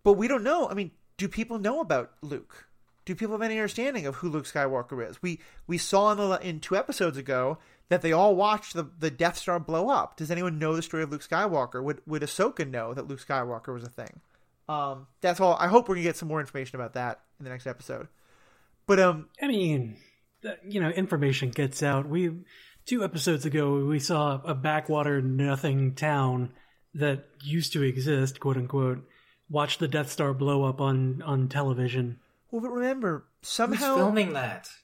But 0.03 0.13
we 0.13 0.27
don't 0.27 0.43
know. 0.43 0.69
I 0.69 0.73
mean, 0.73 0.91
do 1.17 1.27
people 1.27 1.59
know 1.59 1.79
about 1.79 2.11
Luke? 2.21 2.67
Do 3.05 3.15
people 3.15 3.33
have 3.35 3.41
any 3.41 3.57
understanding 3.57 4.05
of 4.05 4.15
who 4.15 4.29
Luke 4.29 4.45
Skywalker 4.45 5.07
is? 5.09 5.21
We 5.21 5.39
we 5.67 5.77
saw 5.77 6.11
in 6.11 6.17
the 6.17 6.39
in 6.47 6.59
two 6.59 6.75
episodes 6.75 7.17
ago 7.17 7.57
that 7.89 8.01
they 8.01 8.11
all 8.11 8.35
watched 8.35 8.73
the, 8.73 8.89
the 8.97 9.11
Death 9.11 9.37
Star 9.37 9.59
blow 9.59 9.89
up. 9.89 10.15
Does 10.15 10.31
anyone 10.31 10.57
know 10.57 10.75
the 10.75 10.81
story 10.81 11.03
of 11.03 11.11
Luke 11.11 11.27
Skywalker? 11.27 11.83
Would 11.83 12.01
would 12.05 12.21
Ahsoka 12.21 12.69
know 12.69 12.93
that 12.93 13.07
Luke 13.07 13.25
Skywalker 13.25 13.73
was 13.73 13.83
a 13.83 13.89
thing? 13.89 14.21
Um, 14.69 15.07
that's 15.21 15.39
all. 15.39 15.55
I 15.59 15.67
hope 15.67 15.87
we're 15.89 15.95
gonna 15.95 16.03
get 16.03 16.17
some 16.17 16.29
more 16.29 16.39
information 16.39 16.77
about 16.77 16.93
that 16.93 17.19
in 17.39 17.43
the 17.43 17.49
next 17.49 17.67
episode. 17.67 18.07
But 18.85 18.99
um, 18.99 19.27
I 19.41 19.47
mean, 19.47 19.97
you 20.67 20.79
know, 20.79 20.89
information 20.89 21.49
gets 21.49 21.83
out. 21.83 22.07
We 22.07 22.31
two 22.85 23.03
episodes 23.03 23.45
ago 23.45 23.85
we 23.85 23.99
saw 23.99 24.41
a 24.43 24.53
backwater 24.53 25.21
nothing 25.21 25.95
town 25.95 26.51
that 26.93 27.25
used 27.41 27.73
to 27.73 27.83
exist, 27.83 28.39
quote 28.39 28.57
unquote. 28.57 29.07
Watch 29.49 29.77
the 29.77 29.87
Death 29.87 30.11
Star 30.11 30.33
blow 30.33 30.63
up 30.63 30.81
on 30.81 31.21
on 31.21 31.47
television. 31.49 32.19
well, 32.51 32.61
but 32.61 32.71
remember 32.71 33.25
Who's 33.41 33.49
somehow 33.49 33.95
filming 33.95 34.33
that? 34.33 34.69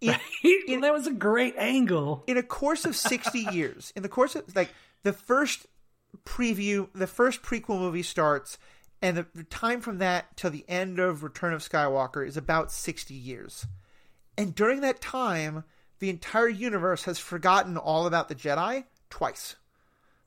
in, 0.00 0.80
that 0.80 0.92
was 0.92 1.06
a 1.06 1.12
great 1.12 1.54
angle. 1.56 2.24
in 2.26 2.38
a 2.38 2.42
course 2.42 2.84
of 2.84 2.96
60 2.96 3.38
years, 3.52 3.92
in 3.94 4.02
the 4.02 4.08
course 4.08 4.34
of 4.34 4.54
like 4.56 4.72
the 5.02 5.12
first 5.12 5.66
preview, 6.24 6.88
the 6.94 7.06
first 7.06 7.42
prequel 7.42 7.78
movie 7.78 8.02
starts, 8.02 8.58
and 9.02 9.16
the, 9.16 9.26
the 9.34 9.44
time 9.44 9.80
from 9.80 9.98
that 9.98 10.36
till 10.36 10.50
the 10.50 10.64
end 10.68 10.98
of 10.98 11.22
Return 11.22 11.52
of 11.52 11.60
Skywalker 11.60 12.26
is 12.26 12.36
about 12.36 12.72
60 12.72 13.14
years. 13.14 13.66
And 14.36 14.54
during 14.54 14.80
that 14.80 15.00
time, 15.00 15.64
the 15.98 16.10
entire 16.10 16.48
universe 16.48 17.04
has 17.04 17.18
forgotten 17.18 17.76
all 17.76 18.06
about 18.06 18.28
the 18.28 18.34
Jedi 18.34 18.84
twice. 19.08 19.56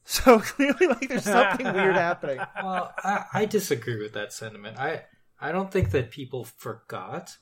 So 0.06 0.40
clearly, 0.40 0.88
like 0.88 1.08
there's 1.08 1.24
something 1.24 1.66
weird 1.66 1.96
happening. 2.08 2.38
Well, 2.62 2.94
I, 3.06 3.24
I 3.34 3.46
disagree 3.46 3.98
with 3.98 4.12
that 4.16 4.34
sentiment. 4.34 4.78
I 4.78 5.04
I 5.40 5.54
don't 5.54 5.72
think 5.72 5.92
that 5.92 6.12
people 6.12 6.44
forgot. 6.44 7.38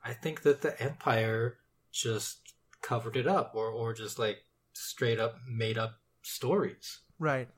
I 0.00 0.12
think 0.12 0.42
that 0.42 0.62
the 0.62 0.80
Empire 0.80 1.58
just 1.90 2.54
covered 2.82 3.16
it 3.16 3.26
up, 3.26 3.56
or 3.56 3.68
or 3.68 3.94
just 3.94 4.16
like 4.16 4.38
straight 4.74 5.18
up 5.18 5.38
made 5.48 5.76
up 5.76 5.94
stories. 6.22 7.00
Right. 7.18 7.48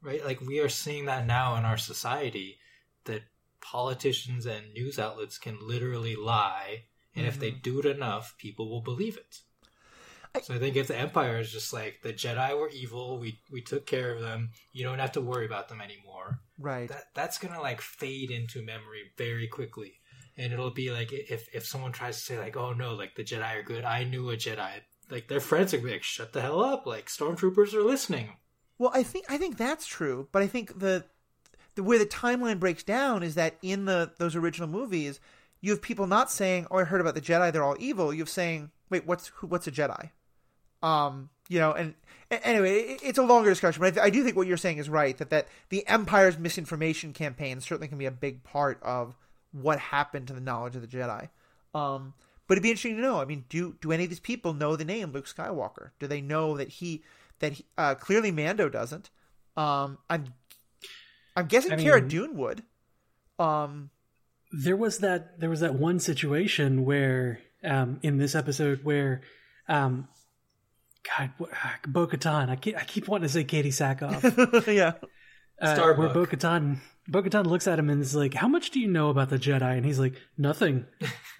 Right. 0.00 0.24
Like 0.24 0.40
we 0.40 0.60
are 0.60 0.68
seeing 0.68 1.06
that 1.06 1.26
now 1.26 1.56
in 1.56 1.64
our 1.64 1.76
society 1.76 2.58
that 3.06 3.22
politicians 3.60 4.46
and 4.46 4.72
news 4.72 4.98
outlets 4.98 5.36
can 5.38 5.58
literally 5.60 6.16
lie, 6.16 6.84
and 7.14 7.26
if 7.26 7.38
they 7.38 7.50
mm-hmm. 7.50 7.60
do 7.62 7.80
it 7.80 7.86
enough, 7.86 8.34
people 8.38 8.68
will 8.68 8.82
believe 8.82 9.16
it. 9.16 9.40
I- 10.34 10.40
so 10.40 10.54
I 10.54 10.58
think 10.58 10.76
if 10.76 10.86
the 10.86 10.96
Empire 10.96 11.38
is 11.38 11.50
just 11.50 11.72
like 11.72 12.00
the 12.02 12.12
Jedi 12.12 12.56
were 12.58 12.70
evil, 12.70 13.18
we 13.18 13.38
we 13.50 13.62
took 13.62 13.86
care 13.86 14.14
of 14.14 14.20
them, 14.20 14.50
you 14.72 14.84
don't 14.84 14.98
have 14.98 15.12
to 15.12 15.20
worry 15.20 15.46
about 15.46 15.68
them 15.68 15.80
anymore. 15.80 16.40
Right. 16.58 16.88
That 16.88 17.06
that's 17.14 17.38
gonna 17.38 17.60
like 17.60 17.80
fade 17.80 18.30
into 18.30 18.62
memory 18.64 19.10
very 19.18 19.48
quickly, 19.48 19.94
and 20.36 20.52
it'll 20.52 20.70
be 20.70 20.90
like 20.90 21.12
if 21.12 21.48
if 21.54 21.66
someone 21.66 21.92
tries 21.92 22.16
to 22.18 22.22
say 22.22 22.38
like, 22.38 22.56
oh 22.56 22.72
no, 22.72 22.94
like 22.94 23.16
the 23.16 23.24
Jedi 23.24 23.56
are 23.56 23.62
good, 23.62 23.84
I 23.84 24.04
knew 24.04 24.30
a 24.30 24.36
Jedi. 24.36 24.70
Like 25.10 25.26
their 25.26 25.40
friends 25.40 25.74
are 25.74 25.78
gonna 25.78 25.88
be 25.88 25.92
like, 25.94 26.04
shut 26.04 26.32
the 26.32 26.40
hell 26.40 26.62
up, 26.62 26.86
like 26.86 27.06
stormtroopers 27.06 27.74
are 27.74 27.82
listening. 27.82 28.36
Well, 28.78 28.92
I 28.94 29.02
think 29.02 29.26
I 29.28 29.36
think 29.36 29.56
that's 29.56 29.86
true, 29.86 30.28
but 30.30 30.42
I 30.42 30.46
think 30.46 30.78
the 30.78 31.04
the 31.74 31.82
way 31.82 31.98
the 31.98 32.06
timeline 32.06 32.60
breaks 32.60 32.82
down 32.82 33.22
is 33.22 33.34
that 33.34 33.56
in 33.62 33.84
the 33.84 34.12
those 34.18 34.36
original 34.36 34.68
movies, 34.68 35.20
you 35.60 35.70
have 35.72 35.82
people 35.82 36.06
not 36.06 36.30
saying, 36.30 36.66
"Oh, 36.70 36.78
I 36.78 36.84
heard 36.84 37.00
about 37.00 37.14
the 37.14 37.20
Jedi; 37.20 37.52
they're 37.52 37.64
all 37.64 37.76
evil." 37.78 38.12
You 38.12 38.20
have 38.20 38.28
saying, 38.28 38.70
"Wait, 38.88 39.06
what's 39.06 39.28
who, 39.28 39.46
what's 39.46 39.66
a 39.66 39.72
Jedi?" 39.72 40.10
Um, 40.82 41.28
you 41.48 41.58
know, 41.58 41.72
and, 41.72 41.94
a- 42.30 42.46
anyway, 42.46 42.78
it, 42.80 43.00
it's 43.02 43.18
a 43.18 43.22
longer 43.22 43.50
discussion, 43.50 43.80
but 43.80 43.88
I, 43.88 43.90
th- 43.90 44.06
I 44.06 44.10
do 44.10 44.24
think 44.24 44.36
what 44.36 44.46
you're 44.46 44.56
saying 44.56 44.78
is 44.78 44.88
right 44.88 45.16
that 45.18 45.30
that 45.30 45.48
the 45.68 45.86
Empire's 45.86 46.38
misinformation 46.38 47.12
campaign 47.12 47.60
certainly 47.60 47.88
can 47.88 47.98
be 47.98 48.06
a 48.06 48.10
big 48.10 48.42
part 48.44 48.82
of 48.82 49.16
what 49.52 49.78
happened 49.78 50.28
to 50.28 50.32
the 50.32 50.40
knowledge 50.40 50.76
of 50.76 50.82
the 50.82 50.88
Jedi. 50.88 51.28
Um, 51.74 52.14
but 52.46 52.54
it'd 52.54 52.62
be 52.62 52.70
interesting 52.70 52.96
to 52.96 53.02
know. 53.02 53.20
I 53.20 53.24
mean, 53.26 53.44
do 53.48 53.76
do 53.80 53.92
any 53.92 54.04
of 54.04 54.10
these 54.10 54.20
people 54.20 54.54
know 54.54 54.74
the 54.76 54.84
name 54.84 55.12
Luke 55.12 55.26
Skywalker? 55.26 55.90
Do 55.98 56.06
they 56.06 56.20
know 56.20 56.56
that 56.56 56.68
he 56.68 57.02
that 57.40 57.52
he, 57.54 57.64
uh, 57.76 57.94
clearly 57.94 58.30
Mando 58.30 58.68
doesn't? 58.68 59.10
Um, 59.56 59.98
I'm 60.08 60.32
I'm 61.36 61.46
guessing 61.46 61.72
I 61.72 61.76
Cara 61.82 62.00
Dune 62.08 62.36
would. 62.36 62.62
Um, 63.38 63.90
there 64.52 64.76
was 64.76 64.98
that 64.98 65.38
there 65.40 65.50
was 65.50 65.60
that 65.60 65.74
one 65.74 65.98
situation 66.00 66.84
where 66.84 67.40
um, 67.64 67.98
in 68.02 68.18
this 68.18 68.34
episode 68.34 68.80
where 68.84 69.22
um, 69.68 70.08
God, 71.18 71.30
Bo 71.86 72.06
Katan. 72.06 72.50
I 72.50 72.56
keep, 72.56 72.76
I 72.76 72.84
keep 72.84 73.08
wanting 73.08 73.28
to 73.28 73.32
say 73.32 73.44
Katee 73.44 73.68
Sackhoff. 73.68 74.66
yeah, 74.74 74.92
uh, 75.60 75.74
Starbuck. 75.74 75.98
where 75.98 76.08
Bo 76.08 76.26
Katan 76.26 76.78
Bo 77.08 77.22
Katan 77.22 77.46
looks 77.46 77.66
at 77.66 77.78
him 77.78 77.90
and 77.90 78.00
is 78.02 78.14
like, 78.14 78.34
"How 78.34 78.46
much 78.48 78.70
do 78.70 78.78
you 78.78 78.86
know 78.86 79.08
about 79.08 79.30
the 79.30 79.38
Jedi?" 79.38 79.76
And 79.76 79.84
he's 79.84 79.98
like, 79.98 80.14
"Nothing. 80.38 80.86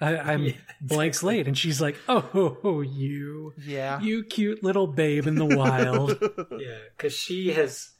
I, 0.00 0.16
I'm 0.16 0.42
Yeah. 0.46 0.52
blank 0.80 1.14
slate." 1.14 1.46
And 1.46 1.56
she's 1.56 1.80
like, 1.80 1.96
"Oh, 2.08 2.80
you, 2.80 3.52
yeah. 3.58 4.00
you 4.00 4.24
cute 4.24 4.64
little 4.64 4.86
babe 4.88 5.26
in 5.26 5.36
the 5.36 5.44
wild." 5.46 6.18
Yeah, 6.58 6.78
because 6.96 7.12
she 7.12 7.52
has. 7.52 7.90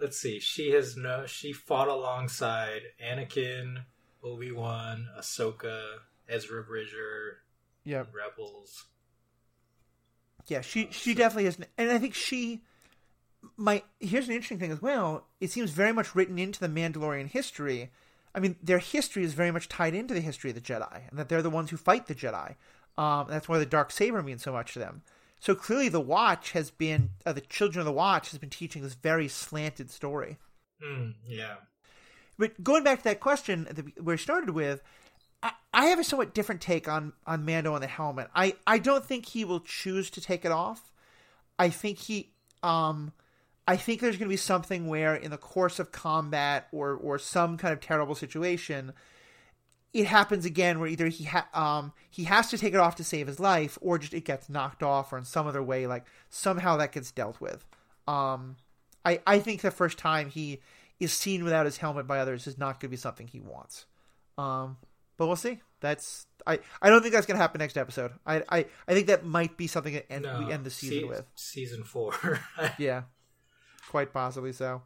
Let's 0.00 0.18
see. 0.18 0.40
She 0.40 0.70
has 0.70 0.96
no. 0.96 1.26
She 1.26 1.52
fought 1.52 1.88
alongside 1.88 2.80
Anakin, 3.04 3.84
Obi 4.22 4.52
Wan, 4.52 5.08
Ahsoka, 5.18 5.82
Ezra 6.28 6.62
Bridger, 6.62 7.38
Yep. 7.84 8.08
Rebels. 8.14 8.84
Yeah, 10.46 10.60
she 10.60 10.88
she 10.90 11.14
definitely 11.14 11.44
has, 11.44 11.58
and 11.78 11.90
I 11.90 11.98
think 11.98 12.14
she. 12.14 12.62
My 13.56 13.82
here's 14.00 14.28
an 14.28 14.34
interesting 14.34 14.58
thing 14.58 14.72
as 14.72 14.82
well. 14.82 15.26
It 15.40 15.50
seems 15.50 15.70
very 15.70 15.92
much 15.92 16.14
written 16.14 16.38
into 16.38 16.60
the 16.60 16.68
Mandalorian 16.68 17.28
history. 17.28 17.90
I 18.34 18.40
mean, 18.40 18.56
their 18.62 18.78
history 18.78 19.24
is 19.24 19.32
very 19.34 19.50
much 19.50 19.68
tied 19.68 19.94
into 19.94 20.12
the 20.14 20.20
history 20.20 20.50
of 20.50 20.56
the 20.56 20.60
Jedi, 20.60 21.08
and 21.08 21.18
that 21.18 21.28
they're 21.28 21.42
the 21.42 21.50
ones 21.50 21.70
who 21.70 21.76
fight 21.76 22.06
the 22.06 22.14
Jedi. 22.14 22.56
Um, 22.98 23.26
that's 23.28 23.48
why 23.48 23.58
the 23.58 23.66
dark 23.66 23.90
saber 23.90 24.22
means 24.22 24.42
so 24.42 24.52
much 24.52 24.72
to 24.74 24.78
them. 24.78 25.02
So 25.38 25.54
clearly, 25.54 25.88
the 25.88 26.00
Watch 26.00 26.52
has 26.52 26.70
been 26.70 27.10
uh, 27.24 27.32
the 27.32 27.40
Children 27.40 27.80
of 27.80 27.86
the 27.86 27.92
Watch 27.92 28.30
has 28.30 28.38
been 28.38 28.50
teaching 28.50 28.82
this 28.82 28.94
very 28.94 29.28
slanted 29.28 29.90
story. 29.90 30.38
Hmm. 30.82 31.10
yeah. 31.26 31.56
But 32.40 32.64
going 32.64 32.82
back 32.82 32.98
to 32.98 33.04
that 33.04 33.20
question 33.20 33.68
that 33.70 34.02
we 34.02 34.16
started 34.16 34.50
with, 34.50 34.82
I, 35.42 35.52
I 35.74 35.86
have 35.86 35.98
a 35.98 36.04
somewhat 36.04 36.32
different 36.32 36.62
take 36.62 36.88
on 36.88 37.12
on 37.26 37.44
Mando 37.44 37.74
and 37.74 37.82
the 37.82 37.86
helmet. 37.86 38.28
I 38.34 38.54
I 38.66 38.78
don't 38.78 39.04
think 39.04 39.26
he 39.26 39.44
will 39.44 39.60
choose 39.60 40.08
to 40.10 40.22
take 40.22 40.46
it 40.46 40.50
off. 40.50 40.90
I 41.58 41.68
think 41.68 41.98
he 41.98 42.32
um 42.62 43.12
I 43.68 43.76
think 43.76 44.00
there's 44.00 44.16
going 44.16 44.26
to 44.26 44.32
be 44.32 44.38
something 44.38 44.88
where 44.88 45.14
in 45.14 45.30
the 45.30 45.36
course 45.36 45.78
of 45.78 45.92
combat 45.92 46.66
or 46.72 46.94
or 46.94 47.18
some 47.18 47.58
kind 47.58 47.74
of 47.74 47.80
terrible 47.80 48.14
situation 48.14 48.94
it 49.92 50.06
happens 50.06 50.46
again 50.46 50.80
where 50.80 50.88
either 50.88 51.08
he 51.08 51.24
ha- 51.24 51.48
um 51.52 51.92
he 52.08 52.24
has 52.24 52.48
to 52.48 52.56
take 52.56 52.72
it 52.72 52.80
off 52.80 52.96
to 52.96 53.04
save 53.04 53.26
his 53.26 53.38
life 53.38 53.76
or 53.82 53.98
just 53.98 54.14
it 54.14 54.24
gets 54.24 54.48
knocked 54.48 54.82
off 54.82 55.12
or 55.12 55.18
in 55.18 55.24
some 55.26 55.46
other 55.46 55.62
way 55.62 55.86
like 55.86 56.06
somehow 56.30 56.78
that 56.78 56.92
gets 56.92 57.10
dealt 57.10 57.38
with. 57.38 57.66
Um 58.08 58.56
I 59.04 59.20
I 59.26 59.40
think 59.40 59.60
the 59.60 59.70
first 59.70 59.98
time 59.98 60.30
he 60.30 60.60
is 61.00 61.12
seen 61.12 61.42
without 61.42 61.66
his 61.66 61.78
helmet 61.78 62.06
by 62.06 62.18
others 62.20 62.46
is 62.46 62.58
not 62.58 62.74
going 62.74 62.88
to 62.88 62.88
be 62.88 62.96
something 62.96 63.26
he 63.26 63.40
wants. 63.40 63.86
Um, 64.38 64.76
but 65.16 65.26
we'll 65.26 65.36
see. 65.36 65.60
That's 65.80 66.26
I. 66.46 66.60
I 66.80 66.90
don't 66.90 67.02
think 67.02 67.14
that's 67.14 67.26
going 67.26 67.36
to 67.36 67.42
happen 67.42 67.58
next 67.58 67.76
episode. 67.76 68.12
I. 68.26 68.42
I. 68.48 68.66
I 68.86 68.94
think 68.94 69.06
that 69.08 69.24
might 69.24 69.56
be 69.56 69.66
something 69.66 69.94
that 69.94 70.10
end, 70.12 70.26
we 70.38 70.52
end 70.52 70.64
the 70.64 70.70
season 70.70 71.00
se- 71.00 71.08
with. 71.08 71.24
Season 71.34 71.84
four. 71.84 72.12
Yeah, 72.78 73.02
quite 73.88 74.12
possibly 74.12 74.52
so. 74.52 74.82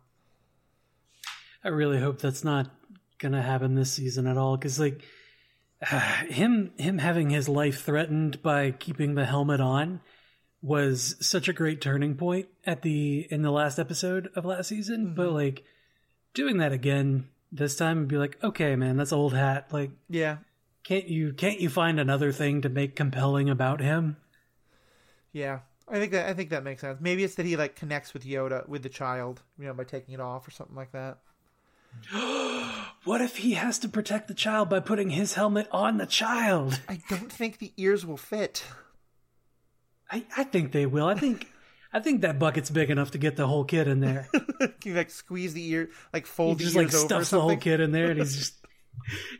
I 1.62 1.68
really 1.68 1.98
hope 1.98 2.20
that's 2.20 2.44
not 2.44 2.70
gonna 3.18 3.42
happen 3.42 3.74
this 3.74 3.92
season 3.92 4.26
at 4.26 4.36
all. 4.36 4.56
Because 4.56 4.78
like 4.78 5.02
him, 6.28 6.72
him 6.78 6.98
having 6.98 7.30
his 7.30 7.48
life 7.48 7.82
threatened 7.84 8.42
by 8.42 8.70
keeping 8.70 9.14
the 9.14 9.24
helmet 9.24 9.60
on 9.60 10.00
was 10.62 11.16
such 11.20 11.48
a 11.48 11.52
great 11.52 11.80
turning 11.80 12.16
point 12.16 12.48
at 12.64 12.82
the 12.82 13.26
in 13.30 13.42
the 13.42 13.50
last 13.50 13.78
episode 13.78 14.30
of 14.34 14.44
last 14.44 14.68
season. 14.68 15.14
But 15.14 15.32
like 15.32 15.64
doing 16.34 16.58
that 16.58 16.72
again 16.72 17.28
this 17.52 17.76
time 17.76 18.00
would 18.00 18.08
be 18.08 18.16
like, 18.18 18.36
okay, 18.42 18.74
man, 18.74 18.96
that's 18.96 19.12
old 19.12 19.32
hat. 19.32 19.68
Like, 19.72 19.92
Yeah. 20.08 20.38
can't 20.82 21.06
you 21.06 21.32
can't 21.32 21.60
you 21.60 21.68
find 21.70 22.00
another 22.00 22.32
thing 22.32 22.60
to 22.62 22.68
make 22.68 22.96
compelling 22.96 23.48
about 23.48 23.80
him? 23.80 24.16
Yeah. 25.32 25.60
I 25.86 25.98
think 25.98 26.12
that 26.12 26.28
I 26.28 26.34
think 26.34 26.50
that 26.50 26.64
makes 26.64 26.80
sense. 26.80 26.98
Maybe 27.00 27.22
it's 27.24 27.36
that 27.36 27.46
he 27.46 27.56
like 27.56 27.76
connects 27.76 28.12
with 28.12 28.24
Yoda 28.24 28.68
with 28.68 28.82
the 28.82 28.88
child, 28.88 29.42
you 29.58 29.66
know, 29.66 29.74
by 29.74 29.84
taking 29.84 30.14
it 30.14 30.20
off 30.20 30.48
or 30.48 30.50
something 30.50 30.76
like 30.76 30.92
that. 30.92 31.18
What 33.04 33.20
if 33.20 33.36
he 33.36 33.52
has 33.52 33.78
to 33.80 33.88
protect 33.88 34.28
the 34.28 34.34
child 34.34 34.70
by 34.70 34.80
putting 34.80 35.10
his 35.10 35.34
helmet 35.34 35.68
on 35.70 35.98
the 35.98 36.06
child? 36.06 36.80
I 36.88 37.00
don't 37.10 37.30
think 37.30 37.58
the 37.58 37.72
ears 37.76 38.06
will 38.06 38.16
fit. 38.16 38.64
I, 40.10 40.24
I 40.36 40.44
think 40.44 40.72
they 40.72 40.86
will. 40.86 41.06
I 41.06 41.14
think 41.14 41.52
I 41.94 42.00
think 42.00 42.22
that 42.22 42.40
bucket's 42.40 42.70
big 42.70 42.90
enough 42.90 43.12
to 43.12 43.18
get 43.18 43.36
the 43.36 43.46
whole 43.46 43.64
kid 43.64 43.86
in 43.86 44.00
there. 44.00 44.28
Can 44.60 44.72
you 44.84 44.94
like 44.94 45.10
squeeze 45.10 45.54
the 45.54 45.66
ear, 45.70 45.90
like 46.12 46.26
he 46.26 46.30
fold 46.30 46.58
just 46.58 46.72
the 46.74 46.80
like 46.80 46.86
ears 46.88 46.94
over 46.96 47.04
or 47.04 47.08
stuffs 47.08 47.30
the 47.30 47.40
whole 47.40 47.56
kid 47.56 47.80
in 47.80 47.92
there, 47.92 48.10
and 48.10 48.18
he's 48.18 48.36
just 48.36 48.54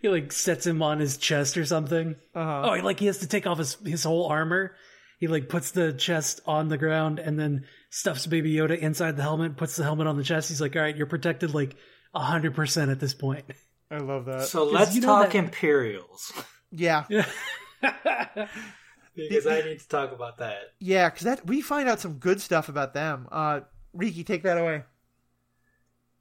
he 0.01 0.09
like 0.09 0.31
sets 0.31 0.65
him 0.65 0.81
on 0.81 1.01
his 1.01 1.17
chest 1.17 1.57
or 1.57 1.65
something. 1.65 2.15
Uh-huh. 2.35 2.63
Oh, 2.71 2.75
he, 2.75 2.83
like 2.83 3.01
he 3.01 3.07
has 3.07 3.19
to 3.19 3.27
take 3.27 3.47
off 3.47 3.59
his 3.59 3.75
his 3.85 4.05
whole 4.05 4.27
armor. 4.27 4.77
He 5.19 5.27
like 5.27 5.49
puts 5.49 5.73
the 5.73 5.93
chest 5.93 6.41
on 6.47 6.69
the 6.69 6.79
ground 6.79 7.19
and 7.19 7.39
then 7.39 7.65
stuffs 7.91 8.27
Baby 8.27 8.55
Yoda 8.55 8.79
inside 8.79 9.17
the 9.17 9.23
helmet. 9.23 9.57
Puts 9.57 9.75
the 9.77 9.83
helmet 9.83 10.07
on 10.07 10.17
the 10.17 10.25
chest. 10.25 10.49
He's 10.49 10.61
like, 10.61 10.77
"All 10.77 10.83
right, 10.83 10.97
you're 10.97 11.07
protected 11.07 11.55
like 11.55 11.77
hundred 12.15 12.55
percent 12.55 12.91
at 12.91 13.01
this 13.01 13.15
point." 13.15 13.45
I 13.91 13.99
love 13.99 14.27
that. 14.27 14.47
so 14.47 14.65
let's 14.65 14.95
you 14.95 15.01
know 15.01 15.09
talk 15.09 15.33
that- 15.33 15.39
Imperials 15.39 16.33
yeah. 16.71 17.05
because 19.15 19.47
I 19.47 19.63
need 19.63 19.81
to 19.81 19.89
talk 19.89 20.13
about 20.13 20.39
that. 20.39 20.75
Yeah, 20.79 21.09
because 21.09 21.25
that 21.25 21.47
we 21.47 21.61
find 21.61 21.89
out 21.89 22.01
some 22.01 22.15
good 22.15 22.41
stuff 22.41 22.69
about 22.69 22.95
them. 22.95 23.29
Uh, 23.31 23.61
Riki, 23.93 24.25
take 24.25 24.43
that 24.43 24.59
away. 24.59 24.83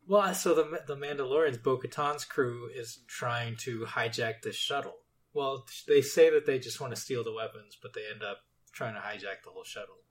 Well, 0.08 0.34
so 0.34 0.54
the 0.54 0.82
the 0.86 0.98
Mandalorians, 0.98 1.64
Bo-Katan's 1.64 2.26
crew 2.26 2.70
is 2.74 3.00
trying 3.08 3.56
to 3.58 3.86
hijack 3.86 4.42
this 4.42 4.56
shuttle. 4.56 4.96
Well, 5.34 5.66
they 5.88 6.02
say 6.02 6.30
that 6.30 6.46
they 6.46 6.60
just 6.60 6.80
want 6.80 6.94
to 6.94 7.02
steal 7.02 7.24
the 7.24 7.34
weapons, 7.34 7.78
but 7.82 7.94
they 7.94 8.04
end 8.12 8.24
up 8.24 8.40
trying 8.72 8.94
to 8.96 9.00
hijack 9.00 9.44
the 9.44 9.52
whole 9.52 9.64
shuttle 9.64 10.04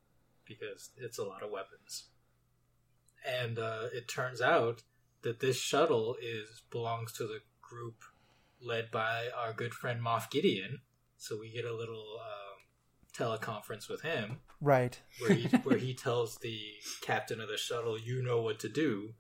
because 0.45 0.91
it's 0.97 1.19
a 1.19 1.25
lot 1.25 1.43
of 1.43 1.51
weapons. 1.51 2.09
And 3.25 3.59
uh, 3.59 3.87
it 3.93 4.09
turns 4.09 4.41
out 4.41 4.83
that 5.23 5.41
this 5.41 5.61
shuttle 5.61 6.17
is 6.21 6.63
belongs 6.71 7.13
to 7.13 7.25
the 7.25 7.41
group 7.61 8.03
led 8.61 8.91
by 8.91 9.29
our 9.37 9.53
good 9.53 9.75
friend 9.75 10.01
Moff 10.01 10.31
Gideon. 10.31 10.81
So 11.17 11.39
we 11.39 11.53
get 11.53 11.65
a 11.65 11.75
little 11.75 12.19
um, 12.21 12.52
teleconference 13.13 13.89
with 13.89 14.03
him 14.03 14.41
Right. 14.61 15.01
where 15.19 15.33
he 15.35 15.49
where 15.63 15.79
he 15.79 15.95
tells 15.95 16.39
the 16.39 16.59
captain 17.03 17.41
of 17.41 17.49
the 17.49 17.57
shuttle, 17.57 17.99
"You 17.99 18.23
know 18.23 18.41
what 18.41 18.59
to 18.61 18.69
do." 18.69 19.15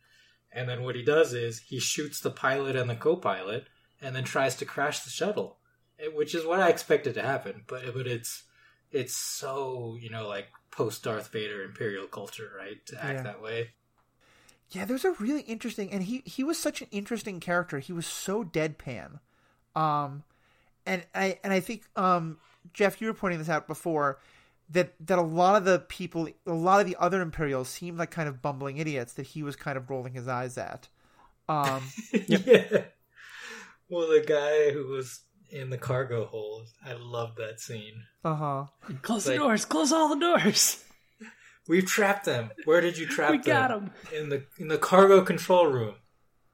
And 0.54 0.68
then 0.68 0.82
what 0.82 0.96
he 0.96 1.02
does 1.02 1.32
is 1.32 1.60
he 1.60 1.80
shoots 1.80 2.20
the 2.20 2.30
pilot 2.30 2.76
and 2.76 2.88
the 2.90 2.94
co-pilot, 2.94 3.68
and 4.00 4.14
then 4.14 4.24
tries 4.24 4.54
to 4.56 4.66
crash 4.66 5.00
the 5.00 5.10
shuttle, 5.10 5.58
eh, 5.98 6.08
which 6.08 6.34
is 6.34 6.44
what 6.44 6.60
I 6.60 6.68
expected 6.68 7.14
to 7.14 7.22
happen. 7.22 7.64
But 7.66 7.94
but 7.94 8.06
it's 8.06 8.44
it's 8.90 9.16
so 9.16 9.96
you 10.00 10.10
know 10.10 10.28
like 10.28 10.48
post 10.70 11.04
Darth 11.04 11.28
Vader 11.32 11.62
Imperial 11.62 12.06
culture, 12.06 12.50
right? 12.56 12.84
To 12.86 13.02
act 13.02 13.14
Yeah. 13.14 13.22
that 13.22 13.42
way. 13.42 13.70
Yeah, 14.70 14.86
there's 14.86 15.04
a 15.04 15.12
really 15.12 15.42
interesting, 15.42 15.90
and 15.92 16.02
he 16.04 16.22
he 16.24 16.42
was 16.42 16.58
such 16.58 16.80
an 16.80 16.88
interesting 16.90 17.40
character. 17.40 17.78
He 17.78 17.92
was 17.92 18.06
so 18.06 18.42
deadpan, 18.42 19.20
um, 19.76 20.24
and 20.86 21.04
I 21.14 21.38
and 21.44 21.52
I 21.52 21.60
think 21.60 21.82
um, 21.94 22.38
Jeff, 22.72 23.00
you 23.00 23.06
were 23.08 23.14
pointing 23.14 23.38
this 23.38 23.48
out 23.48 23.66
before 23.66 24.18
that 24.70 24.94
that 25.06 25.18
a 25.18 25.22
lot 25.22 25.56
of 25.56 25.64
the 25.64 25.80
people, 25.80 26.28
a 26.46 26.52
lot 26.52 26.80
of 26.80 26.86
the 26.86 26.96
other 26.98 27.20
Imperials 27.20 27.68
seemed 27.68 27.98
like 27.98 28.10
kind 28.10 28.28
of 28.28 28.40
bumbling 28.42 28.78
idiots 28.78 29.12
that 29.14 29.26
he 29.28 29.42
was 29.42 29.56
kind 29.56 29.76
of 29.76 29.88
rolling 29.90 30.14
his 30.14 30.28
eyes 30.28 30.56
at. 30.56 30.88
Um, 31.48 31.82
yeah. 32.12 32.84
Well, 33.90 34.08
the 34.08 34.24
guy 34.26 34.70
who 34.70 34.86
was 34.88 35.20
in 35.50 35.68
the 35.70 35.76
cargo 35.76 36.24
hold, 36.24 36.68
I 36.84 36.92
love 36.94 37.36
that 37.36 37.60
scene. 37.60 38.04
uh 38.24 38.34
huh. 38.34 38.64
Close 39.02 39.26
Like- 39.26 39.36
the 39.36 39.42
doors. 39.42 39.64
Close 39.66 39.92
all 39.92 40.08
the 40.08 40.18
doors. 40.20 40.82
We've 41.68 41.84
trapped 41.86 42.24
them. 42.24 42.50
Where 42.64 42.80
did 42.80 42.96
you 42.98 43.06
trap 43.06 43.30
We 43.32 43.36
them? 43.38 43.44
got 43.46 43.70
'em. 43.70 43.90
in 44.16 44.30
the 44.30 44.44
in 44.58 44.68
the 44.68 44.78
cargo 44.78 45.20
control 45.22 45.66
room. 45.66 45.94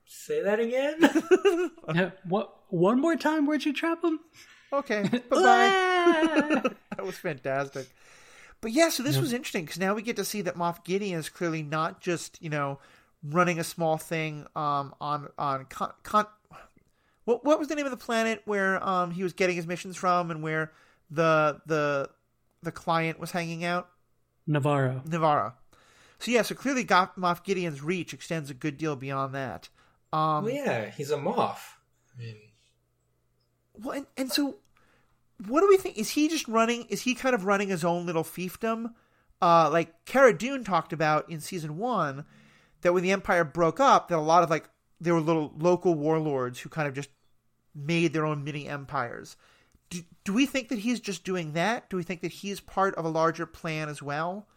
Say 0.05 0.43
that 0.43 0.59
again. 0.59 0.99
yeah. 1.95 2.11
What? 2.25 2.55
One 2.71 3.01
more 3.01 3.17
time. 3.17 3.47
Where'd 3.47 3.65
you 3.65 3.73
trap 3.73 4.03
them? 4.03 4.21
Okay. 4.73 5.03
Bye 5.03 5.21
bye. 5.31 5.95
that 6.97 7.05
was 7.05 7.17
fantastic. 7.17 7.89
But 8.61 8.73
yeah, 8.73 8.89
so 8.89 9.03
this 9.03 9.19
was 9.19 9.33
interesting 9.33 9.65
because 9.65 9.79
now 9.79 9.95
we 9.95 10.03
get 10.03 10.17
to 10.17 10.25
see 10.25 10.43
that 10.43 10.57
Moff 10.57 10.85
Gideon 10.85 11.19
is 11.19 11.29
clearly 11.29 11.63
not 11.63 12.01
just 12.01 12.43
you 12.43 12.51
know 12.51 12.79
running 13.23 13.59
a 13.59 13.65
small 13.65 13.99
thing 13.99 14.47
um, 14.57 14.95
on 15.01 15.29
on 15.39 15.65
con, 15.67 15.93
con, 16.03 16.27
what 17.25 17.45
what 17.45 17.59
was 17.59 17.69
the 17.69 17.75
name 17.75 17.87
of 17.87 17.93
the 17.93 17.97
planet 17.97 18.43
where 18.47 18.85
um, 18.87 19.13
he 19.13 19.23
was 19.23 19.33
getting 19.33 19.57
his 19.57 19.67
missions 19.67 19.97
from 19.97 20.31
and 20.31 20.43
where 20.43 20.73
the 21.11 21.61
the 21.67 22.11
the 22.63 22.73
client 22.73 23.21
was 23.21 23.31
hanging 23.31 23.65
out 23.65 23.89
Navarro. 24.47 25.03
Navarro. 25.07 25.55
So 26.19 26.33
yeah, 26.33 26.43
so 26.43 26.55
clearly 26.55 26.83
Goff, 26.83 27.15
Moff 27.17 27.45
Gideon's 27.45 27.83
reach 27.83 28.13
extends 28.13 28.51
a 28.51 28.55
good 28.55 28.77
deal 28.77 28.97
beyond 28.97 29.35
that. 29.35 29.69
Um, 30.13 30.45
well, 30.45 30.55
yeah, 30.55 30.91
he's 30.91 31.11
a 31.11 31.17
moth. 31.17 31.77
I 32.13 32.21
mean, 32.21 32.37
Well, 33.75 33.99
and, 33.99 34.07
and 34.17 34.33
so, 34.33 34.57
what 35.47 35.61
do 35.61 35.69
we 35.69 35.77
think? 35.77 35.97
Is 35.97 36.11
he 36.11 36.29
just 36.29 36.49
running? 36.49 36.85
Is 36.89 37.03
he 37.03 37.15
kind 37.15 37.35
of 37.35 37.45
running 37.45 37.69
his 37.69 37.85
own 37.85 38.07
little 38.07 38.25
fiefdom? 38.25 38.93
Uh, 39.41 39.71
like 39.71 40.05
Cara 40.05 40.37
Dune 40.37 40.65
talked 40.65 40.93
about 40.93 41.31
in 41.31 41.41
season 41.41 41.79
one, 41.79 42.25
that 42.81 42.93
when 42.93 43.03
the 43.05 43.13
Empire 43.13 43.45
broke 43.45 43.79
up, 43.79 44.09
that 44.09 44.19
a 44.19 44.21
lot 44.21 44.43
of 44.43 44.51
like 44.51 44.69
there 45.01 45.15
were 45.15 45.21
little 45.21 45.53
local 45.57 45.95
warlords 45.95 46.61
who 46.61 46.69
kind 46.69 46.89
of 46.89 46.95
just 46.95 47.11
made 47.75 48.13
their 48.13 48.27
own 48.27 48.43
mini 48.43 48.67
empires. 48.67 49.37
Do, 49.91 50.01
do 50.25 50.33
we 50.33 50.45
think 50.45 50.69
that 50.69 50.81
he's 50.81 50.99
just 51.01 51.25
doing 51.25 51.53
that? 51.53 51.89
Do 51.89 51.97
we 51.97 52.03
think 52.03 52.21
that 52.23 52.33
he's 52.33 52.61
part 52.61 52.95
of 52.97 53.05
a 53.05 53.09
larger 53.09 53.47
plan 53.47 53.89
as 53.89 54.03
well? 54.03 54.49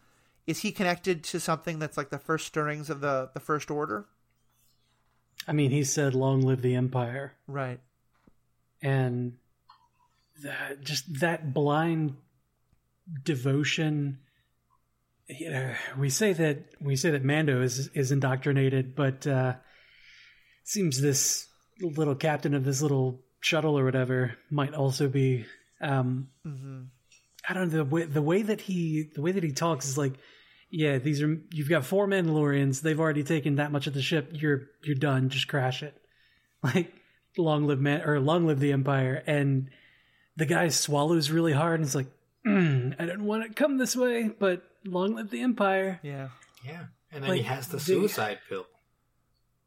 Is 0.47 0.59
he 0.59 0.71
connected 0.71 1.23
to 1.25 1.39
something 1.39 1.77
that's 1.77 1.95
like 1.95 2.09
the 2.09 2.17
first 2.17 2.47
stirrings 2.47 2.89
of 2.89 3.01
the 3.01 3.29
the 3.33 3.39
First 3.39 3.69
Order? 3.69 4.07
I 5.47 5.53
mean, 5.53 5.69
he 5.71 5.83
said, 5.83 6.15
"Long 6.15 6.41
live 6.41 6.61
the 6.63 6.75
Empire," 6.75 7.33
Right. 7.47 7.79
and 8.81 9.37
that, 10.43 10.81
just 10.81 11.19
that 11.19 11.53
blind 11.53 12.15
devotion. 13.23 14.19
You 15.27 15.51
know, 15.51 15.73
we 15.97 16.09
say 16.09 16.33
that 16.33 16.65
we 16.81 16.95
say 16.95 17.11
that 17.11 17.23
Mando 17.23 17.61
is 17.61 17.89
is 17.93 18.11
indoctrinated, 18.11 18.95
but 18.95 19.25
uh, 19.25 19.53
seems 20.63 21.01
this 21.01 21.47
little 21.79 22.15
captain 22.15 22.53
of 22.53 22.63
this 22.63 22.81
little 22.81 23.21
shuttle 23.39 23.77
or 23.77 23.85
whatever 23.85 24.35
might 24.49 24.73
also 24.73 25.07
be. 25.07 25.45
Um, 25.81 26.29
hmm 26.43 26.81
I 27.47 27.53
don't 27.53 27.71
know 27.71 27.77
the 27.77 27.85
way 27.85 28.05
the 28.05 28.21
way 28.21 28.43
that 28.43 28.61
he 28.61 29.09
the 29.15 29.21
way 29.21 29.31
that 29.31 29.43
he 29.43 29.51
talks 29.51 29.87
is 29.87 29.97
like, 29.97 30.13
yeah, 30.69 30.99
these 30.99 31.21
are 31.21 31.39
you've 31.51 31.69
got 31.69 31.85
four 31.85 32.07
Mandalorians. 32.07 32.81
They've 32.81 32.99
already 32.99 33.23
taken 33.23 33.55
that 33.55 33.71
much 33.71 33.87
of 33.87 33.93
the 33.93 34.01
ship. 34.01 34.29
You're 34.33 34.67
you're 34.83 34.95
done. 34.95 35.29
Just 35.29 35.47
crash 35.47 35.83
it. 35.83 35.97
Like 36.63 36.93
long 37.39 37.65
live 37.65 37.79
man 37.79 38.03
or 38.07 38.19
long 38.19 38.45
live 38.45 38.59
the 38.59 38.71
Empire. 38.71 39.23
And 39.25 39.71
the 40.35 40.45
guy 40.45 40.67
swallows 40.69 41.29
really 41.31 41.53
hard 41.53 41.79
and 41.79 41.87
is 41.87 41.95
like, 41.95 42.07
mm, 42.45 42.95
I 42.99 43.05
don't 43.05 43.25
want 43.25 43.43
to 43.47 43.53
come 43.53 43.77
this 43.77 43.95
way, 43.95 44.29
but 44.37 44.63
long 44.85 45.15
live 45.15 45.29
the 45.29 45.41
Empire. 45.41 45.99
Yeah. 46.03 46.29
yeah, 46.65 46.85
and 47.11 47.23
then 47.23 47.35
he 47.35 47.43
has 47.43 47.67
the 47.67 47.77
the- 47.77 47.83
suicide 47.83 48.39
pill. 48.49 48.65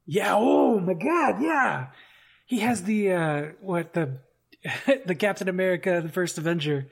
Yeah. 0.07 0.35
Oh 0.35 0.79
my 0.81 0.95
God. 0.95 1.41
Yeah. 1.43 1.87
He 2.47 2.61
has 2.61 2.83
the 2.83 3.13
uh 3.13 3.43
what 3.61 3.95
the 3.95 4.19
the 5.07 5.15
Captain 5.15 5.49
America, 5.49 6.01
the 6.03 6.11
first 6.11 6.37
Avenger. 6.39 6.87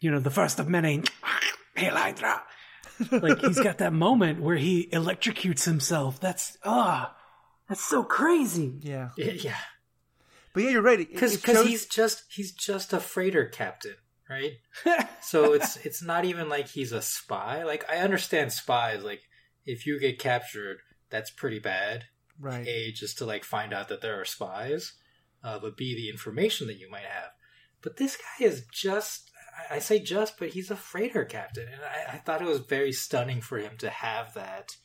You 0.00 0.10
know, 0.10 0.20
the 0.20 0.30
first 0.30 0.58
of 0.60 0.68
many. 0.68 1.02
Hail 1.76 1.94
Hydra. 1.96 2.42
like 3.10 3.40
he's 3.40 3.58
got 3.58 3.78
that 3.78 3.92
moment 3.92 4.40
where 4.40 4.56
he 4.56 4.86
electrocutes 4.92 5.64
himself. 5.64 6.20
That's 6.20 6.56
ah, 6.64 7.16
that's 7.68 7.82
so 7.84 8.04
crazy. 8.04 8.72
Yeah. 8.82 9.10
Yeah, 9.16 9.32
yeah. 9.32 9.56
But 10.54 10.62
yeah, 10.62 10.70
you're 10.70 10.82
right. 10.82 10.98
Because 10.98 11.34
it 11.34 11.42
shows- 11.42 11.66
he's 11.66 11.86
just 11.86 12.24
he's 12.30 12.52
just 12.52 12.92
a 12.94 13.00
freighter 13.00 13.44
captain, 13.44 13.96
right? 14.30 14.52
so 15.20 15.52
it's 15.52 15.76
it's 15.78 16.02
not 16.02 16.24
even 16.24 16.48
like 16.48 16.68
he's 16.68 16.92
a 16.92 17.02
spy. 17.02 17.64
Like 17.64 17.84
I 17.90 17.96
understand 17.98 18.52
spies. 18.52 19.02
Like 19.02 19.20
if 19.66 19.86
you 19.86 19.98
get 20.00 20.18
captured, 20.18 20.78
that's 21.10 21.30
pretty 21.30 21.58
bad. 21.58 22.04
right. 22.40 22.66
A 22.66 22.92
just 22.92 23.18
to 23.18 23.26
like 23.26 23.44
find 23.44 23.74
out 23.74 23.88
that 23.88 24.00
there 24.00 24.18
are 24.20 24.24
spies, 24.24 24.92
uh, 25.42 25.58
but 25.58 25.76
B 25.76 25.94
the 25.94 26.08
information 26.08 26.68
that 26.68 26.78
you 26.78 26.88
might 26.90 27.04
have. 27.04 27.30
But 27.82 27.96
this 27.98 28.16
guy 28.16 28.46
is 28.46 28.64
just. 28.72 29.30
I- 29.70 29.76
I 29.76 29.78
say 29.78 30.00
just, 30.00 30.36
but 30.38 30.48
he's 30.48 30.70
a 30.72 30.76
freighter 30.76 31.24
captain, 31.24 31.68
and 31.72 31.80
I, 31.80 32.14
I 32.14 32.18
thought 32.18 32.42
it 32.42 32.48
was 32.48 32.58
very 32.58 32.90
stunning 32.92 33.40
for 33.40 33.56
him 33.58 33.76
to 33.78 33.88
have 33.88 34.34
that 34.34 34.76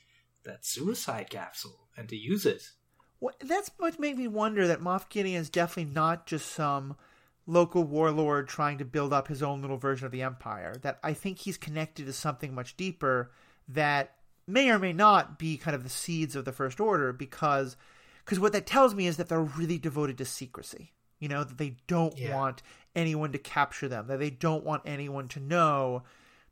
that 0.45 0.63
suicide 0.65 1.29
capsule 1.31 1.89
and 1.97 2.07
to 2.09 2.15
use 2.15 2.45
it. 2.45 2.61
That's 3.41 3.71
what 3.77 3.99
made 3.99 4.17
me 4.17 4.27
wonder 4.27 4.67
that 4.67 4.81
Moff 4.81 5.09
Gideon 5.09 5.41
is 5.41 5.49
definitely 5.49 5.91
not 5.93 6.25
just 6.25 6.51
some 6.51 6.95
local 7.45 7.83
warlord 7.83 8.47
trying 8.47 8.77
to 8.77 8.85
build 8.85 9.11
up 9.11 9.27
his 9.27 9.41
own 9.43 9.61
little 9.61 9.77
version 9.77 10.05
of 10.05 10.11
the 10.11 10.21
Empire. 10.21 10.75
That 10.81 10.99
I 11.03 11.13
think 11.13 11.39
he's 11.39 11.57
connected 11.57 12.05
to 12.05 12.13
something 12.13 12.53
much 12.53 12.77
deeper 12.77 13.31
that 13.67 14.15
may 14.47 14.69
or 14.69 14.79
may 14.79 14.93
not 14.93 15.37
be 15.37 15.57
kind 15.57 15.75
of 15.75 15.83
the 15.83 15.89
seeds 15.89 16.35
of 16.35 16.45
the 16.45 16.51
First 16.51 16.79
Order 16.79 17.11
because 17.13 17.75
because 18.23 18.39
what 18.39 18.53
that 18.53 18.67
tells 18.67 18.93
me 18.93 19.07
is 19.07 19.17
that 19.17 19.27
they're 19.29 19.41
really 19.41 19.77
devoted 19.79 20.17
to 20.19 20.25
secrecy. 20.25 20.93
You 21.19 21.27
know, 21.27 21.43
that 21.43 21.57
they 21.57 21.77
don't 21.87 22.17
Yeah. 22.17 22.35
want 22.35 22.61
anyone 22.95 23.31
to 23.33 23.37
capture 23.39 23.87
them, 23.87 24.07
that 24.07 24.19
they 24.19 24.29
don't 24.29 24.63
want 24.63 24.83
anyone 24.85 25.27
to 25.29 25.39
know 25.39 26.03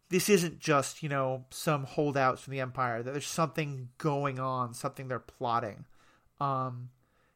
this 0.10 0.30
isn't 0.30 0.60
just, 0.60 1.04
you 1.04 1.10
know, 1.10 1.46
some 1.50 1.84
holdouts 1.84 2.42
from 2.42 2.52
the 2.52 2.60
Empire, 2.62 3.04
that 3.04 3.12
there's 3.12 3.28
something 3.28 3.90
going 3.98 4.40
on, 4.40 4.74
something 4.74 5.08
they're 5.08 5.20
plotting. 5.20 5.86
Um, 6.40 6.90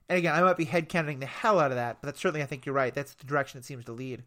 and 0.07 0.17
again, 0.17 0.35
I 0.35 0.41
might 0.41 0.57
be 0.57 0.65
headcounting 0.65 1.19
the 1.19 1.25
hell 1.25 1.59
out 1.59 1.71
of 1.71 1.77
that, 1.77 1.97
but 2.01 2.07
that's 2.07 2.19
certainly, 2.19 2.43
I 2.43 2.45
think 2.45 2.65
you're 2.65 2.75
right. 2.75 2.93
That's 2.93 3.13
the 3.13 3.25
direction 3.25 3.59
it 3.59 3.65
seems 3.65 3.85
to 3.85 3.93
lead. 3.93 4.23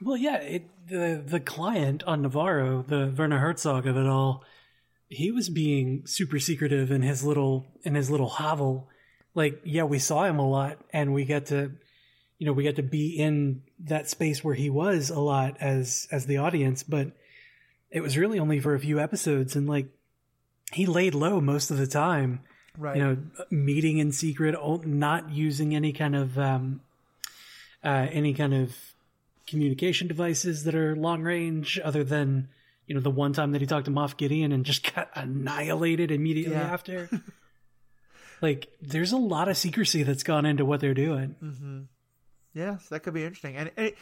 Well, 0.00 0.18
yeah, 0.18 0.36
it, 0.36 0.64
the 0.88 1.22
the 1.24 1.40
client 1.40 2.04
on 2.04 2.20
Navarro, 2.20 2.84
the 2.86 3.14
Werner 3.16 3.38
Herzog 3.38 3.86
of 3.86 3.96
it 3.96 4.06
all, 4.06 4.44
he 5.08 5.30
was 5.30 5.48
being 5.48 6.06
super 6.06 6.38
secretive 6.38 6.90
in 6.90 7.00
his 7.00 7.24
little 7.24 7.64
in 7.82 7.94
his 7.94 8.10
little 8.10 8.28
hovel. 8.28 8.90
Like, 9.34 9.62
yeah, 9.64 9.84
we 9.84 9.98
saw 9.98 10.24
him 10.24 10.38
a 10.38 10.46
lot, 10.46 10.78
and 10.92 11.14
we 11.14 11.24
got 11.24 11.46
to, 11.46 11.72
you 12.38 12.46
know, 12.46 12.52
we 12.52 12.64
got 12.64 12.76
to 12.76 12.82
be 12.82 13.18
in 13.18 13.62
that 13.84 14.10
space 14.10 14.44
where 14.44 14.54
he 14.54 14.68
was 14.68 15.08
a 15.08 15.20
lot 15.20 15.56
as 15.60 16.06
as 16.12 16.26
the 16.26 16.36
audience, 16.36 16.82
but 16.82 17.12
it 17.90 18.02
was 18.02 18.18
really 18.18 18.38
only 18.38 18.60
for 18.60 18.74
a 18.74 18.80
few 18.80 19.00
episodes, 19.00 19.56
and 19.56 19.66
like, 19.66 19.86
he 20.72 20.84
laid 20.84 21.14
low 21.14 21.40
most 21.40 21.70
of 21.70 21.78
the 21.78 21.86
time. 21.86 22.40
Right. 22.78 22.96
You 22.96 23.02
know, 23.02 23.16
meeting 23.50 23.98
in 23.98 24.12
secret, 24.12 24.54
not 24.86 25.30
using 25.30 25.74
any 25.74 25.92
kind 25.92 26.14
of 26.16 26.38
um, 26.38 26.80
uh, 27.84 28.06
any 28.10 28.34
kind 28.34 28.52
of 28.54 28.74
communication 29.46 30.08
devices 30.08 30.64
that 30.64 30.74
are 30.74 30.96
long 30.96 31.22
range 31.22 31.78
other 31.82 32.02
than 32.04 32.48
you 32.86 32.94
know 32.94 33.00
the 33.00 33.10
one 33.10 33.32
time 33.32 33.52
that 33.52 33.60
he 33.60 33.66
talked 33.66 33.84
to 33.86 33.90
Moff 33.90 34.16
Gideon 34.16 34.52
and 34.52 34.64
just 34.64 34.94
got 34.94 35.08
annihilated 35.14 36.10
immediately 36.10 36.54
Yeah. 36.54 36.62
after. 36.72 37.08
like 38.42 38.68
there's 38.82 39.12
a 39.12 39.16
lot 39.16 39.48
of 39.48 39.56
secrecy 39.56 40.02
that's 40.02 40.22
gone 40.22 40.44
into 40.46 40.64
what 40.64 40.80
they're 40.80 40.94
doing. 40.94 41.36
Mm-hmm. 41.42 41.80
Yes, 42.54 42.88
that 42.88 43.00
could 43.00 43.14
be 43.14 43.24
interesting. 43.24 43.56
And, 43.56 43.70
and 43.76 43.86
it, 43.88 43.98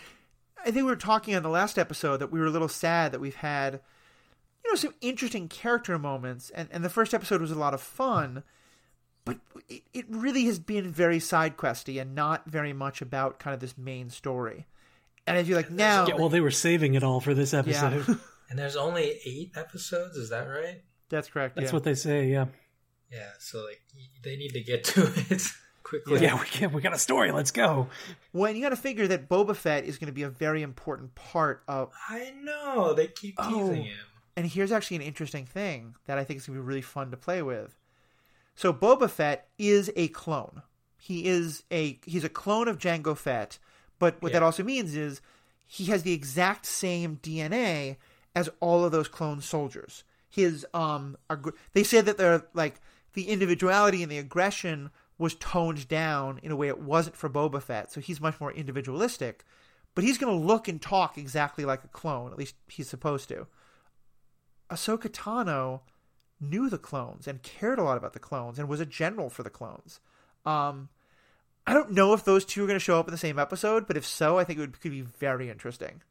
I 0.60 0.64
think 0.64 0.76
we 0.76 0.82
were 0.84 0.96
talking 0.96 1.34
on 1.34 1.42
the 1.42 1.48
last 1.48 1.78
episode 1.78 2.18
that 2.18 2.30
we 2.32 2.38
were 2.40 2.46
a 2.46 2.50
little 2.50 2.68
sad 2.68 3.12
that 3.12 3.20
we've 3.20 3.34
had, 3.36 3.80
you 4.64 4.70
know, 4.70 4.76
some 4.76 4.94
interesting 5.00 5.48
character 5.48 5.98
moments. 5.98 6.50
And, 6.50 6.68
and 6.72 6.84
the 6.84 6.88
first 6.88 7.12
episode 7.14 7.40
was 7.40 7.50
a 7.50 7.54
lot 7.58 7.74
of 7.74 7.80
fun, 7.80 8.42
but 9.24 9.38
it, 9.68 9.82
it 9.92 10.04
really 10.08 10.44
has 10.44 10.58
been 10.58 10.90
very 10.90 11.18
side 11.20 11.56
questy 11.56 12.00
and 12.00 12.14
not 12.14 12.46
very 12.46 12.72
much 12.72 13.00
about 13.02 13.38
kind 13.38 13.54
of 13.54 13.60
this 13.60 13.76
main 13.78 14.10
story. 14.10 14.66
And 15.26 15.38
I 15.38 15.44
feel 15.44 15.56
like 15.56 15.70
now, 15.70 16.06
Yeah, 16.06 16.16
well 16.16 16.28
they 16.28 16.40
were 16.40 16.50
saving 16.50 16.94
it 16.94 17.02
all 17.02 17.20
for 17.20 17.32
this 17.34 17.54
episode. 17.54 18.04
yeah, 18.08 18.14
And 18.50 18.58
there's 18.58 18.76
only 18.76 19.18
eight 19.24 19.52
episodes. 19.56 20.16
Is 20.16 20.30
that 20.30 20.44
right? 20.46 20.82
that's 21.08 21.28
correct. 21.28 21.54
That's 21.56 21.68
yeah. 21.68 21.72
what 21.72 21.84
they 21.84 21.94
say, 21.94 22.26
yeah. 22.28 22.46
Yeah. 23.10 23.30
So 23.38 23.64
like 23.64 23.80
they 24.22 24.36
need 24.36 24.50
to 24.52 24.60
get 24.60 24.84
to 24.84 25.02
it 25.30 25.42
quickly. 25.82 26.20
Yeah, 26.20 26.38
we 26.38 26.46
can, 26.46 26.72
we 26.72 26.82
got 26.82 26.92
a 26.94 26.98
story, 26.98 27.30
let's 27.30 27.50
go. 27.52 27.88
Well, 28.32 28.52
you 28.52 28.60
got 28.62 28.70
to 28.70 28.76
figure 28.76 29.06
that 29.08 29.28
Boba 29.28 29.54
Fett 29.54 29.84
is 29.84 29.96
going 29.98 30.08
to 30.08 30.12
be 30.12 30.22
a 30.24 30.28
very 30.28 30.62
important 30.62 31.14
part 31.14 31.62
of. 31.68 31.90
I 32.08 32.32
know 32.42 32.92
they 32.94 33.06
keep 33.06 33.34
oh. 33.38 33.48
teasing 33.48 33.82
Oh. 33.82 33.84
him. 33.84 33.96
And 34.36 34.46
here's 34.46 34.72
actually 34.72 34.96
an 34.96 35.02
interesting 35.02 35.46
thing 35.46 35.94
that 36.06 36.18
I 36.18 36.24
think 36.24 36.40
is 36.40 36.46
going 36.46 36.58
to 36.58 36.62
be 36.62 36.66
really 36.66 36.82
fun 36.82 37.12
to 37.12 37.16
play 37.16 37.40
with. 37.42 37.76
So 38.54 38.72
Boba 38.72 39.10
Fett 39.10 39.48
is 39.58 39.90
a 39.96 40.08
clone. 40.08 40.62
He 40.96 41.26
is 41.26 41.64
a 41.70 41.98
he's 42.06 42.24
a 42.24 42.28
clone 42.28 42.68
of 42.68 42.78
Jango 42.78 43.16
Fett, 43.16 43.58
but 43.98 44.20
what 44.22 44.32
Yeah. 44.32 44.38
that 44.40 44.44
also 44.44 44.62
means 44.62 44.94
is 44.96 45.20
he 45.66 45.86
has 45.86 46.02
the 46.02 46.12
exact 46.12 46.66
same 46.66 47.16
DNA 47.22 47.96
as 48.34 48.48
all 48.60 48.84
of 48.84 48.92
those 48.92 49.08
clone 49.08 49.40
soldiers. 49.40 50.04
His 50.30 50.66
um 50.72 51.16
ag- 51.30 51.54
they 51.72 51.84
said 51.84 52.06
that 52.06 52.16
they're 52.16 52.46
like 52.54 52.80
the 53.12 53.28
individuality 53.28 54.02
and 54.02 54.10
the 54.10 54.18
aggression 54.18 54.90
was 55.18 55.34
toned 55.36 55.86
down 55.88 56.40
in 56.42 56.50
a 56.50 56.56
way 56.56 56.66
it 56.68 56.80
wasn't 56.80 57.16
for 57.16 57.28
Boba 57.30 57.62
Fett, 57.62 57.92
so 57.92 58.00
he's 58.00 58.20
much 58.20 58.40
more 58.40 58.50
individualistic. 58.52 59.44
But 59.94 60.02
he's 60.02 60.18
going 60.18 60.36
to 60.36 60.44
look 60.46 60.66
and 60.66 60.82
talk 60.82 61.16
exactly 61.16 61.64
like 61.64 61.84
a 61.84 61.88
clone. 61.88 62.32
At 62.32 62.38
least 62.38 62.56
he's 62.66 62.88
supposed 62.88 63.28
to. 63.28 63.46
Ahsoka 64.70 65.08
Tano 65.08 65.82
knew 66.40 66.68
the 66.68 66.78
clones 66.78 67.26
and 67.26 67.42
cared 67.42 67.78
a 67.78 67.82
lot 67.82 67.96
about 67.96 68.12
the 68.12 68.18
clones 68.18 68.58
and 68.58 68.68
was 68.68 68.80
a 68.80 68.86
general 68.86 69.30
for 69.30 69.42
the 69.42 69.50
clones. 69.50 70.00
Um, 70.44 70.88
I 71.66 71.72
don't 71.72 71.92
know 71.92 72.12
if 72.12 72.24
those 72.24 72.44
two 72.44 72.64
are 72.64 72.66
going 72.66 72.78
to 72.78 72.84
show 72.84 72.98
up 72.98 73.08
in 73.08 73.12
the 73.12 73.18
same 73.18 73.38
episode, 73.38 73.86
but 73.86 73.96
if 73.96 74.06
so, 74.06 74.38
I 74.38 74.44
think 74.44 74.58
it 74.58 74.62
would, 74.62 74.80
could 74.80 74.92
be 74.92 75.00
very 75.00 75.48
interesting. 75.48 76.02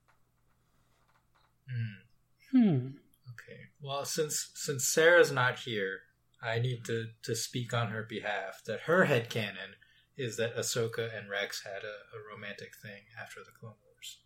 Hmm. 2.52 2.88
Okay. 3.32 3.60
Well, 3.82 4.06
since 4.06 4.52
since 4.56 4.88
Sarah's 4.88 5.32
not 5.32 5.60
here, 5.60 6.02
I 6.42 6.60
need 6.60 6.86
to 6.86 7.08
to 7.24 7.36
speak 7.36 7.74
on 7.74 7.90
her 7.90 8.04
behalf. 8.04 8.62
That 8.66 8.82
her 8.82 9.06
headcanon 9.06 9.76
is 10.18 10.38
that 10.38 10.56
Ahsoka 10.56 11.16
and 11.18 11.30
Rex 11.30 11.64
had 11.64 11.84
a, 11.84 12.16
a 12.16 12.34
romantic 12.34 12.72
thing 12.82 13.04
after 13.20 13.40
the 13.40 13.52
Clone 13.52 13.74
Wars. 13.86 14.20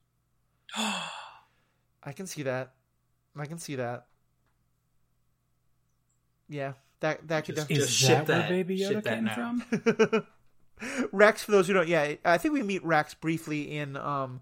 I 2.04 2.12
can 2.12 2.28
see 2.28 2.43
that. 2.43 2.74
I 3.38 3.45
can 3.45 3.60
see 3.60 3.76
that. 3.76 4.08
Yeah, 6.50 6.74
that 7.02 7.28
that 7.28 7.45
could 7.45 7.56
Just- 7.56 7.68
definitely. 7.68 7.84
Is 7.86 7.93
ship 7.93 8.18
that 8.18 8.28
that- 8.28 8.50
where 8.50 8.64
Baby 8.64 8.78
ship 8.78 8.98
Yoda 8.98 9.04
that 9.04 9.16
came 9.16 9.24
now. 9.26 9.36
from? 9.36 10.28
Rex, 11.12 11.43
for 11.43 11.52
those 11.52 11.68
who 11.68 11.74
don't, 11.74 11.88
yeah, 11.88 12.14
I 12.24 12.38
think 12.38 12.54
we 12.54 12.62
meet 12.62 12.84
Rex 12.86 13.16
briefly 13.16 13.78
in 13.78 13.98
um, 13.98 14.41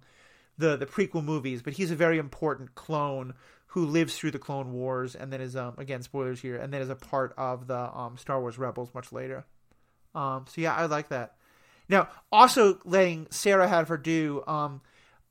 the 0.57 0.75
the 0.75 0.85
prequel 0.85 1.23
movies, 1.23 1.61
but 1.61 1.73
he's 1.73 1.91
a 1.91 1.95
very 1.95 2.17
important 2.17 2.75
clone 2.75 3.33
who 3.67 3.85
lives 3.85 4.17
through 4.17 4.31
the 4.31 4.39
Clone 4.39 4.71
Wars 4.73 5.15
and 5.15 5.31
then 5.31 5.41
is 5.41 5.55
um 5.55 5.75
again 5.77 6.01
spoilers 6.01 6.41
here, 6.41 6.57
and 6.57 6.73
then 6.73 6.81
is 6.81 6.89
a 6.89 6.95
part 6.95 7.33
of 7.37 7.67
the 7.67 7.77
um 7.97 8.17
Star 8.17 8.39
Wars 8.41 8.57
Rebels 8.57 8.89
much 8.93 9.11
later. 9.13 9.45
Um, 10.13 10.45
so 10.49 10.59
yeah, 10.61 10.75
I 10.75 10.85
like 10.87 11.09
that. 11.09 11.35
Now, 11.87 12.07
also 12.31 12.79
letting 12.83 13.27
Sarah 13.29 13.67
have 13.67 13.87
her 13.89 13.97
due. 13.97 14.43
Um, 14.47 14.81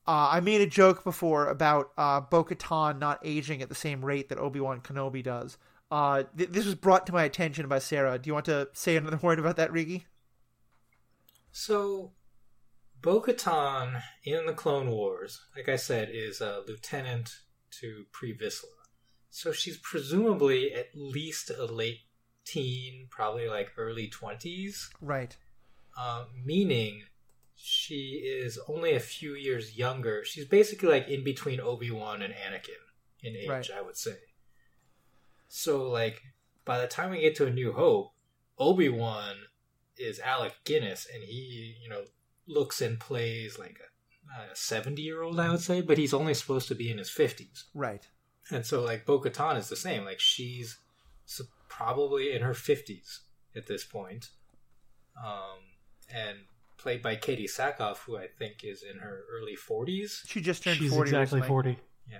uh, 0.06 0.28
I 0.32 0.40
made 0.40 0.60
a 0.60 0.66
joke 0.66 1.02
before 1.02 1.48
about 1.48 1.90
uh, 1.96 2.20
Bo-Katan 2.20 2.98
not 2.98 3.18
aging 3.24 3.62
at 3.62 3.70
the 3.70 3.74
same 3.74 4.04
rate 4.04 4.28
that 4.28 4.38
Obi 4.38 4.60
Wan 4.60 4.80
Kenobi 4.80 5.22
does. 5.22 5.56
Uh, 5.94 6.24
th- 6.36 6.50
this 6.50 6.64
was 6.64 6.74
brought 6.74 7.06
to 7.06 7.12
my 7.12 7.22
attention 7.22 7.68
by 7.68 7.78
Sarah. 7.78 8.18
Do 8.18 8.26
you 8.28 8.34
want 8.34 8.46
to 8.46 8.68
say 8.72 8.96
another 8.96 9.16
word 9.22 9.38
about 9.38 9.54
that, 9.56 9.70
Riki? 9.70 10.06
So, 11.52 12.10
Bo 13.00 13.20
Katan 13.20 14.02
in 14.24 14.46
the 14.46 14.54
Clone 14.54 14.90
Wars, 14.90 15.42
like 15.56 15.68
I 15.68 15.76
said, 15.76 16.08
is 16.12 16.40
a 16.40 16.62
lieutenant 16.66 17.36
to 17.80 18.06
Pre 18.10 18.36
Vizsla. 18.36 18.64
So 19.30 19.52
she's 19.52 19.76
presumably 19.76 20.72
at 20.74 20.88
least 20.96 21.48
a 21.50 21.64
late 21.66 22.00
teen, 22.44 23.06
probably 23.08 23.48
like 23.48 23.70
early 23.76 24.08
20s, 24.10 24.90
Right. 25.00 25.36
um, 25.96 26.26
meaning 26.44 27.04
she 27.54 28.20
is 28.24 28.58
only 28.68 28.94
a 28.94 29.00
few 29.00 29.34
years 29.34 29.76
younger. 29.78 30.24
She's 30.24 30.44
basically 30.44 30.88
like 30.88 31.06
in 31.08 31.22
between 31.22 31.60
Obi 31.60 31.92
Wan 31.92 32.20
and 32.20 32.34
Anakin 32.34 32.82
in 33.22 33.36
age, 33.36 33.48
Right. 33.48 33.70
I 33.76 33.80
would 33.80 33.96
say. 33.96 34.16
So, 35.56 35.88
like, 35.88 36.20
by 36.64 36.80
the 36.80 36.88
time 36.88 37.10
we 37.10 37.20
get 37.20 37.36
to 37.36 37.46
A 37.46 37.50
New 37.50 37.72
Hope, 37.74 38.10
Obi 38.58 38.88
Wan 38.88 39.36
is 39.96 40.18
Alec 40.18 40.52
Guinness, 40.64 41.06
and 41.14 41.22
he, 41.22 41.76
you 41.80 41.88
know, 41.88 42.02
looks 42.48 42.80
and 42.82 42.98
plays 42.98 43.56
like 43.56 43.78
a 44.50 44.56
70 44.56 45.00
year 45.00 45.22
old, 45.22 45.38
I 45.38 45.50
would 45.50 45.60
say, 45.60 45.80
but 45.80 45.96
he's 45.96 46.12
only 46.12 46.34
supposed 46.34 46.66
to 46.68 46.74
be 46.74 46.90
in 46.90 46.98
his 46.98 47.08
50s. 47.08 47.66
Right. 47.72 48.04
And 48.50 48.66
so, 48.66 48.82
like, 48.82 49.06
Bo 49.06 49.20
Katan 49.20 49.56
is 49.56 49.68
the 49.68 49.76
same. 49.76 50.04
Like, 50.04 50.18
she's 50.18 50.78
s- 51.28 51.40
probably 51.68 52.32
in 52.32 52.42
her 52.42 52.52
50s 52.54 53.20
at 53.54 53.68
this 53.68 53.84
point. 53.84 54.30
Um, 55.24 55.60
and 56.12 56.38
played 56.78 57.00
by 57.00 57.14
Katee 57.14 57.44
Sackhoff, 57.48 57.98
who 57.98 58.16
I 58.16 58.26
think 58.26 58.64
is 58.64 58.82
in 58.82 58.98
her 58.98 59.22
early 59.30 59.56
40s. 59.56 60.22
She 60.26 60.40
just 60.40 60.64
turned 60.64 60.78
She's 60.78 60.90
40 60.92 61.10
exactly 61.10 61.42
40. 61.42 61.78
Yeah. 62.10 62.18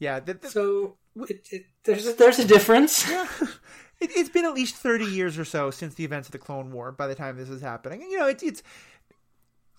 Yeah. 0.00 0.18
That, 0.18 0.42
that- 0.42 0.50
So, 0.50 0.96
it, 1.16 1.48
it, 1.50 1.66
there's, 1.84 2.06
a, 2.06 2.12
there's 2.14 2.38
a 2.38 2.44
difference. 2.46 3.08
yeah. 3.10 3.26
It, 4.00 4.10
it's 4.16 4.30
been 4.30 4.44
at 4.44 4.54
least 4.54 4.76
30 4.76 5.04
years 5.04 5.38
or 5.38 5.44
so 5.44 5.70
since 5.70 5.94
the 5.94 6.04
events 6.04 6.28
of 6.28 6.32
the 6.32 6.38
Clone 6.38 6.72
War 6.72 6.92
by 6.92 7.06
the 7.06 7.14
time 7.14 7.36
this 7.36 7.48
is 7.48 7.62
happening. 7.62 8.02
You 8.02 8.18
know, 8.18 8.26
it's, 8.26 8.42
it's 8.42 8.62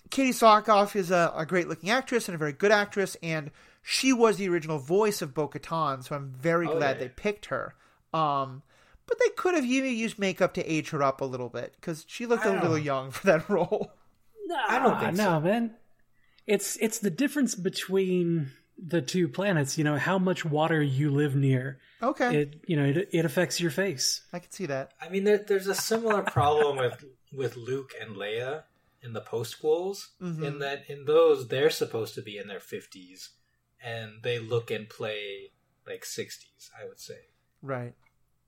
Katee 0.09 0.29
Sackhoff 0.29 0.95
is 0.95 1.11
a, 1.11 1.33
a 1.35 1.45
great 1.45 1.67
looking 1.67 1.89
actress 1.89 2.27
and 2.27 2.35
a 2.35 2.37
very 2.37 2.53
good 2.53 2.71
actress, 2.71 3.17
and 3.23 3.51
she 3.81 4.13
was 4.13 4.37
the 4.37 4.47
original 4.47 4.77
voice 4.77 5.21
of 5.21 5.33
Bo 5.33 5.47
Katan, 5.47 6.03
so 6.03 6.15
I'm 6.15 6.29
very 6.29 6.67
Oh, 6.67 6.77
glad 6.77 6.97
yeah. 6.97 7.03
they 7.03 7.09
picked 7.09 7.47
her. 7.47 7.75
Um, 8.13 8.61
but 9.07 9.17
they 9.19 9.29
could 9.35 9.55
have 9.55 9.65
even 9.65 9.93
used 9.93 10.19
makeup 10.19 10.53
to 10.53 10.63
age 10.71 10.91
her 10.91 11.03
up 11.03 11.19
a 11.19 11.25
little 11.25 11.49
bit 11.49 11.75
because 11.79 12.05
she 12.07 12.25
looked 12.25 12.45
a 12.45 12.51
little 12.51 12.69
know. 12.69 12.75
young 12.75 13.11
for 13.11 13.25
that 13.27 13.49
role. 13.49 13.91
I 14.69 14.79
don't 14.79 14.99
think 14.99 15.15
no, 15.15 15.23
so. 15.23 15.39
man. 15.41 15.75
It's 16.45 16.77
it's 16.77 16.99
the 16.99 17.09
difference 17.09 17.55
between 17.55 18.51
the 18.77 19.01
two 19.01 19.27
planets. 19.27 19.77
You 19.77 19.83
know 19.83 19.97
how 19.97 20.17
much 20.17 20.43
water 20.45 20.81
you 20.81 21.11
live 21.11 21.35
near. 21.35 21.79
Okay, 22.01 22.35
It 22.41 22.63
you 22.67 22.75
know 22.75 22.85
it, 22.85 23.09
it 23.11 23.25
affects 23.25 23.59
your 23.59 23.71
face. 23.71 24.21
I 24.33 24.39
can 24.39 24.51
see 24.51 24.65
that. 24.67 24.91
I 25.01 25.09
mean, 25.09 25.23
there, 25.23 25.37
there's 25.37 25.67
a 25.67 25.75
similar 25.75 26.21
problem 26.23 26.77
with 26.77 27.05
with 27.31 27.55
Luke 27.57 27.93
and 27.99 28.15
Leia 28.15 28.63
in 29.01 29.13
the 29.13 29.21
postquels, 29.21 30.07
Mhm. 30.21 30.43
in 30.45 30.59
that 30.59 30.89
in 30.89 31.05
those 31.05 31.47
they're 31.47 31.69
supposed 31.69 32.13
to 32.15 32.21
be 32.21 32.37
in 32.37 32.47
their 32.47 32.59
fifties, 32.59 33.29
and 33.83 34.21
they 34.23 34.39
look 34.39 34.69
and 34.71 34.89
play 34.89 35.51
like 35.87 36.03
sixties. 36.05 36.71
I 36.79 36.85
would 36.85 36.99
say. 36.99 37.27
Right. 37.61 37.93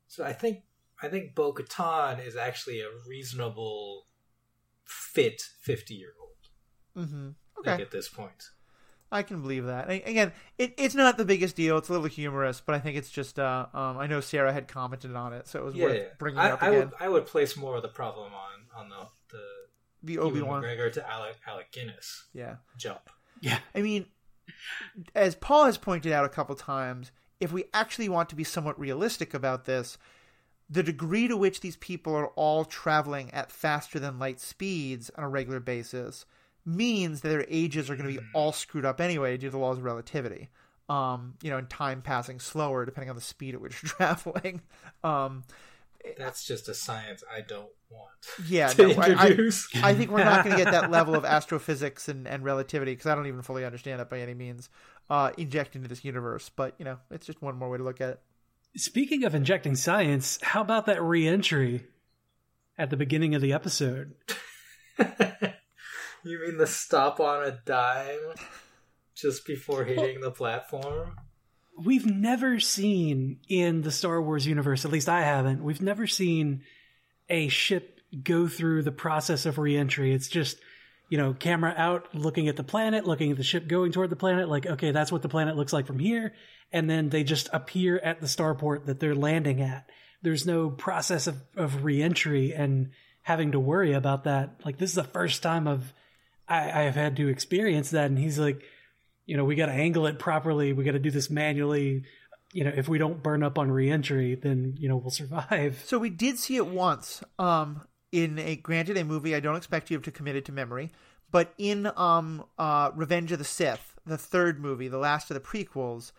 So 0.08 0.24
I 0.24 0.34
think 0.34 0.64
I 1.02 1.08
think 1.10 1.36
Bo 1.36 1.54
Katan 1.54 2.26
is 2.26 2.36
actually 2.36 2.82
a 2.82 2.88
reasonable 3.08 4.08
fit 4.84 5.42
fifty 5.60 5.94
year 5.96 6.14
old. 6.20 7.06
Mm-hmm. 7.08 7.30
Okay. 7.60 7.72
think 7.72 7.82
at 7.82 7.92
this 7.92 8.08
point. 8.10 8.50
I 9.16 9.24
can 9.24 9.42
believe 9.42 9.66
that. 9.66 9.90
A- 9.90 10.04
Again, 10.04 10.32
it, 10.58 10.74
it's 10.78 10.94
not 10.96 11.18
the 11.18 11.26
biggest 11.26 11.56
deal. 11.56 11.78
It's 11.78 11.90
a 11.90 11.94
little 11.94 12.08
humorous, 12.08 12.62
but 12.64 12.76
I 12.76 12.80
think 12.80 12.98
it's 12.98 13.10
just. 13.10 13.40
Uh, 13.40 13.66
um, 13.74 13.98
I 13.98 14.06
know 14.08 14.20
Sarah 14.22 14.54
had 14.54 14.68
commented 14.68 15.16
on 15.16 15.34
it, 15.34 15.48
so 15.48 15.60
it 15.60 15.66
was 15.66 15.76
Yeah, 15.76 15.84
worth 15.86 15.96
yeah. 15.98 16.04
bringing 16.20 16.40
I, 16.40 16.48
it 16.48 16.52
up 16.52 16.64
I 16.64 16.68
again. 16.68 16.80
would 16.80 16.92
I 17.00 17.10
would 17.10 17.26
place 17.26 17.58
more 17.58 17.76
of 17.78 17.82
the 17.82 17.88
problem 17.88 18.32
on 18.34 18.80
on 18.84 18.90
the 18.90 19.08
the 19.32 19.44
the 20.04 20.18
Obi 20.20 20.42
Wan. 20.42 20.62
McGregor 20.62 20.92
to 20.94 21.10
Alec 21.10 21.38
Alec 21.48 21.72
Guinness 21.72 22.26
Yeah. 22.34 22.58
jump. 22.78 23.10
Yeah. 23.42 23.58
I 23.74 23.82
mean, 23.82 24.06
as 25.16 25.36
Paul 25.36 25.66
has 25.66 25.78
pointed 25.78 26.12
out 26.12 26.26
a 26.26 26.30
couple 26.30 26.56
times, 26.56 27.12
if 27.40 27.52
we 27.52 27.66
actually 27.74 28.10
want 28.10 28.30
to 28.30 28.36
be 28.36 28.44
somewhat 28.44 28.80
realistic 28.80 29.34
about 29.34 29.66
this, 29.66 29.98
the 30.70 30.84
degree 30.84 31.28
to 31.28 31.38
which 31.38 31.62
these 31.62 31.76
people 31.78 32.16
are 32.16 32.28
all 32.30 32.66
traveling 32.66 33.32
at 33.32 33.52
faster 33.52 34.00
than 34.00 34.20
light 34.20 34.40
speeds 34.40 35.10
on 35.18 35.24
a 35.24 35.30
regular 35.30 35.60
basis 35.60 36.26
means 36.66 37.22
that 37.22 37.30
their 37.30 37.46
ages 37.50 37.90
are 37.90 37.96
going 37.96 38.14
to 38.14 38.20
be 38.20 38.26
all 38.34 38.52
screwed 38.52 38.86
up 38.86 39.00
anyway 39.00 39.38
due 39.38 39.48
to 39.48 39.52
the 39.52 39.58
laws 39.58 39.78
of 39.78 39.84
relativity. 39.84 40.50
Um, 40.88 41.34
you 41.42 41.50
know, 41.50 41.58
and 41.58 41.68
time 41.70 42.02
passing 42.02 42.40
slower 42.40 42.86
depending 42.86 43.10
on 43.10 43.16
the 43.16 43.22
speed 43.22 43.56
at 43.56 43.62
which 43.62 43.82
you're 43.84 43.90
traveling. 43.90 44.62
Um, 45.04 45.44
That's 46.18 46.46
just 46.46 46.70
a 46.70 46.74
science 46.74 47.24
I 47.32 47.42
don't 47.42 47.70
want 47.90 48.12
yeah, 48.48 48.68
to 48.68 48.88
no, 48.88 49.02
I, 49.02 49.06
I, 49.06 49.28
introduce. 49.28 49.68
I 49.76 49.94
think 49.96 50.12
we're 50.12 50.24
not 50.24 50.44
going 50.44 50.58
to 50.58 50.64
get 50.64 50.72
that 50.72 50.92
level 50.92 51.16
of 51.16 51.26
astrophysics 51.26 52.08
and, 52.08 52.28
and 52.28 52.44
relativity 52.44 52.92
because 52.92 53.08
I 53.08 53.16
don't 53.16 53.28
even 53.28 53.42
fully 53.42 53.66
understand 53.66 54.02
it 54.02 54.10
by 54.10 54.20
any 54.20 54.34
means 54.34 54.70
uh, 55.10 55.32
inject 55.38 55.76
into 55.76 55.88
this 55.88 56.04
universe. 56.04 56.50
But 56.56 56.76
you 56.78 56.86
know, 56.86 57.00
it's 57.10 57.26
just 57.26 57.42
one 57.42 57.56
more 57.58 57.70
way 57.70 57.78
to 57.78 57.84
look 57.84 58.02
at 58.02 58.10
it. 58.10 58.20
Speaking 58.76 59.24
of 59.24 59.34
injecting 59.34 59.76
science, 59.76 60.38
how 60.42 60.62
about 60.62 60.86
that 60.88 61.02
re-entry 61.02 61.86
at 62.78 62.90
the 62.90 62.98
beginning 62.98 63.34
of 63.34 63.42
the 63.42 63.54
episode? 63.54 64.14
you 66.32 66.40
mean 66.40 66.58
the 66.58 66.68
stop 66.68 67.20
on 67.20 67.44
a 67.44 67.60
dime 67.66 68.34
just 69.16 69.46
before 69.46 69.84
hitting 69.84 70.22
the 70.22 70.32
platform? 70.32 71.16
We've 71.78 72.06
never 72.06 72.60
seen 72.60 73.40
in 73.48 73.82
the 73.82 73.92
Star 73.92 74.22
Wars 74.22 74.48
universe, 74.48 74.86
at 74.86 74.92
least 74.92 75.10
I 75.10 75.22
haven't, 75.22 75.64
we've 75.64 75.82
never 75.82 76.08
seen 76.08 76.64
a 77.30 77.48
ship 77.50 78.00
go 78.24 78.48
through 78.48 78.84
the 78.84 78.92
process 78.92 79.46
of 79.46 79.58
re-entry. 79.58 80.14
It's 80.14 80.30
just, 80.30 80.58
you 81.10 81.18
know, 81.18 81.34
camera 81.34 81.74
out, 81.78 82.16
looking 82.16 82.48
at 82.48 82.56
the 82.56 82.64
planet, 82.64 83.06
looking 83.06 83.32
at 83.32 83.38
the 83.38 83.44
ship 83.44 83.68
going 83.68 83.92
toward 83.92 84.10
the 84.10 84.16
planet, 84.16 84.48
like, 84.48 84.66
okay, 84.66 84.92
that's 84.92 85.12
what 85.12 85.22
the 85.22 85.30
planet 85.30 85.58
looks 85.58 85.74
like 85.74 85.86
from 85.86 86.00
here. 86.00 86.34
And 86.72 86.90
then 86.90 87.10
they 87.10 87.24
just 87.24 87.50
appear 87.52 88.00
at 88.00 88.22
the 88.22 88.28
starport 88.28 88.86
that 88.86 89.00
they're 89.00 89.16
landing 89.16 89.62
at. 89.62 89.90
There's 90.22 90.46
no 90.46 90.70
process 90.70 91.28
of, 91.28 91.36
of 91.56 91.84
re-entry 91.84 92.54
and 92.54 92.92
having 93.22 93.52
to 93.52 93.60
worry 93.60 93.94
about 93.94 94.24
that. 94.24 94.62
Like, 94.64 94.78
this 94.78 94.92
is 94.92 94.96
the 94.96 95.04
first 95.04 95.44
time 95.44 95.68
of 95.68 95.94
I, 96.48 96.82
I 96.82 96.84
have 96.84 96.96
had 96.96 97.16
to 97.18 97.28
experience 97.28 97.92
that. 97.92 98.06
And 98.06 98.18
he's 98.18 98.38
like, 98.40 98.62
you 99.26 99.38
know, 99.38 99.46
we 99.46 99.56
got 99.56 99.68
to 99.68 99.72
angle 99.72 100.06
it 100.08 100.20
properly. 100.20 100.74
We 100.74 100.84
got 100.84 100.92
to 100.92 101.00
do 101.00 101.12
this 101.12 101.30
manually. 101.30 102.04
you 102.54 102.64
know, 102.64 102.72
if 102.76 102.88
we 102.88 102.98
don't 102.98 103.22
burn 103.22 103.44
up 103.44 103.58
on 103.58 103.70
reentry, 103.70 104.36
then 104.36 104.76
you 104.78 104.88
know 104.88 104.98
we'll 104.98 105.10
survive. 105.12 105.84
So 105.86 106.00
we 106.00 106.10
did 106.10 106.40
see 106.40 106.56
it 106.56 106.68
once. 106.68 107.24
Um, 107.38 107.82
in 108.12 108.40
a 108.40 108.56
granted 108.56 108.98
a 108.98 109.04
movie 109.04 109.36
I 109.36 109.42
don't 109.42 109.58
expect 109.58 109.92
you 109.92 110.00
to 110.00 110.12
commit 110.12 110.38
it 110.38 110.46
to 110.46 110.52
memory, 110.54 110.92
but 111.32 111.54
in 111.58 111.92
um 111.98 112.46
uh 112.58 112.92
Revenge 112.96 113.32
of 113.34 113.40
the 113.40 113.44
Sith, 113.46 114.00
the 114.06 114.18
third 114.18 114.60
movie, 114.60 114.88
the 114.88 114.98
last 114.98 115.30
of 115.30 115.36
the 115.36 115.42
prequels, 115.42 116.14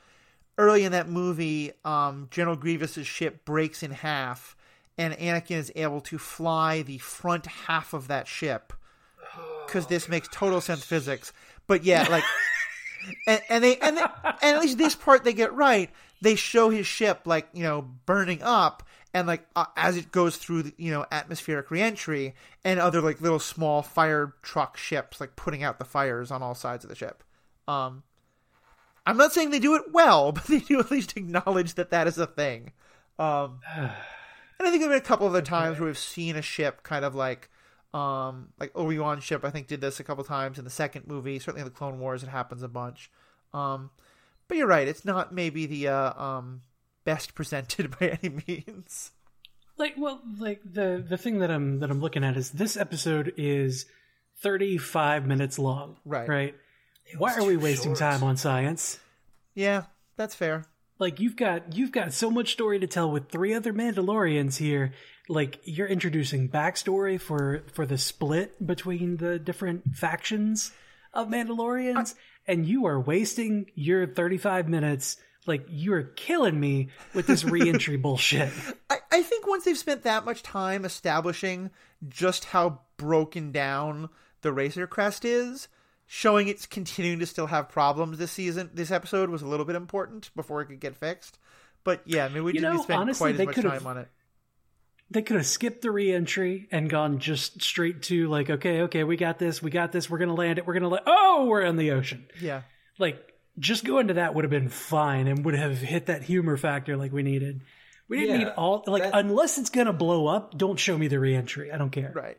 early 0.59 0.85
in 0.85 0.93
that 0.93 1.09
movie, 1.09 1.73
um 1.85 2.29
General 2.31 2.57
Grievous's 2.57 3.07
ship 3.07 3.47
breaks 3.47 3.83
in 3.83 3.93
half, 3.93 4.57
and 4.99 5.15
Anakin 5.15 5.57
is 5.57 5.73
able 5.75 6.03
to 6.03 6.19
fly 6.19 6.83
the 6.83 6.99
front 6.99 7.47
half 7.47 7.95
of 7.95 8.09
that 8.09 8.29
ship 8.29 8.75
because 9.67 9.87
this 9.87 10.09
makes 10.09 10.29
total 10.33 10.61
sense 10.61 10.85
physics. 10.85 11.33
But 11.67 11.85
yeah, 11.85 12.07
like, 12.09 12.25
and, 13.27 13.43
and 13.49 13.65
they 13.65 13.77
and, 13.79 13.97
they, 13.97 14.03
and 14.25 14.57
at 14.57 14.61
least 14.61 14.79
this 14.79 14.95
part 14.95 15.25
they 15.25 15.33
get 15.33 15.53
right. 15.53 15.91
They 16.23 16.35
show 16.35 16.71
his 16.71 16.87
ship 16.87 17.23
like 17.25 17.49
you 17.53 17.63
know 17.63 17.83
burning 18.07 18.43
up, 18.43 18.83
and 19.13 19.27
like 19.27 19.47
uh, 19.55 19.67
as 19.77 19.97
it 19.97 20.13
goes 20.13 20.37
through 20.37 20.65
the, 20.65 20.75
you 20.77 20.91
know 20.91 21.07
atmospheric 21.11 21.71
reentry, 21.71 22.35
and 22.65 22.81
other 22.81 23.01
like 23.01 23.21
little 23.21 23.39
small 23.39 23.83
fire 23.83 24.35
truck 24.43 24.77
ships 24.77 25.21
like 25.21 25.37
putting 25.37 25.63
out 25.63 25.79
the 25.79 25.85
fires 25.85 26.31
on 26.31 26.43
all 26.43 26.55
sides 26.55 26.85
of 26.85 26.91
the 26.91 26.97
ship. 26.97 27.23
Um, 27.69 28.03
I'm 29.07 29.17
not 29.17 29.33
saying 29.33 29.51
they 29.51 29.59
do 29.59 29.75
it 29.77 29.93
well, 29.93 30.33
but 30.33 30.45
they 30.45 30.61
do 30.61 30.81
at 30.81 30.91
least 30.91 31.17
acknowledge 31.17 31.75
that 31.75 31.91
that 31.91 32.07
is 32.07 32.19
a 32.19 32.27
thing. 32.27 32.73
Um, 33.19 33.61
and 33.77 33.91
I 34.61 34.71
think 34.71 34.83
there 34.83 34.91
have 34.91 34.91
been 34.91 34.99
a 34.99 35.01
couple 35.01 35.27
of 35.27 35.33
other 35.33 35.43
times 35.43 35.79
where 35.79 35.87
we've 35.87 35.99
seen 35.99 36.37
a 36.37 36.43
ship 36.43 36.83
kind 36.83 37.05
of 37.05 37.15
like 37.15 37.51
um, 37.95 38.49
like 38.59 38.73
Obi 38.75 38.99
Wan 38.99 39.21
ship, 39.21 39.45
I 39.45 39.51
think 39.51 39.67
did 39.67 39.81
this 39.81 40.01
a 40.01 40.05
couple 40.05 40.25
times 40.25 40.59
in 40.59 40.65
the 40.65 40.71
second 40.71 41.07
movie. 41.07 41.39
Certainly 41.39 41.63
in 41.63 41.67
the 41.67 41.71
Clone 41.71 41.99
Wars, 41.99 42.23
it 42.23 42.29
happens 42.29 42.63
a 42.63 42.69
bunch. 42.69 43.11
Um, 43.55 43.91
but 44.49 44.57
you're 44.57 44.67
right; 44.67 44.89
it's 44.89 45.05
not 45.05 45.35
maybe 45.35 45.67
the 45.67 45.89
uh, 45.89 46.23
um, 46.23 46.63
best 47.05 47.35
presented 47.35 47.99
by 47.99 48.19
any 48.23 48.43
means. 48.47 49.13
Like, 49.79 49.95
well, 49.97 50.21
like 50.39 50.61
the 50.65 51.05
the 51.07 51.17
thing 51.17 51.39
that 51.41 51.51
I'm 51.51 51.81
that 51.81 51.91
I'm 51.91 52.01
looking 52.01 52.25
at 52.25 52.37
is 52.37 52.51
this 52.51 52.77
episode 52.77 53.33
is 53.37 53.87
35 54.39 55.27
minutes 55.27 55.59
long. 55.59 55.97
Right. 56.05 56.29
Right. 56.29 56.55
Why 57.17 57.35
are 57.35 57.45
we 57.45 57.57
wasting 57.57 57.95
time 57.95 58.23
on 58.23 58.37
science? 58.37 58.99
Yeah, 59.55 59.85
that's 60.17 60.35
fair. 60.35 60.65
Like 60.99 61.21
you've 61.21 61.37
got 61.37 61.77
you've 61.77 61.93
got 61.93 62.13
so 62.13 62.31
much 62.31 62.53
story 62.53 62.79
to 62.79 62.87
tell 62.87 63.11
with 63.11 63.29
three 63.29 63.55
other 63.55 63.73
Mandalorians 63.73 64.57
here. 64.57 64.93
Like 65.29 65.59
you're 65.65 65.89
introducing 65.89 66.49
backstory 66.49 67.21
for 67.21 67.65
for 67.73 67.85
the 67.87 67.99
split 67.99 68.65
between 68.65 69.17
the 69.17 69.39
different 69.39 69.97
factions 69.97 70.73
of 71.13 71.29
Mandalorians, 71.29 72.15
and 72.47 72.67
you 72.67 72.87
are 72.87 73.01
wasting 73.01 73.71
your 73.75 74.07
35 74.07 74.69
minutes. 74.69 75.17
Like 75.47 75.67
you 75.69 75.93
are 75.95 76.03
killing 76.03 76.59
me 76.59 76.89
with 77.15 77.27
this 77.27 77.45
reentry 77.45 77.97
bullshit. 78.03 78.53
I, 78.91 78.99
I 79.13 79.23
think 79.23 79.47
once 79.47 79.65
they've 79.65 79.79
spent 79.79 80.03
that 80.03 80.25
much 80.25 80.43
time 80.43 80.85
establishing 80.85 81.71
just 82.09 82.47
how 82.47 82.81
broken 82.97 83.53
down 83.53 84.09
the 84.43 84.53
Razor 84.53 84.87
Crest 84.87 85.25
is, 85.25 85.69
showing 86.07 86.49
it's 86.49 86.67
continuing 86.67 87.19
to 87.21 87.27
still 87.27 87.47
have 87.47 87.69
problems 87.69 88.19
this 88.19 88.33
season, 88.33 88.71
this 88.75 88.91
episode 88.91 89.31
was 89.31 89.43
a 89.43 89.47
little 89.47 89.67
bit 89.67 89.77
important 89.77 90.31
before 90.37 90.63
it 90.63 90.67
could 90.67 90.81
get 90.81 90.97
fixed. 90.97 91.39
But 91.85 92.03
yeah, 92.05 92.25
I 92.25 92.29
mean, 92.29 92.43
we 92.43 92.53
You 92.53 92.61
didn't 92.61 92.75
know, 92.77 92.83
spend 92.83 93.01
honestly, 93.01 93.33
quite 93.33 93.41
as 93.41 93.47
much 93.47 93.65
time 93.65 93.87
on 93.87 93.99
it. 93.99 94.09
They 95.11 95.23
could 95.23 95.37
have 95.37 95.47
skipped 95.47 95.83
the 95.83 95.91
reentry 95.91 96.69
and 96.73 96.91
gone 96.91 97.19
just 97.19 97.63
straight 97.63 98.03
to 98.05 98.29
like, 98.29 98.51
okay, 98.51 98.83
okay, 98.83 99.05
we 99.05 99.17
got 99.17 99.39
this, 99.39 99.63
we 99.63 99.71
got 99.71 99.93
this, 99.93 100.11
we're 100.11 100.19
gonna 100.19 100.35
land 100.35 100.59
it, 100.59 100.67
we're 100.67 100.75
gonna 100.75 100.89
let. 100.89 101.05
Oh, 101.07 101.47
we're 101.49 101.63
in 101.63 101.77
the 101.77 101.93
ocean. 101.93 102.27
Yeah. 102.41 102.63
Like, 102.99 103.35
just 103.59 103.85
going 103.85 104.09
to 104.09 104.15
that 104.15 104.35
would 104.35 104.45
have 104.45 104.51
been 104.51 104.69
fine 104.69 105.29
and 105.29 105.45
would 105.45 105.55
have 105.55 105.79
hit 105.79 106.07
that 106.07 106.23
humor 106.23 106.57
factor 106.57 106.97
like 106.97 107.13
we 107.13 107.23
needed. 107.23 107.63
We 108.09 108.19
didn't 108.21 108.41
Yeah, 108.41 108.47
need 108.49 108.53
all 108.57 108.85
like 108.87 109.03
that- 109.05 109.15
unless 109.17 109.59
it's 109.59 109.71
gonna 109.71 109.93
blow 109.93 110.27
up. 110.27 110.57
Don't 110.59 110.79
show 110.79 110.97
me 110.99 111.09
the 111.09 111.19
reentry. 111.21 111.71
I 111.73 111.79
don't 111.79 111.91
care. 111.91 112.13
Right. 112.15 112.39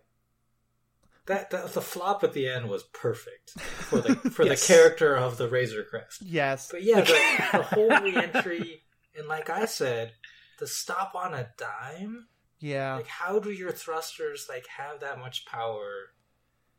That, 1.28 1.50
that 1.50 1.74
the 1.74 1.82
flop 1.82 2.24
at 2.24 2.32
the 2.32 2.48
end 2.48 2.70
was 2.70 2.84
perfect 2.84 3.52
for 3.60 4.00
the 4.00 4.16
for 4.32 4.46
Yes. 4.46 4.66
the 4.66 4.74
character 4.74 5.16
of 5.18 5.38
the 5.38 5.50
Razor 5.50 5.84
Crest. 5.84 6.22
Yes. 6.22 6.70
But 6.72 6.84
yeah, 6.84 7.02
the, 7.02 7.14
the 7.58 7.64
whole 7.64 7.90
reentry 8.02 8.84
and 9.18 9.28
like 9.28 9.50
I 9.50 9.66
said, 9.66 10.14
the 10.60 10.68
stop 10.68 11.16
on 11.16 11.34
a 11.34 11.50
dime. 11.58 12.28
Yeah. 12.60 12.96
Like, 12.96 13.08
how 13.08 13.40
do 13.40 13.52
your 13.52 13.72
thrusters 13.72 14.48
like 14.50 14.66
have 14.68 15.00
that 15.02 15.20
much 15.20 15.46
power 15.46 16.12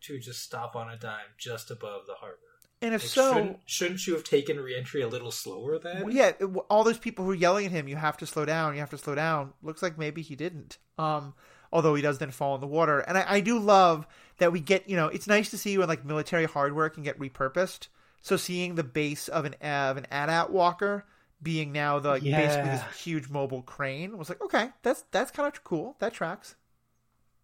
to 0.03 0.19
just 0.19 0.43
stop 0.43 0.77
on 0.77 0.89
a 0.91 0.97
dime 0.97 1.27
just 1.39 1.71
above 1.71 2.07
the 2.07 2.15
harbor? 2.15 2.37
And 2.81 2.95
if 2.95 3.03
Like, 3.03 3.11
so, 3.11 3.33
shouldn't, 3.35 3.59
shouldn't 3.67 4.07
you 4.07 4.15
have 4.15 4.23
taken 4.25 4.59
reentry 4.61 5.03
a 5.03 5.09
little 5.09 5.33
slower 5.33 5.79
then? 5.79 6.11
yeah, 6.13 6.29
it- 6.39 6.45
all 6.71 6.85
those 6.85 6.99
people 6.99 7.25
who 7.25 7.33
are 7.33 7.35
yelling 7.35 7.67
at 7.67 7.73
him, 7.73 7.89
you 7.89 7.97
have 7.97 8.17
to 8.19 8.27
slow 8.27 8.45
down, 8.45 8.75
you 8.75 8.81
have 8.81 8.91
to 8.91 8.99
slow 8.99 9.15
down. 9.17 9.53
Looks 9.63 9.83
like 9.83 9.99
maybe 9.99 10.23
he 10.23 10.37
didn't. 10.37 10.79
Um, 10.97 11.35
although 11.73 11.95
he 11.97 12.03
does 12.03 12.19
then 12.19 12.31
fall 12.31 12.55
in 12.55 12.61
the 12.61 12.67
water, 12.69 13.01
and 13.01 13.19
I, 13.19 13.25
I 13.35 13.41
do 13.41 13.59
love 13.59 14.07
that 14.39 14.53
we 14.53 14.61
get. 14.61 14.89
You 14.89 14.95
know, 14.97 15.07
it's 15.09 15.27
nice 15.27 15.51
to 15.51 15.59
see 15.59 15.77
when 15.77 15.89
like 15.89 16.05
military 16.05 16.45
hardware 16.45 16.89
can 16.89 17.03
get 17.03 17.19
repurposed. 17.19 17.89
So 18.21 18.37
seeing 18.37 18.75
the 18.77 18.85
base 18.85 19.27
of 19.29 19.45
an 19.45 19.55
of 19.55 19.97
an 19.97 20.07
AT-AT 20.11 20.51
walker 20.51 21.05
being 21.43 21.73
now 21.73 21.99
the 21.99 22.09
like, 22.11 22.23
basically 22.23 22.71
this 22.71 22.83
huge 23.03 23.29
mobile 23.29 23.63
crane 23.63 24.19
was 24.19 24.29
like 24.29 24.41
okay, 24.43 24.71
that's 24.83 25.05
that's 25.11 25.31
kind 25.31 25.47
of 25.47 25.63
cool. 25.65 25.97
That 26.01 26.13
tracks. 26.15 26.57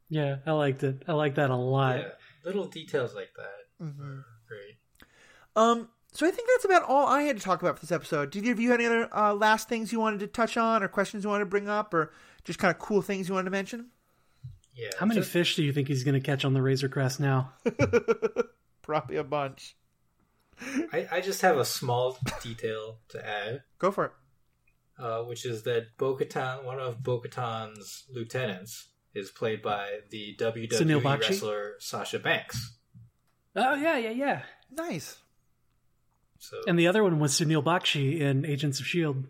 Yeah, 0.08 0.36
I 0.46 0.52
liked 0.52 0.82
it. 0.82 1.02
I 1.08 1.12
like 1.12 1.36
that 1.36 1.50
a 1.50 1.56
lot. 1.56 1.98
Yeah, 1.98 2.08
little 2.44 2.66
details 2.66 3.14
like 3.14 3.30
that 3.36 3.84
Mm-hmm. 3.84 4.18
great. 4.46 4.76
Um, 5.56 5.88
so 6.12 6.26
I 6.26 6.30
think 6.30 6.48
that's 6.54 6.64
about 6.64 6.84
all 6.84 7.06
I 7.08 7.22
had 7.22 7.36
to 7.36 7.42
talk 7.42 7.60
about 7.60 7.76
for 7.76 7.80
this 7.84 7.90
episode. 7.92 8.30
Did 8.30 8.44
either 8.44 8.52
of 8.52 8.60
you 8.60 8.70
have 8.70 8.78
any 8.80 8.86
other 8.86 9.08
uh, 9.14 9.34
last 9.34 9.68
things 9.68 9.92
you 9.92 9.98
wanted 9.98 10.20
to 10.20 10.26
touch 10.28 10.56
on, 10.56 10.82
or 10.82 10.88
questions 10.88 11.24
you 11.24 11.30
wanted 11.30 11.44
to 11.44 11.50
bring 11.50 11.68
up, 11.68 11.92
or 11.92 12.12
just 12.44 12.58
kind 12.60 12.72
of 12.72 12.78
cool 12.78 13.02
things 13.02 13.28
you 13.28 13.34
wanted 13.34 13.46
to 13.46 13.50
mention? 13.50 13.88
Yeah. 14.74 14.90
How 14.98 15.06
many 15.06 15.20
just- 15.20 15.32
fish 15.32 15.56
do 15.56 15.62
you 15.64 15.72
think 15.72 15.88
he's 15.88 16.04
gonna 16.04 16.20
catch 16.20 16.44
on 16.44 16.54
the 16.54 16.62
Razor 16.62 16.88
Crest 16.88 17.18
now? 17.20 17.52
Probably 18.82 19.16
a 19.16 19.24
bunch. 19.24 19.76
I, 20.92 21.06
I 21.12 21.20
just 21.20 21.42
have 21.42 21.56
a 21.58 21.64
small 21.64 22.16
detail 22.42 22.98
to 23.08 23.26
add, 23.26 23.62
Go 23.78 23.90
for 23.90 24.04
it. 24.06 24.12
uh, 24.98 25.22
which 25.22 25.44
is 25.44 25.62
that 25.64 25.96
Bo-Katan, 25.98 26.64
one 26.64 26.78
of 26.80 27.02
Bo-Katan's 27.02 28.04
lieutenants, 28.12 28.88
is 29.14 29.30
played 29.30 29.62
by 29.62 30.00
the 30.10 30.36
WWE 30.40 31.20
wrestler 31.20 31.74
Sasha 31.78 32.18
Banks. 32.18 32.74
Oh 33.56 33.74
yeah, 33.74 33.96
yeah, 33.98 34.10
yeah. 34.10 34.42
Nice. 34.72 35.18
So 36.40 36.56
And 36.66 36.78
the 36.78 36.88
other 36.88 37.02
one 37.04 37.20
was 37.20 37.32
Sunil 37.32 37.62
Bakshi 37.62 38.18
in 38.20 38.44
Agents 38.44 38.80
of 38.80 38.86
Shield. 38.86 39.24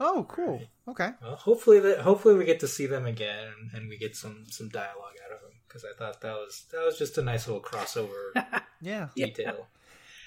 Oh, 0.00 0.26
cool. 0.28 0.62
Okay. 0.88 1.10
well, 1.22 1.36
hopefully 1.36 1.80
that 1.80 1.98
hopefully 2.00 2.36
we 2.36 2.44
get 2.44 2.60
to 2.60 2.68
see 2.68 2.86
them 2.86 3.06
again 3.06 3.48
and, 3.60 3.70
and 3.74 3.88
we 3.88 3.98
get 3.98 4.14
some 4.16 4.44
some 4.48 4.68
dialogue 4.68 5.14
out 5.24 5.34
of 5.34 5.40
them 5.42 5.50
because 5.66 5.84
I 5.84 5.96
thought 5.98 6.20
that 6.20 6.32
was 6.34 6.64
that 6.72 6.84
was 6.84 6.96
just 6.98 7.18
a 7.18 7.22
nice 7.22 7.46
little 7.48 7.62
crossover 7.62 8.30
Yeah. 8.80 9.08
detail. 9.16 9.66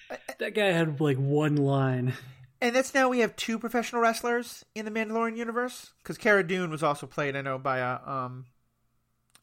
That 0.39 0.55
guy 0.55 0.67
had 0.67 1.01
like 1.01 1.17
one 1.17 1.57
line. 1.57 2.13
And 2.61 2.75
that's 2.75 2.93
now 2.93 3.09
we 3.09 3.19
have 3.19 3.35
two 3.35 3.59
professional 3.59 4.01
wrestlers 4.01 4.65
in 4.75 4.85
the 4.85 4.91
Mandalorian 4.91 5.37
universe 5.37 5.91
because 6.01 6.17
Cara 6.17 6.45
Dune 6.45 6.69
was 6.69 6.83
also 6.83 7.07
played, 7.07 7.35
I 7.35 7.41
know, 7.41 7.57
by 7.57 7.77
a 7.79 7.99
um, 8.05 8.45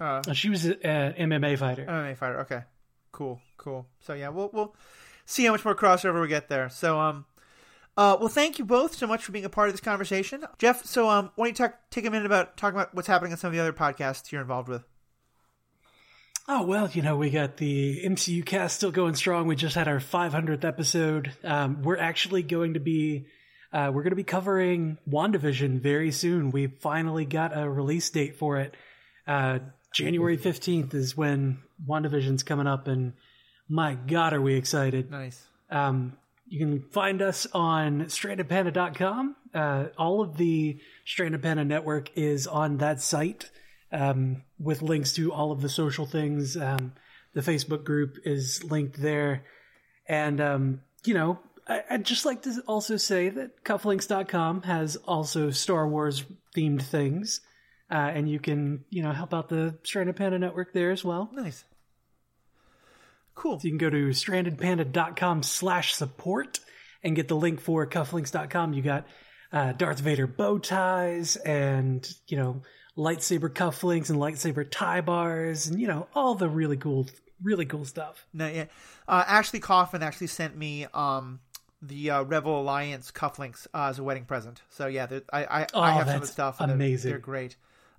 uh, 0.00 0.22
Uh, 0.26 0.32
She 0.32 0.48
was 0.50 0.64
an 0.64 0.74
MMA 0.82 1.58
fighter. 1.58 1.84
MMA 1.86 2.16
fighter. 2.16 2.40
Okay. 2.40 2.62
Cool. 3.12 3.40
Cool. 3.56 3.86
So 4.00 4.12
yeah, 4.14 4.28
we'll 4.28 4.50
we'll 4.52 4.74
see 5.24 5.44
how 5.44 5.52
much 5.52 5.64
more 5.64 5.74
crossover 5.74 6.20
we 6.20 6.28
get 6.28 6.48
there. 6.48 6.68
So 6.68 7.00
um. 7.00 7.24
Uh, 7.98 8.14
well, 8.20 8.28
thank 8.28 8.58
you 8.58 8.64
both 8.66 8.94
so 8.94 9.06
much 9.06 9.24
for 9.24 9.32
being 9.32 9.46
a 9.46 9.48
part 9.48 9.68
of 9.68 9.72
this 9.72 9.80
conversation, 9.80 10.44
Jeff. 10.58 10.84
So, 10.84 11.08
um, 11.08 11.30
why 11.36 11.46
don't 11.46 11.58
you 11.58 11.64
talk, 11.66 11.78
take 11.90 12.04
a 12.04 12.10
minute 12.10 12.26
about 12.26 12.58
talking 12.58 12.78
about 12.78 12.94
what's 12.94 13.08
happening 13.08 13.32
on 13.32 13.38
some 13.38 13.48
of 13.48 13.54
the 13.54 13.60
other 13.60 13.72
podcasts 13.72 14.30
you're 14.30 14.42
involved 14.42 14.68
with? 14.68 14.84
Oh 16.48 16.62
well, 16.62 16.88
you 16.92 17.02
know 17.02 17.16
we 17.16 17.30
got 17.30 17.56
the 17.56 18.04
MCU 18.04 18.46
cast 18.46 18.76
still 18.76 18.92
going 18.92 19.16
strong. 19.16 19.48
We 19.48 19.56
just 19.56 19.74
had 19.74 19.88
our 19.88 19.98
500th 19.98 20.64
episode. 20.64 21.32
Um, 21.42 21.82
we're 21.82 21.98
actually 21.98 22.42
going 22.44 22.74
to 22.74 22.80
be 22.80 23.26
uh, 23.72 23.90
we're 23.92 24.02
going 24.02 24.12
to 24.12 24.16
be 24.16 24.22
covering 24.24 24.96
Wandavision 25.10 25.80
very 25.80 26.12
soon. 26.12 26.52
We 26.52 26.68
finally 26.68 27.24
got 27.24 27.56
a 27.56 27.68
release 27.68 28.08
date 28.10 28.36
for 28.36 28.58
it. 28.58 28.74
Uh, 29.26 29.58
January 29.92 30.38
15th 30.38 30.94
is 30.94 31.16
when 31.16 31.58
Wandavision's 31.84 32.44
coming 32.44 32.68
up, 32.68 32.86
and 32.86 33.14
my 33.68 33.94
God, 33.94 34.32
are 34.32 34.40
we 34.40 34.54
excited! 34.54 35.10
Nice. 35.10 35.44
Um, 35.68 36.16
you 36.46 36.60
can 36.60 36.80
find 36.92 37.22
us 37.22 37.48
on 37.52 38.04
strandedpanda.com. 38.04 39.34
Uh, 39.52 39.86
all 39.98 40.20
of 40.20 40.36
the 40.36 40.78
Stranded 41.04 41.42
Panda 41.42 41.64
network 41.64 42.16
is 42.16 42.46
on 42.46 42.76
that 42.76 43.00
site 43.00 43.50
um, 43.96 44.42
with 44.58 44.82
links 44.82 45.14
to 45.14 45.32
all 45.32 45.52
of 45.52 45.62
the 45.62 45.68
social 45.68 46.06
things. 46.06 46.56
Um, 46.56 46.92
the 47.32 47.40
Facebook 47.40 47.84
group 47.84 48.18
is 48.24 48.62
linked 48.62 49.00
there. 49.00 49.44
And, 50.06 50.40
um, 50.40 50.80
you 51.04 51.14
know, 51.14 51.38
I, 51.66 51.82
I'd 51.90 52.04
just 52.04 52.26
like 52.26 52.42
to 52.42 52.62
also 52.66 52.96
say 52.96 53.30
that 53.30 53.64
cufflinks.com 53.64 54.62
has 54.62 54.96
also 54.96 55.50
Star 55.50 55.88
Wars 55.88 56.24
themed 56.54 56.82
things. 56.82 57.40
Uh, 57.90 57.94
and 57.94 58.28
you 58.28 58.38
can, 58.38 58.84
you 58.90 59.02
know, 59.02 59.12
help 59.12 59.32
out 59.32 59.48
the 59.48 59.78
Stranded 59.82 60.16
Panda 60.16 60.38
network 60.38 60.72
there 60.72 60.90
as 60.90 61.04
well. 61.04 61.30
Nice. 61.32 61.64
Cool. 63.34 63.60
So 63.60 63.64
you 63.64 63.70
can 63.70 63.78
go 63.78 63.90
to 63.90 64.08
strandedpanda.com 64.08 65.42
slash 65.42 65.94
support 65.94 66.60
and 67.02 67.14
get 67.14 67.28
the 67.28 67.36
link 67.36 67.60
for 67.60 67.86
cufflinks.com. 67.86 68.72
You 68.72 68.82
got 68.82 69.06
uh, 69.52 69.72
Darth 69.72 70.00
Vader 70.00 70.26
bow 70.26 70.58
ties 70.58 71.36
and 71.36 72.06
you 72.26 72.36
know 72.36 72.62
lightsaber 72.96 73.48
cufflinks 73.50 74.08
and 74.10 74.18
lightsaber 74.18 74.66
tie 74.70 75.00
bars 75.00 75.66
and 75.66 75.80
you 75.80 75.86
know 75.86 76.06
all 76.14 76.34
the 76.34 76.48
really 76.48 76.76
cool, 76.76 77.06
really 77.42 77.66
cool 77.66 77.84
stuff. 77.84 78.26
No, 78.32 78.48
yeah. 78.48 78.64
Uh, 79.08 79.24
Ashley 79.26 79.60
Coffin 79.60 80.02
actually 80.02 80.26
sent 80.28 80.56
me 80.56 80.86
um, 80.94 81.40
the 81.82 82.10
uh, 82.10 82.22
Rebel 82.22 82.60
Alliance 82.60 83.10
cufflinks 83.12 83.66
uh, 83.74 83.88
as 83.90 83.98
a 83.98 84.02
wedding 84.02 84.24
present. 84.24 84.62
So 84.70 84.86
yeah, 84.86 85.06
I 85.32 85.44
I, 85.44 85.66
Oh, 85.74 85.80
I 85.80 85.90
have 85.92 86.06
some 86.06 86.08
of 86.08 86.14
the 86.14 86.20
that's 86.20 86.32
stuff. 86.32 86.60
and 86.60 86.68
they're- 86.70 86.74
amazing. 86.74 87.10
They're, 87.10 87.18
great. 87.18 87.56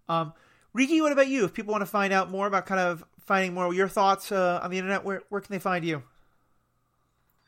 Um, 0.09 0.33
Riki, 0.73 1.01
what 1.01 1.11
about 1.11 1.27
you? 1.27 1.45
If 1.45 1.53
people 1.53 1.71
want 1.71 1.81
to 1.81 1.85
find 1.87 2.11
out 2.13 2.29
more 2.29 2.45
about 2.47 2.65
kind 2.65 2.79
of 2.79 3.03
finding 3.25 3.53
more 3.53 3.73
your 3.73 3.87
thoughts 3.87 4.31
uh, 4.31 4.59
on 4.61 4.69
the 4.71 4.77
internet, 4.77 5.03
where 5.03 5.23
where 5.29 5.41
can 5.41 5.51
they 5.53 5.59
find 5.59 5.83
you? 5.85 6.03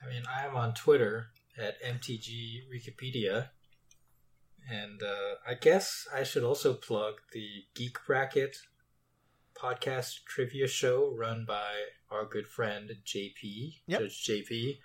I 0.04 0.10
mean, 0.10 0.24
I 0.34 0.46
am 0.46 0.56
on 0.56 0.74
Twitter 0.74 1.28
at 1.58 1.82
MTG 1.84 2.62
Wikipedia. 2.74 3.50
And 4.68 5.02
uh, 5.04 5.36
I 5.48 5.54
guess 5.56 6.08
I 6.14 6.24
should 6.24 6.44
also 6.44 6.74
plug 6.74 7.16
the 7.34 7.64
Geek 7.76 7.98
Bracket 8.08 8.58
podcast 9.56 10.24
trivia 10.26 10.68
show 10.68 11.14
run 11.16 11.46
by 11.46 11.72
our 12.10 12.26
good 12.26 12.48
friend 12.48 12.90
JP, 13.06 13.76
Yep. 13.88 14.00
Judge 14.02 14.26
JP. 14.28 14.78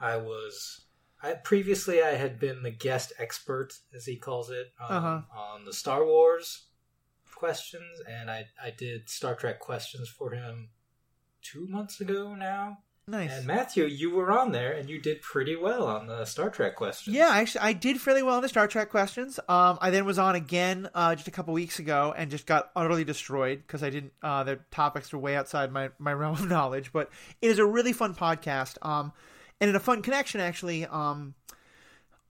I 0.00 0.16
was 0.16 0.84
I 1.22 1.32
previously 1.34 2.02
I 2.02 2.10
had 2.12 2.38
been 2.38 2.62
the 2.62 2.70
guest 2.70 3.12
expert, 3.18 3.72
as 3.94 4.06
he 4.06 4.16
calls 4.16 4.50
it, 4.50 4.72
um, 4.80 4.96
Uh-huh. 4.96 5.20
on 5.36 5.64
the 5.64 5.72
Star 5.72 6.04
Wars 6.04 6.66
questions, 7.34 8.00
and 8.08 8.30
I 8.30 8.46
I 8.62 8.70
did 8.70 9.08
Star 9.08 9.34
Trek 9.34 9.60
questions 9.60 10.08
for 10.08 10.32
him 10.32 10.70
two 11.42 11.66
months 11.68 12.00
ago 12.00 12.34
now. 12.34 12.78
Nice. 13.08 13.38
And 13.38 13.46
Matthew, 13.46 13.86
you 13.86 14.10
were 14.10 14.30
on 14.30 14.52
there, 14.52 14.72
and 14.72 14.90
you 14.90 15.00
did 15.00 15.22
pretty 15.22 15.56
well 15.56 15.86
on 15.86 16.06
the 16.06 16.26
Star 16.26 16.50
Trek 16.50 16.76
questions. 16.76 17.16
Yeah, 17.16 17.30
actually, 17.30 17.62
I 17.62 17.72
did 17.72 17.98
fairly 17.98 18.22
well 18.22 18.36
on 18.36 18.42
the 18.42 18.50
Star 18.50 18.68
Trek 18.68 18.90
questions. 18.90 19.40
Um, 19.48 19.78
I 19.80 19.88
then 19.88 20.04
was 20.04 20.18
on 20.18 20.34
again 20.34 20.90
uh, 20.94 21.14
just 21.14 21.26
a 21.26 21.30
couple 21.30 21.54
weeks 21.54 21.78
ago 21.78 22.12
and 22.14 22.30
just 22.30 22.44
got 22.44 22.70
utterly 22.76 23.04
destroyed 23.04 23.62
because 23.66 23.82
I 23.82 23.88
didn't. 23.88 24.12
Uh, 24.22 24.44
the 24.44 24.60
topics 24.70 25.10
were 25.10 25.18
way 25.18 25.36
outside 25.36 25.72
my, 25.72 25.88
my 25.98 26.12
realm 26.14 26.34
of 26.34 26.48
knowledge. 26.50 26.92
But 26.92 27.10
it 27.40 27.50
is 27.50 27.58
a 27.58 27.64
really 27.64 27.94
fun 27.94 28.14
podcast. 28.14 28.76
Um, 28.86 29.12
and 29.58 29.70
in 29.70 29.74
a 29.74 29.80
fun 29.80 30.02
connection, 30.02 30.42
actually, 30.42 30.84
um, 30.84 31.34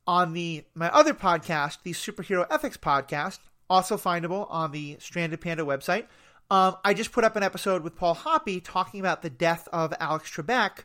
on 0.06 0.32
the 0.32 0.64
my 0.74 0.90
other 0.90 1.12
podcast, 1.12 1.78
the 1.82 1.92
Superhero 1.92 2.46
Ethics 2.52 2.76
podcast, 2.76 3.40
also 3.68 3.96
findable 3.96 4.46
on 4.48 4.70
the 4.70 4.96
Stranded 5.00 5.40
Panda 5.40 5.64
website. 5.64 6.06
Um, 6.50 6.76
I 6.84 6.94
just 6.94 7.12
put 7.12 7.24
up 7.24 7.36
an 7.36 7.42
episode 7.42 7.82
with 7.82 7.94
Paul 7.94 8.14
Hoppy 8.14 8.60
talking 8.60 9.00
about 9.00 9.22
the 9.22 9.30
death 9.30 9.68
of 9.72 9.92
Alex 10.00 10.30
Trebek 10.30 10.84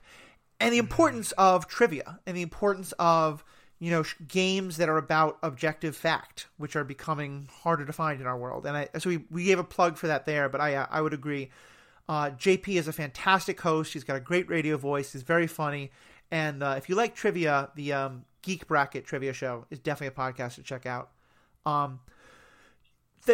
and 0.59 0.73
the 0.73 0.77
importance 0.77 1.31
of 1.33 1.67
trivia 1.67 2.19
and 2.27 2.35
the 2.35 2.41
importance 2.41 2.93
of 2.99 3.45
you 3.79 3.91
know 3.91 4.03
sh- 4.03 4.15
games 4.27 4.77
that 4.77 4.89
are 4.89 4.97
about 4.97 5.37
objective 5.41 5.95
fact, 5.95 6.47
which 6.57 6.75
are 6.75 6.83
becoming 6.83 7.47
harder 7.63 7.85
to 7.85 7.93
find 7.93 8.19
in 8.19 8.27
our 8.27 8.37
world. 8.37 8.65
And 8.65 8.75
I, 8.75 8.89
so 8.97 9.09
we, 9.09 9.25
we 9.31 9.45
gave 9.45 9.59
a 9.59 9.63
plug 9.63 9.97
for 9.97 10.07
that 10.07 10.25
there, 10.25 10.49
but 10.49 10.59
I 10.59 10.75
uh, 10.75 10.87
I 10.89 11.01
would 11.01 11.13
agree. 11.13 11.49
Uh, 12.09 12.31
JP 12.31 12.67
is 12.79 12.89
a 12.89 12.93
fantastic 12.93 13.61
host. 13.61 13.93
He's 13.93 14.03
got 14.03 14.17
a 14.17 14.19
great 14.19 14.49
radio 14.49 14.75
voice. 14.75 15.13
He's 15.13 15.23
very 15.23 15.47
funny. 15.47 15.91
And 16.31 16.61
uh, 16.61 16.75
if 16.77 16.89
you 16.89 16.95
like 16.95 17.15
trivia, 17.15 17.69
the 17.75 17.93
um, 17.93 18.25
Geek 18.41 18.67
Bracket 18.67 19.05
Trivia 19.05 19.31
Show 19.31 19.65
is 19.69 19.79
definitely 19.79 20.07
a 20.07 20.31
podcast 20.31 20.55
to 20.55 20.63
check 20.63 20.85
out. 20.85 21.11
Um, 21.65 22.01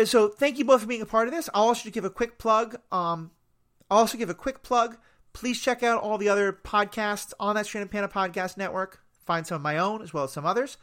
so 0.06 0.28
thank 0.30 0.58
you 0.58 0.66
both 0.66 0.82
for 0.82 0.88
being 0.88 1.02
a 1.02 1.06
part 1.06 1.28
of 1.28 1.34
this. 1.34 1.50
I'll 1.54 1.68
also 1.68 1.90
give 1.90 2.06
a 2.06 2.10
quick 2.10 2.38
plug. 2.38 2.76
Um, 2.92 3.32
I'll 3.90 4.00
also 4.00 4.18
give 4.18 4.30
a 4.30 4.36
quick 4.36 4.64
plug. 4.64 4.98
Please 5.34 5.62
check 5.62 5.84
out 5.84 6.02
all 6.02 6.18
the 6.18 6.30
other 6.30 6.54
podcasts 6.54 7.34
on 7.40 7.56
that 7.56 7.66
Stranded 7.66 7.92
Panda 7.92 8.08
Podcast 8.08 8.58
Network. 8.58 9.02
Find 9.26 9.46
some 9.46 9.56
of 9.56 9.62
my 9.62 9.78
own 9.78 10.02
as 10.02 10.14
well 10.14 10.24
as 10.24 10.32
some 10.32 10.46
others. 10.46 10.78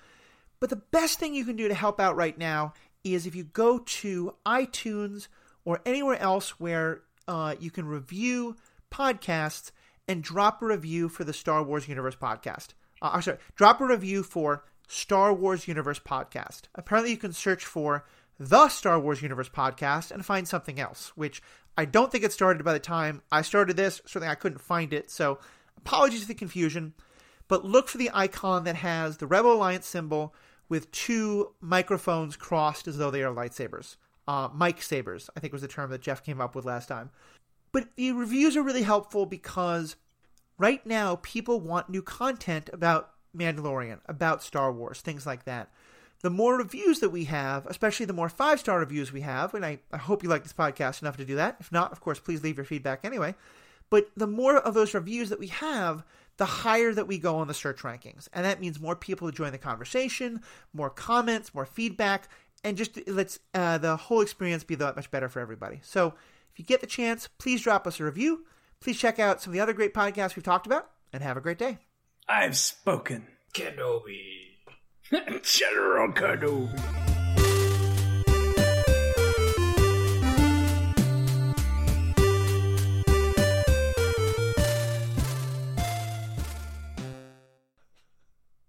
But 0.61 0.71
the 0.71 0.77
best 0.77 1.19
thing 1.19 1.35
you 1.35 1.45
can 1.45 1.57
do 1.57 1.69
to 1.69 1.75
help 1.75 2.01
out 2.01 2.17
right 2.17 2.37
now 2.37 2.73
is 3.05 3.27
if 3.27 3.35
you 3.35 3.45
go 3.45 3.79
to 3.79 4.35
iTunes 4.45 5.29
or 5.65 5.81
anywhere 5.85 6.19
else 6.19 6.59
where 6.59 7.03
uh, 7.29 7.55
you 7.61 7.71
can 7.71 7.87
review 7.87 8.57
podcasts 8.91 9.73
and 10.09 10.23
drop 10.23 10.63
a 10.63 10.67
review 10.67 11.09
for 11.09 11.25
the 11.25 11.33
Star 11.33 11.63
Wars 11.63 11.89
Universe 11.89 12.17
podcast. 12.17 12.69
Uh, 13.03 13.21
sorry, 13.21 13.39
drop 13.57 13.81
a 13.81 13.87
review 13.87 14.23
for 14.23 14.65
Star 14.89 15.33
Wars 15.33 15.69
Universe 15.69 15.99
podcast. 15.99 16.63
Apparently, 16.75 17.11
you 17.11 17.17
can 17.17 17.33
search 17.33 17.65
for 17.65 18.05
the 18.39 18.69
Star 18.69 18.99
Wars 19.01 19.23
Universe 19.23 19.49
podcast 19.49 20.11
and 20.11 20.25
find 20.25 20.47
something 20.47 20.79
else, 20.79 21.13
which 21.15 21.43
I 21.77 21.85
don't 21.85 22.11
think 22.11 22.25
it 22.25 22.33
started 22.33 22.65
by 22.65 22.73
the 22.73 22.79
time 22.79 23.23
I 23.31 23.43
started 23.43 23.77
this. 23.77 24.01
Certainly, 24.07 24.29
I 24.29 24.35
couldn't 24.35 24.61
find 24.61 24.93
it. 24.93 25.11
So, 25.11 25.39
apologies 25.77 26.23
for 26.23 26.29
the 26.29 26.35
confusion. 26.35 26.95
But 27.49 27.65
look 27.65 27.89
for 27.89 27.99
the 27.99 28.11
icon 28.13 28.65
that 28.65 28.77
has 28.77 29.19
the 29.19 29.27
Rebel 29.27 29.53
Alliance 29.53 29.87
symbol 29.87 30.35
with 30.69 30.91
two 30.91 31.53
microphones 31.61 32.37
crossed 32.37 32.89
as 32.89 32.99
though 32.99 33.11
they 33.11 33.23
are 33.23 33.33
lightsabers. 33.33 33.97
Uh, 34.27 34.49
mic 34.53 34.83
sabers, 34.83 35.31
I 35.37 35.41
think 35.41 35.53
was 35.53 35.63
the 35.63 35.69
term 35.69 35.91
that 35.91 36.01
Jeff 36.01 36.25
came 36.25 36.41
up 36.41 36.57
with 36.57 36.65
last 36.65 36.89
time. 36.89 37.11
But 37.71 37.89
the 37.97 38.13
reviews 38.13 38.57
are 38.57 38.63
really 38.63 38.83
helpful 38.83 39.27
because 39.27 39.95
right 40.59 40.85
now 40.85 41.17
people 41.23 41.61
want 41.61 41.89
new 41.89 42.03
content 42.03 42.69
about 42.73 43.11
Mandalorian, 43.37 44.01
about 44.07 44.43
Star 44.43 44.73
Wars, 44.73 45.01
things 45.01 45.27
like 45.27 45.45
that. 45.45 45.71
The 46.27 46.31
more 46.31 46.57
reviews 46.59 46.99
that 46.99 47.11
we 47.11 47.27
have, 47.27 47.67
especially 47.67 48.05
the 48.05 48.13
more 48.13 48.29
five 48.29 48.59
star 48.59 48.81
reviews 48.81 49.13
we 49.13 49.21
have, 49.21 49.55
and 49.55 49.65
I, 49.65 49.79
I 49.93 49.97
hope 49.97 50.25
you 50.25 50.29
like 50.29 50.43
this 50.43 50.53
podcast 50.53 51.01
enough 51.01 51.17
to 51.19 51.25
do 51.25 51.37
that. 51.37 51.59
If 51.61 51.71
not, 51.71 51.93
of 51.93 52.01
course, 52.01 52.19
please 52.19 52.43
leave 52.43 52.57
your 52.57 52.65
feedback 52.65 53.05
anyway. 53.05 53.37
But 53.91 54.11
the 54.17 54.27
more 54.27 54.57
of 54.57 54.75
those 54.75 54.93
reviews 54.93 55.29
that 55.29 55.39
we 55.39 55.47
have, 55.47 56.03
the 56.37 56.45
higher 56.45 56.93
that 56.93 57.07
we 57.07 57.21
go 57.21 57.37
on 57.37 57.47
the 57.47 57.55
search 57.55 57.83
rankings. 57.83 58.27
And 58.33 58.45
that 58.45 58.61
means 58.61 58.81
more 58.81 58.97
people 58.97 59.31
to 59.31 59.37
join 59.37 59.53
the 59.53 59.59
conversation, 59.59 60.41
more 60.73 60.91
comments, 60.91 61.55
more 61.55 61.65
feedback, 61.65 62.29
and 62.65 62.77
just 62.77 62.99
lets 63.09 63.39
uh, 63.55 63.79
the 63.79 63.95
whole 63.97 64.21
experience 64.21 64.65
be 64.65 64.75
that 64.75 64.97
much 64.97 65.13
better 65.13 65.29
for 65.29 65.39
everybody. 65.39 65.79
So 65.85 66.15
if 66.51 66.59
you 66.59 66.65
get 66.65 66.81
the 66.81 66.89
chance, 66.89 67.29
please 67.39 67.63
drop 67.63 67.87
us 67.87 68.01
a 68.01 68.05
review. 68.05 68.47
Please 68.81 68.99
check 68.99 69.21
out 69.21 69.41
some 69.41 69.53
of 69.53 69.55
the 69.55 69.61
other 69.61 69.73
great 69.73 69.95
podcasts 69.95 70.35
we've 70.35 70.43
talked 70.43 70.67
about, 70.67 70.91
and 71.13 71.23
have 71.23 71.37
a 71.37 71.41
great 71.41 71.59
day. 71.59 71.79
I've 72.29 72.57
spoken. 72.57 73.29
Kenobi. 73.55 74.46
General 75.11 76.09
Kenobi. 76.13 77.06